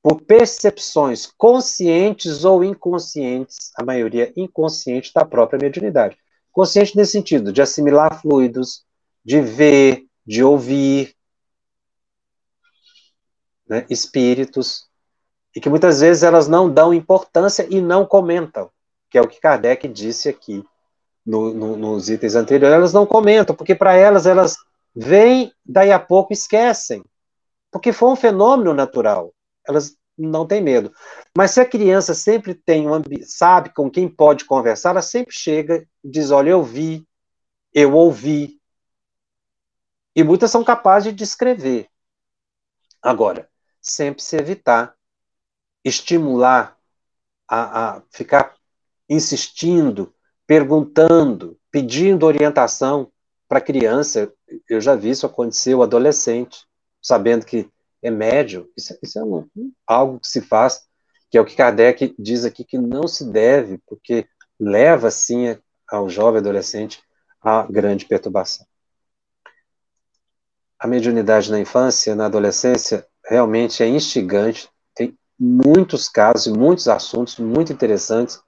por 0.01 0.21
percepções 0.21 1.25
conscientes 1.25 2.45
ou 2.45 2.63
inconscientes, 2.63 3.71
a 3.75 3.83
maioria 3.83 4.31
inconsciente 4.37 5.11
da 5.13 5.25
própria 5.25 5.59
mediunidade. 5.59 6.17
Consciente 6.51 6.95
nesse 6.95 7.13
sentido, 7.13 7.51
de 7.51 7.61
assimilar 7.61 8.21
fluidos, 8.21 8.85
de 9.25 9.41
ver, 9.41 10.05
de 10.25 10.43
ouvir, 10.43 11.15
né, 13.67 13.85
espíritos, 13.89 14.87
e 15.55 15.61
que 15.61 15.69
muitas 15.69 16.01
vezes 16.01 16.21
elas 16.21 16.47
não 16.47 16.69
dão 16.71 16.93
importância 16.93 17.65
e 17.69 17.81
não 17.81 18.05
comentam, 18.05 18.69
que 19.09 19.17
é 19.17 19.21
o 19.21 19.27
que 19.27 19.39
Kardec 19.39 19.87
disse 19.87 20.29
aqui 20.29 20.63
no, 21.25 21.53
no, 21.53 21.77
nos 21.77 22.09
itens 22.09 22.35
anteriores. 22.35 22.75
Elas 22.75 22.93
não 22.93 23.05
comentam, 23.05 23.55
porque 23.55 23.73
para 23.73 23.95
elas, 23.95 24.25
elas 24.25 24.57
vêm, 24.95 25.51
daí 25.65 25.91
a 25.91 25.99
pouco 25.99 26.33
esquecem, 26.33 27.03
porque 27.71 27.91
foi 27.91 28.09
um 28.09 28.15
fenômeno 28.15 28.73
natural. 28.73 29.33
Elas 29.67 29.95
não 30.17 30.45
têm 30.45 30.61
medo. 30.61 30.93
Mas 31.35 31.51
se 31.51 31.59
a 31.59 31.65
criança 31.65 32.13
sempre 32.13 32.53
tem 32.53 32.87
um 32.87 33.01
sabe 33.23 33.73
com 33.73 33.89
quem 33.89 34.07
pode 34.07 34.45
conversar, 34.45 34.91
ela 34.91 35.01
sempre 35.01 35.33
chega 35.35 35.87
e 36.03 36.09
diz: 36.09 36.31
Olha, 36.31 36.51
eu 36.51 36.63
vi, 36.63 37.07
eu 37.73 37.93
ouvi. 37.93 38.59
E 40.15 40.23
muitas 40.23 40.51
são 40.51 40.63
capazes 40.63 41.11
de 41.11 41.17
descrever. 41.17 41.87
Agora, 43.01 43.49
sempre 43.81 44.21
se 44.23 44.37
evitar 44.37 44.95
estimular 45.83 46.77
a, 47.47 47.97
a 47.97 48.01
ficar 48.09 48.55
insistindo, 49.09 50.13
perguntando, 50.47 51.59
pedindo 51.69 52.25
orientação 52.25 53.11
para 53.47 53.57
a 53.57 53.61
criança. 53.61 54.31
Eu 54.69 54.81
já 54.81 54.95
vi 54.95 55.09
isso 55.09 55.25
acontecer, 55.25 55.75
o 55.75 55.83
adolescente, 55.83 56.65
sabendo 57.01 57.45
que 57.45 57.69
é 58.01 58.11
médio. 58.11 58.69
Isso, 58.77 58.97
isso 59.01 59.19
é 59.19 59.23
um, 59.23 59.47
algo 59.87 60.19
que 60.19 60.27
se 60.27 60.41
faz, 60.41 60.81
que 61.29 61.37
é 61.37 61.41
o 61.41 61.45
que 61.45 61.55
Kardec 61.55 62.13
diz 62.19 62.45
aqui 62.45 62.63
que 62.63 62.77
não 62.77 63.07
se 63.07 63.25
deve, 63.25 63.79
porque 63.87 64.27
leva, 64.59 65.09
sim, 65.09 65.57
ao 65.87 66.09
jovem 66.09 66.39
adolescente 66.39 67.01
a 67.41 67.63
grande 67.63 68.05
perturbação. 68.05 68.65
A 70.79 70.87
mediunidade 70.87 71.51
na 71.51 71.59
infância, 71.59 72.15
na 72.15 72.25
adolescência, 72.25 73.07
realmente 73.25 73.81
é 73.83 73.87
instigante, 73.87 74.69
tem 74.93 75.17
muitos 75.39 76.09
casos, 76.09 76.55
muitos 76.55 76.87
assuntos 76.87 77.37
muito 77.37 77.71
interessantes. 77.71 78.41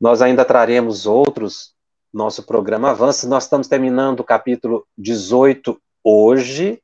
Nós 0.00 0.20
ainda 0.20 0.44
traremos 0.44 1.06
outros, 1.06 1.73
nosso 2.14 2.42
programa 2.44 2.90
avança. 2.90 3.28
Nós 3.28 3.44
estamos 3.44 3.68
terminando 3.68 4.20
o 4.20 4.24
capítulo 4.24 4.86
18 4.96 5.78
hoje, 6.02 6.80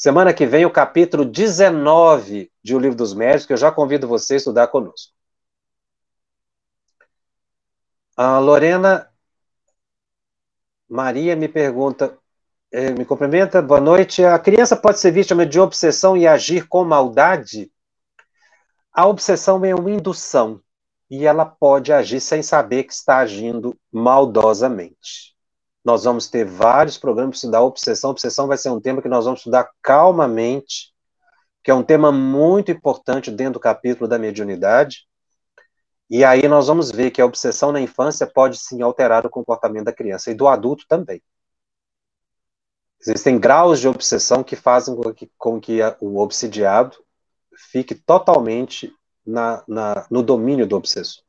Semana 0.00 0.32
que 0.32 0.46
vem, 0.46 0.64
o 0.64 0.70
capítulo 0.70 1.26
19 1.26 2.50
de 2.64 2.74
O 2.74 2.78
Livro 2.78 2.96
dos 2.96 3.12
Médios, 3.12 3.44
que 3.44 3.52
eu 3.52 3.56
já 3.58 3.70
convido 3.70 4.08
você 4.08 4.32
a 4.32 4.36
estudar 4.38 4.68
conosco. 4.68 5.12
A 8.16 8.38
Lorena 8.38 9.12
Maria 10.88 11.36
me 11.36 11.48
pergunta, 11.48 12.16
eh, 12.72 12.92
me 12.92 13.04
cumprimenta, 13.04 13.60
boa 13.60 13.78
noite. 13.78 14.24
A 14.24 14.38
criança 14.38 14.74
pode 14.74 14.98
ser 14.98 15.10
vítima 15.10 15.44
de 15.44 15.60
obsessão 15.60 16.16
e 16.16 16.26
agir 16.26 16.66
com 16.66 16.82
maldade? 16.82 17.70
A 18.90 19.06
obsessão 19.06 19.62
é 19.66 19.74
uma 19.74 19.90
indução 19.90 20.62
e 21.10 21.26
ela 21.26 21.44
pode 21.44 21.92
agir 21.92 22.20
sem 22.20 22.42
saber 22.42 22.84
que 22.84 22.92
está 22.92 23.18
agindo 23.18 23.76
maldosamente. 23.90 25.34
Nós 25.84 26.04
vamos 26.04 26.28
ter 26.28 26.44
vários 26.44 26.96
programas 26.96 27.30
para 27.30 27.36
estudar 27.36 27.62
obsessão. 27.62 28.10
Obsessão 28.10 28.46
vai 28.46 28.56
ser 28.56 28.70
um 28.70 28.80
tema 28.80 29.02
que 29.02 29.08
nós 29.08 29.24
vamos 29.24 29.40
estudar 29.40 29.68
calmamente, 29.82 30.92
que 31.64 31.70
é 31.70 31.74
um 31.74 31.82
tema 31.82 32.12
muito 32.12 32.70
importante 32.70 33.30
dentro 33.30 33.54
do 33.54 33.60
capítulo 33.60 34.06
da 34.06 34.18
mediunidade. 34.18 35.06
E 36.08 36.24
aí 36.24 36.46
nós 36.46 36.68
vamos 36.68 36.90
ver 36.92 37.10
que 37.10 37.20
a 37.20 37.26
obsessão 37.26 37.72
na 37.72 37.80
infância 37.80 38.26
pode 38.26 38.58
sim 38.58 38.80
alterar 38.82 39.26
o 39.26 39.30
comportamento 39.30 39.86
da 39.86 39.92
criança 39.92 40.30
e 40.30 40.34
do 40.34 40.46
adulto 40.46 40.84
também. 40.88 41.20
Existem 43.00 43.38
graus 43.38 43.80
de 43.80 43.88
obsessão 43.88 44.44
que 44.44 44.54
fazem 44.54 44.94
com 44.94 45.14
que, 45.14 45.30
com 45.38 45.60
que 45.60 45.80
o 46.00 46.18
obsidiado 46.18 46.98
fique 47.70 47.94
totalmente 47.94 48.92
na, 49.30 49.62
na, 49.66 50.06
no 50.10 50.22
domínio 50.22 50.66
do 50.66 50.76
obsessor. 50.76 51.22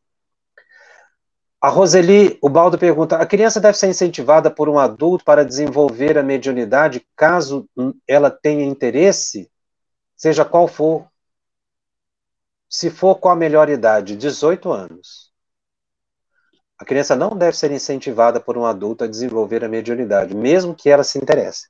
A 1.62 1.70
Roseli, 1.70 2.40
o 2.42 2.50
Baldo 2.50 2.78
pergunta: 2.78 3.18
a 3.18 3.26
criança 3.26 3.60
deve 3.62 3.78
ser 3.78 3.88
incentivada 3.88 4.50
por 4.50 4.68
um 4.68 4.80
adulto 4.80 5.24
para 5.24 5.46
desenvolver 5.46 6.18
a 6.18 6.24
mediunidade 6.24 7.06
caso 7.16 7.70
ela 8.08 8.32
tenha 8.32 8.66
interesse, 8.66 9.50
seja 10.16 10.44
qual 10.44 10.68
for? 10.68 11.08
Se 12.68 12.90
for 12.90 13.16
com 13.16 13.30
a 13.30 13.36
melhor 13.36 13.70
idade, 13.70 14.16
18 14.16 14.72
anos. 14.72 15.30
A 16.80 16.86
criança 16.86 17.16
não 17.16 17.38
deve 17.38 17.56
ser 17.56 17.70
incentivada 17.70 18.40
por 18.40 18.58
um 18.58 18.66
adulto 18.66 19.04
a 19.04 19.08
desenvolver 19.08 19.64
a 19.64 19.68
mediunidade, 19.68 20.36
mesmo 20.36 20.74
que 20.74 20.90
ela 20.90 21.04
se 21.04 21.20
interesse. 21.20 21.68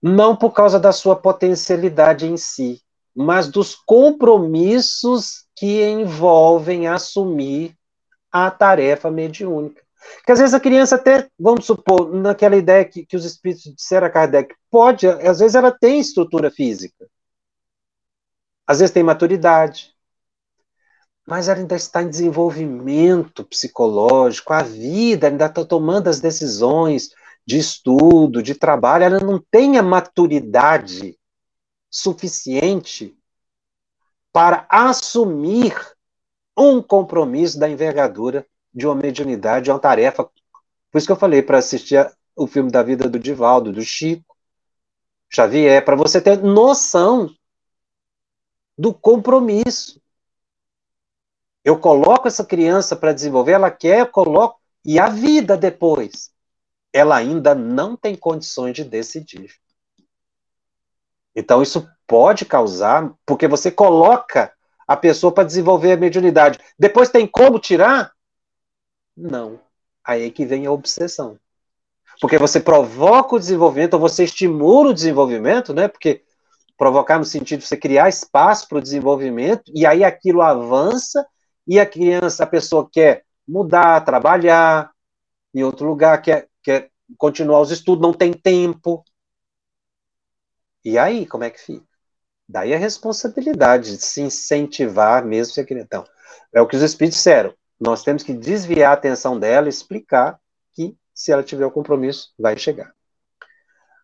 Não 0.00 0.36
por 0.36 0.52
causa 0.52 0.78
da 0.78 0.92
sua 0.92 1.16
potencialidade 1.16 2.26
em 2.26 2.36
si, 2.36 2.84
mas 3.14 3.48
dos 3.48 3.74
compromissos 3.74 5.44
que 5.54 5.84
envolvem 5.84 6.88
assumir 6.88 7.76
a 8.30 8.50
tarefa 8.50 9.10
mediúnica. 9.10 9.82
Que 10.26 10.32
às 10.32 10.38
vezes 10.38 10.54
a 10.54 10.60
criança 10.60 10.96
até, 10.96 11.28
vamos 11.38 11.64
supor, 11.64 12.12
naquela 12.12 12.56
ideia 12.56 12.84
que, 12.84 13.06
que 13.06 13.16
os 13.16 13.24
espíritos 13.24 13.72
disseram 13.74 14.06
a 14.06 14.10
Kardec, 14.10 14.54
pode, 14.70 15.06
às 15.06 15.38
vezes 15.38 15.54
ela 15.54 15.70
tem 15.70 16.00
estrutura 16.00 16.50
física. 16.50 17.06
Às 18.66 18.80
vezes 18.80 18.92
tem 18.92 19.02
maturidade. 19.02 19.94
Mas 21.26 21.48
ela 21.48 21.60
ainda 21.60 21.76
está 21.76 22.02
em 22.02 22.08
desenvolvimento 22.08 23.44
psicológico, 23.44 24.52
a 24.52 24.62
vida 24.62 25.28
ainda 25.28 25.46
está 25.46 25.64
tomando 25.64 26.08
as 26.08 26.20
decisões 26.20 27.10
de 27.46 27.58
estudo, 27.58 28.42
de 28.42 28.54
trabalho, 28.54 29.04
ela 29.04 29.20
não 29.20 29.38
tem 29.38 29.78
a 29.78 29.82
maturidade 29.82 31.16
suficiente 31.94 33.16
para 34.32 34.66
assumir 34.68 35.72
um 36.58 36.82
compromisso 36.82 37.56
da 37.56 37.68
envergadura 37.68 38.44
de 38.74 38.84
uma 38.84 38.96
mediunidade, 38.96 39.66
de 39.66 39.70
uma 39.70 39.78
tarefa. 39.78 40.24
Por 40.90 40.98
isso 40.98 41.06
que 41.06 41.12
eu 41.12 41.16
falei 41.16 41.40
para 41.40 41.58
assistir 41.58 42.04
o 42.34 42.48
filme 42.48 42.68
da 42.68 42.82
vida 42.82 43.08
do 43.08 43.16
Divaldo, 43.16 43.72
do 43.72 43.82
Chico 43.82 44.36
Xavier, 45.32 45.84
para 45.84 45.94
você 45.94 46.20
ter 46.20 46.42
noção 46.42 47.32
do 48.76 48.92
compromisso. 48.92 50.02
Eu 51.64 51.78
coloco 51.78 52.26
essa 52.26 52.44
criança 52.44 52.96
para 52.96 53.12
desenvolver, 53.12 53.52
ela 53.52 53.70
quer, 53.70 54.00
eu 54.00 54.08
coloco, 54.08 54.60
e 54.84 54.98
a 54.98 55.08
vida 55.08 55.56
depois, 55.56 56.32
ela 56.92 57.14
ainda 57.14 57.54
não 57.54 57.96
tem 57.96 58.16
condições 58.16 58.74
de 58.74 58.82
decidir. 58.82 59.63
Então, 61.34 61.62
isso 61.62 61.88
pode 62.06 62.44
causar, 62.44 63.12
porque 63.26 63.48
você 63.48 63.70
coloca 63.70 64.52
a 64.86 64.96
pessoa 64.96 65.32
para 65.32 65.44
desenvolver 65.44 65.92
a 65.92 65.96
mediunidade. 65.96 66.58
Depois 66.78 67.08
tem 67.08 67.26
como 67.26 67.58
tirar? 67.58 68.12
Não. 69.16 69.60
Aí 70.04 70.26
é 70.26 70.30
que 70.30 70.44
vem 70.44 70.66
a 70.66 70.72
obsessão. 70.72 71.38
Porque 72.20 72.38
você 72.38 72.60
provoca 72.60 73.36
o 73.36 73.38
desenvolvimento, 73.38 73.94
ou 73.94 74.00
você 74.00 74.24
estimula 74.24 74.90
o 74.90 74.94
desenvolvimento, 74.94 75.72
né? 75.72 75.88
Porque 75.88 76.22
provocar 76.76 77.18
no 77.18 77.24
sentido 77.24 77.60
de 77.60 77.66
você 77.66 77.76
criar 77.76 78.08
espaço 78.08 78.68
para 78.68 78.78
o 78.78 78.82
desenvolvimento, 78.82 79.70
e 79.74 79.86
aí 79.86 80.04
aquilo 80.04 80.42
avança, 80.42 81.26
e 81.66 81.80
a 81.80 81.86
criança, 81.86 82.44
a 82.44 82.46
pessoa 82.46 82.88
quer 82.90 83.24
mudar, 83.46 84.04
trabalhar 84.04 84.90
em 85.54 85.62
outro 85.62 85.86
lugar, 85.86 86.20
quer, 86.20 86.48
quer 86.62 86.90
continuar 87.16 87.60
os 87.60 87.70
estudos, 87.70 88.02
não 88.02 88.12
tem 88.12 88.32
tempo. 88.32 89.04
E 90.84 90.98
aí, 90.98 91.26
como 91.26 91.44
é 91.44 91.50
que 91.50 91.60
fica? 91.60 91.86
Daí 92.48 92.74
a 92.74 92.78
responsabilidade 92.78 93.96
de 93.96 94.02
se 94.02 94.20
incentivar 94.20 95.24
mesmo 95.24 95.54
se 95.54 95.60
a 95.60 95.64
criança. 95.64 95.86
Então, 95.86 96.04
é 96.52 96.60
o 96.60 96.66
que 96.66 96.76
os 96.76 96.82
espíritos 96.82 97.16
disseram. 97.16 97.54
Nós 97.80 98.02
temos 98.02 98.22
que 98.22 98.32
desviar 98.32 98.90
a 98.90 98.94
atenção 98.94 99.38
dela 99.38 99.68
explicar 99.68 100.38
que, 100.72 100.96
se 101.14 101.32
ela 101.32 101.42
tiver 101.42 101.66
o 101.66 101.70
compromisso, 101.70 102.32
vai 102.38 102.56
chegar. 102.56 102.92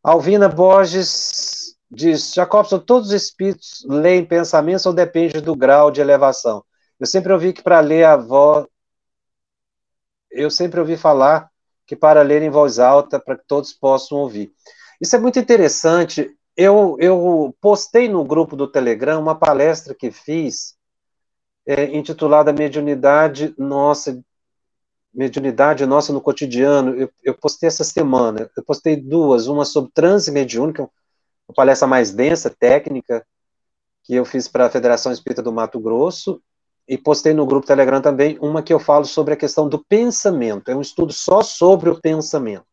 Alvina 0.03 0.49
Borges 0.49 1.77
diz: 1.91 2.33
Jacobson, 2.33 2.79
todos 2.79 3.09
os 3.09 3.15
espíritos 3.15 3.85
leem 3.87 4.25
pensamentos 4.25 4.87
ou 4.87 4.93
depende 4.93 5.41
do 5.41 5.55
grau 5.55 5.91
de 5.91 6.01
elevação? 6.01 6.65
Eu 6.99 7.07
sempre 7.07 7.33
ouvi 7.33 7.53
que 7.53 7.63
para 7.63 7.81
ler 7.81 8.05
a 8.05 8.17
voz. 8.17 8.67
Eu 10.31 10.51
sempre 10.51 10.81
ouvi 10.81 10.97
falar 10.97 11.51
que 11.87 11.97
para 11.97 12.23
ler 12.23 12.41
em 12.41 12.51
voz 12.51 12.79
alta, 12.79 13.19
para 13.19 13.37
que 13.37 13.45
todos 13.47 13.73
possam 13.73 14.19
ouvir. 14.19 14.53
Isso 15.01 15.17
é 15.17 15.19
muito 15.19 15.39
interessante. 15.39 16.31
Eu, 16.63 16.95
eu 17.01 17.57
postei 17.59 18.07
no 18.07 18.23
grupo 18.23 18.55
do 18.55 18.69
Telegram 18.69 19.19
uma 19.19 19.35
palestra 19.35 19.95
que 19.95 20.11
fiz 20.11 20.77
é, 21.67 21.85
intitulada 21.97 22.53
Mediunidade 22.53 23.55
Nossa, 23.57 24.23
Mediunidade 25.11 25.87
Nossa 25.87 26.13
no 26.13 26.21
Cotidiano. 26.21 26.95
Eu, 26.95 27.11
eu, 27.25 27.33
postei 27.33 27.67
essa 27.67 27.83
semana. 27.83 28.51
Eu 28.55 28.63
postei 28.63 28.95
duas, 28.95 29.47
uma 29.47 29.65
sobre 29.65 29.91
transe 29.95 30.31
mediúnica, 30.31 30.83
uma 31.49 31.55
palestra 31.55 31.89
mais 31.89 32.13
densa, 32.13 32.51
técnica, 32.51 33.27
que 34.05 34.15
eu 34.15 34.27
fiz 34.27 34.47
para 34.47 34.67
a 34.67 34.71
Federação 34.71 35.11
Espírita 35.11 35.43
do 35.43 35.55
Mato 35.55 35.81
Grosso, 35.81 36.43
e 36.87 36.99
postei 36.99 37.33
no 37.33 37.47
grupo 37.47 37.67
Telegram 37.67 38.03
também 38.03 38.37
uma 38.39 38.63
que 38.63 38.75
eu 38.75 38.79
falo 38.79 39.07
sobre 39.07 39.33
a 39.33 39.37
questão 39.39 39.67
do 39.67 39.83
pensamento. 39.83 40.71
É 40.71 40.77
um 40.77 40.83
estudo 40.83 41.11
só 41.11 41.41
sobre 41.41 41.89
o 41.89 41.99
pensamento. 41.99 42.70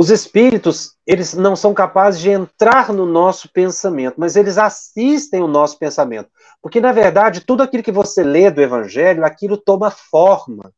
Os 0.00 0.08
espíritos, 0.08 0.96
eles 1.06 1.34
não 1.34 1.54
são 1.54 1.74
capazes 1.74 2.22
de 2.22 2.30
entrar 2.30 2.90
no 2.90 3.04
nosso 3.04 3.52
pensamento, 3.52 4.14
mas 4.16 4.34
eles 4.34 4.56
assistem 4.56 5.42
o 5.42 5.46
nosso 5.46 5.78
pensamento. 5.78 6.30
Porque, 6.62 6.80
na 6.80 6.90
verdade, 6.90 7.42
tudo 7.42 7.62
aquilo 7.62 7.82
que 7.82 7.92
você 7.92 8.22
lê 8.22 8.50
do 8.50 8.62
Evangelho, 8.62 9.26
aquilo 9.26 9.58
toma 9.58 9.90
forma. 9.90 10.72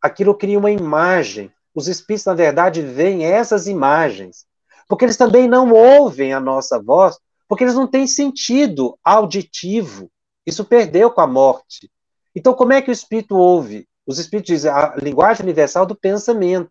Aquilo 0.00 0.36
cria 0.36 0.56
uma 0.56 0.70
imagem. 0.70 1.50
Os 1.74 1.88
espíritos, 1.88 2.26
na 2.26 2.34
verdade, 2.34 2.80
veem 2.80 3.24
essas 3.24 3.66
imagens. 3.66 4.46
Porque 4.88 5.04
eles 5.04 5.16
também 5.16 5.48
não 5.48 5.72
ouvem 5.72 6.32
a 6.32 6.38
nossa 6.38 6.80
voz, 6.80 7.18
porque 7.48 7.64
eles 7.64 7.74
não 7.74 7.88
têm 7.88 8.06
sentido 8.06 8.96
auditivo. 9.02 10.08
Isso 10.46 10.64
perdeu 10.64 11.10
com 11.10 11.20
a 11.20 11.26
morte. 11.26 11.90
Então, 12.32 12.54
como 12.54 12.72
é 12.72 12.80
que 12.80 12.90
o 12.90 12.92
espírito 12.92 13.34
ouve? 13.34 13.88
Os 14.06 14.20
espíritos 14.20 14.54
dizem 14.54 14.70
a 14.70 14.94
linguagem 14.96 15.42
universal 15.42 15.84
do 15.84 15.96
pensamento. 15.96 16.70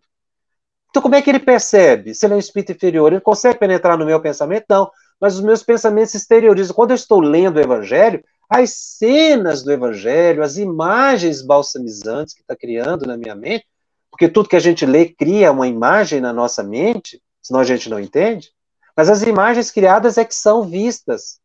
Então, 0.94 1.02
como 1.02 1.16
é 1.16 1.20
que 1.20 1.28
ele 1.28 1.40
percebe? 1.40 2.14
Se 2.14 2.24
ele 2.24 2.34
é 2.34 2.36
um 2.36 2.38
espírito 2.38 2.70
inferior, 2.70 3.12
ele 3.12 3.20
consegue 3.20 3.58
penetrar 3.58 3.98
no 3.98 4.06
meu 4.06 4.20
pensamento? 4.20 4.66
Não. 4.68 4.88
Mas 5.20 5.34
os 5.34 5.40
meus 5.40 5.60
pensamentos 5.60 6.12
se 6.12 6.18
exteriorizam. 6.18 6.72
Quando 6.72 6.92
eu 6.92 6.94
estou 6.94 7.18
lendo 7.18 7.56
o 7.56 7.60
Evangelho, 7.60 8.22
as 8.48 8.70
cenas 8.70 9.64
do 9.64 9.72
Evangelho, 9.72 10.40
as 10.40 10.56
imagens 10.56 11.42
balsamizantes 11.42 12.32
que 12.32 12.42
está 12.42 12.54
criando 12.54 13.06
na 13.06 13.16
minha 13.16 13.34
mente, 13.34 13.66
porque 14.08 14.28
tudo 14.28 14.48
que 14.48 14.54
a 14.54 14.60
gente 14.60 14.86
lê 14.86 15.06
cria 15.06 15.50
uma 15.50 15.66
imagem 15.66 16.20
na 16.20 16.32
nossa 16.32 16.62
mente, 16.62 17.20
senão 17.42 17.58
a 17.58 17.64
gente 17.64 17.90
não 17.90 17.98
entende. 17.98 18.52
Mas 18.96 19.10
as 19.10 19.22
imagens 19.22 19.72
criadas 19.72 20.16
é 20.16 20.24
que 20.24 20.32
são 20.32 20.62
vistas 20.62 21.40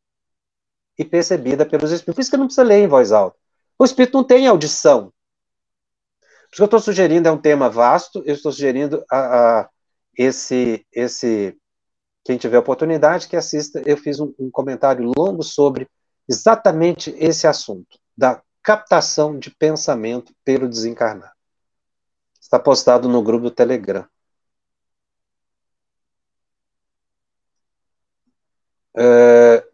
e 0.95 1.03
percebidas 1.03 1.67
pelos 1.67 1.89
espíritos. 1.89 2.13
Por 2.13 2.21
isso 2.21 2.29
que 2.29 2.37
não 2.37 2.45
precisa 2.45 2.61
ler 2.61 2.83
em 2.83 2.87
voz 2.87 3.11
alta. 3.11 3.35
O 3.79 3.83
espírito 3.83 4.15
não 4.15 4.23
tem 4.23 4.45
audição. 4.45 5.11
Isso 6.51 6.57
que 6.57 6.61
eu 6.61 6.65
estou 6.65 6.79
sugerindo, 6.79 7.27
é 7.27 7.31
um 7.31 7.37
tema 7.37 7.69
vasto, 7.69 8.23
eu 8.25 8.33
estou 8.33 8.51
sugerindo 8.51 9.03
a, 9.09 9.59
a 9.59 9.69
esse, 10.17 10.85
esse, 10.91 11.55
quem 12.23 12.37
tiver 12.37 12.57
oportunidade, 12.57 13.27
que 13.27 13.35
assista, 13.35 13.81
eu 13.85 13.95
fiz 13.95 14.19
um, 14.19 14.33
um 14.39 14.49
comentário 14.49 15.11
longo 15.15 15.43
sobre 15.43 15.87
exatamente 16.27 17.13
esse 17.17 17.47
assunto, 17.47 17.99
da 18.17 18.41
captação 18.63 19.37
de 19.37 19.51
pensamento 19.51 20.33
pelo 20.43 20.67
desencarnado. 20.67 21.31
Está 22.41 22.59
postado 22.59 23.07
no 23.07 23.21
grupo 23.21 23.43
do 23.43 23.51
Telegram. 23.51 24.07
É, 28.97 29.65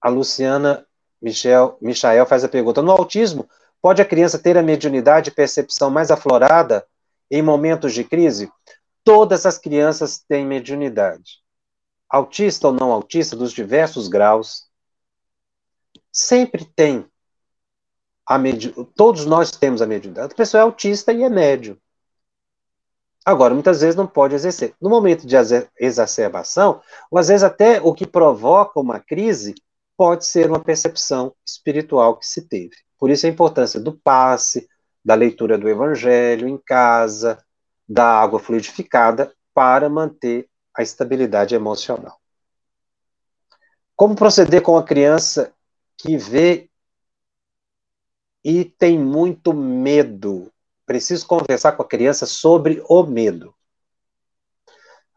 a 0.00 0.08
Luciana 0.08 0.86
Michel, 1.20 1.76
Michael 1.80 2.26
faz 2.26 2.44
a 2.44 2.48
pergunta: 2.48 2.82
no 2.82 2.92
autismo, 2.92 3.48
Pode 3.80 4.02
a 4.02 4.04
criança 4.04 4.38
ter 4.38 4.56
a 4.58 4.62
mediunidade 4.62 5.30
e 5.30 5.34
percepção 5.34 5.90
mais 5.90 6.10
aflorada 6.10 6.86
em 7.30 7.42
momentos 7.42 7.94
de 7.94 8.04
crise? 8.04 8.50
Todas 9.04 9.46
as 9.46 9.56
crianças 9.56 10.18
têm 10.18 10.44
mediunidade. 10.44 11.38
Autista 12.08 12.68
ou 12.68 12.72
não 12.72 12.90
autista, 12.92 13.36
dos 13.36 13.52
diversos 13.52 14.08
graus, 14.08 14.66
sempre 16.12 16.64
tem 16.64 17.06
a 18.26 18.36
medi... 18.36 18.74
Todos 18.94 19.24
nós 19.24 19.50
temos 19.50 19.80
a 19.80 19.86
mediunidade. 19.86 20.32
A 20.32 20.36
pessoa 20.36 20.60
é 20.60 20.64
autista 20.64 21.12
e 21.12 21.22
é 21.22 21.28
médio. 21.28 21.80
Agora, 23.24 23.54
muitas 23.54 23.80
vezes 23.80 23.94
não 23.94 24.06
pode 24.06 24.34
exercer. 24.34 24.74
No 24.80 24.88
momento 24.88 25.26
de 25.26 25.36
exacerbação, 25.78 26.80
ou 27.10 27.18
às 27.18 27.28
vezes 27.28 27.42
até 27.42 27.80
o 27.80 27.92
que 27.92 28.06
provoca 28.06 28.80
uma 28.80 28.98
crise 28.98 29.54
pode 29.96 30.24
ser 30.24 30.48
uma 30.48 30.60
percepção 30.60 31.34
espiritual 31.46 32.16
que 32.16 32.26
se 32.26 32.48
teve. 32.48 32.76
Por 32.98 33.10
isso 33.10 33.26
a 33.26 33.30
importância 33.30 33.78
do 33.78 33.92
passe, 33.92 34.68
da 35.04 35.14
leitura 35.14 35.56
do 35.56 35.68
evangelho 35.68 36.48
em 36.48 36.58
casa, 36.58 37.42
da 37.88 38.20
água 38.20 38.38
fluidificada 38.38 39.32
para 39.54 39.88
manter 39.88 40.48
a 40.76 40.82
estabilidade 40.82 41.54
emocional. 41.54 42.20
Como 43.96 44.14
proceder 44.14 44.62
com 44.62 44.76
a 44.76 44.84
criança 44.84 45.52
que 45.96 46.16
vê 46.16 46.68
e 48.44 48.64
tem 48.64 48.98
muito 48.98 49.52
medo? 49.52 50.52
Preciso 50.86 51.26
conversar 51.26 51.72
com 51.72 51.82
a 51.82 51.88
criança 51.88 52.26
sobre 52.26 52.82
o 52.88 53.02
medo. 53.02 53.54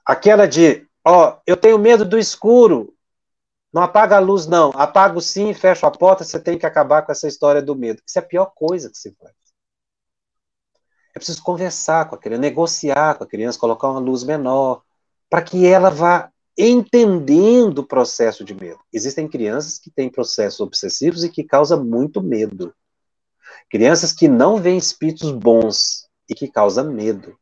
Aquela 0.05 0.47
de, 0.47 0.87
ó, 1.05 1.39
eu 1.45 1.55
tenho 1.55 1.77
medo 1.77 2.03
do 2.03 2.17
escuro, 2.17 2.93
não 3.73 3.81
apaga 3.81 4.17
a 4.17 4.19
luz, 4.19 4.47
não. 4.47 4.71
Apaga 4.75 5.19
sim, 5.21 5.53
fecha 5.53 5.87
a 5.87 5.91
porta, 5.91 6.23
você 6.23 6.39
tem 6.39 6.57
que 6.57 6.65
acabar 6.65 7.03
com 7.03 7.11
essa 7.11 7.27
história 7.27 7.61
do 7.61 7.75
medo. 7.75 8.01
Isso 8.05 8.19
é 8.19 8.21
a 8.21 8.25
pior 8.25 8.47
coisa 8.53 8.89
que 8.89 8.97
se 8.97 9.15
faz. 9.19 9.33
É 11.15 11.19
preciso 11.19 11.41
conversar 11.43 12.09
com 12.09 12.15
a 12.15 12.17
criança, 12.17 12.41
negociar 12.41 13.15
com 13.15 13.23
a 13.23 13.27
criança, 13.27 13.59
colocar 13.59 13.89
uma 13.89 13.99
luz 13.99 14.23
menor, 14.23 14.81
para 15.29 15.41
que 15.41 15.65
ela 15.65 15.89
vá 15.89 16.31
entendendo 16.57 17.79
o 17.79 17.87
processo 17.87 18.43
de 18.43 18.53
medo. 18.53 18.79
Existem 18.91 19.27
crianças 19.27 19.77
que 19.77 19.89
têm 19.89 20.09
processos 20.09 20.59
obsessivos 20.59 21.23
e 21.23 21.29
que 21.29 21.43
causam 21.43 21.83
muito 21.83 22.21
medo. 22.21 22.73
Crianças 23.69 24.11
que 24.13 24.27
não 24.27 24.57
veem 24.57 24.77
espíritos 24.77 25.31
bons 25.31 26.07
e 26.29 26.35
que 26.35 26.47
causam 26.49 26.91
medo. 26.91 27.37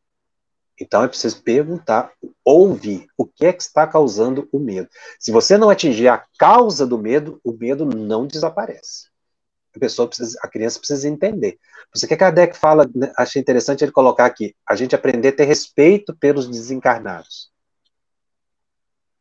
Então 0.80 1.04
é 1.04 1.08
preciso 1.08 1.44
perguntar, 1.44 2.12
ouvir 2.44 3.06
o 3.18 3.26
que 3.26 3.46
é 3.46 3.54
que 3.54 3.62
está 3.62 3.86
causando 3.86 4.48
o 4.52 4.60
medo. 4.60 4.88
Se 5.20 5.32
você 5.32 5.58
não 5.58 5.70
atingir 5.70 6.08
a 6.08 6.24
causa 6.38 6.88
do 6.88 6.98
medo, 6.98 7.40
o 7.44 7.52
medo 7.52 7.86
não 7.86 8.26
desaparece. 8.26 9.10
A 9.76 9.80
pessoa 9.80 10.08
precisa, 10.08 10.40
a 10.42 10.48
criança 10.48 10.80
precisa 10.80 11.08
entender. 11.08 11.60
Você 11.94 12.08
que 12.08 12.16
Kardec 12.16 12.58
fala, 12.58 12.90
né, 12.96 13.12
achei 13.18 13.42
interessante 13.42 13.84
ele 13.84 13.92
colocar 13.92 14.26
aqui, 14.26 14.56
a 14.68 14.76
gente 14.76 14.96
aprender 14.96 15.30
a 15.30 15.36
ter 15.36 15.46
respeito 15.46 16.16
pelos 16.16 16.48
desencarnados 16.48 17.52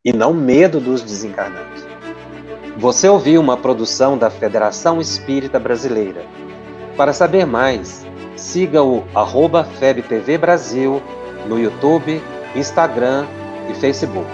e 0.05 0.13
não 0.13 0.33
medo 0.33 0.81
dos 0.81 1.03
desencarnados. 1.03 1.83
Você 2.79 3.09
ouviu 3.09 3.41
uma 3.41 3.57
produção 3.57 4.17
da 4.17 4.31
Federação 4.31 5.01
Espírita 5.01 5.59
Brasileira. 5.59 6.25
Para 6.97 7.13
saber 7.13 7.45
mais, 7.45 8.07
siga 8.37 8.83
o 8.83 9.05
arroba 9.15 9.65
FebTV 9.65 10.39
Brasil 10.39 11.03
no 11.47 11.59
YouTube, 11.59 12.23
Instagram 12.55 13.27
e 13.71 13.75
Facebook. 13.75 14.29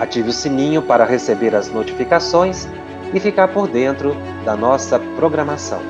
Ative 0.00 0.30
o 0.30 0.32
sininho 0.32 0.82
para 0.82 1.04
receber 1.04 1.54
as 1.54 1.70
notificações 1.70 2.68
e 3.12 3.20
ficar 3.20 3.48
por 3.48 3.68
dentro 3.68 4.16
da 4.44 4.56
nossa 4.56 4.98
programação. 5.16 5.80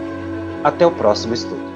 Até 0.63 0.87
o 0.87 0.91
próximo 0.91 1.35
estudo. 1.35 1.74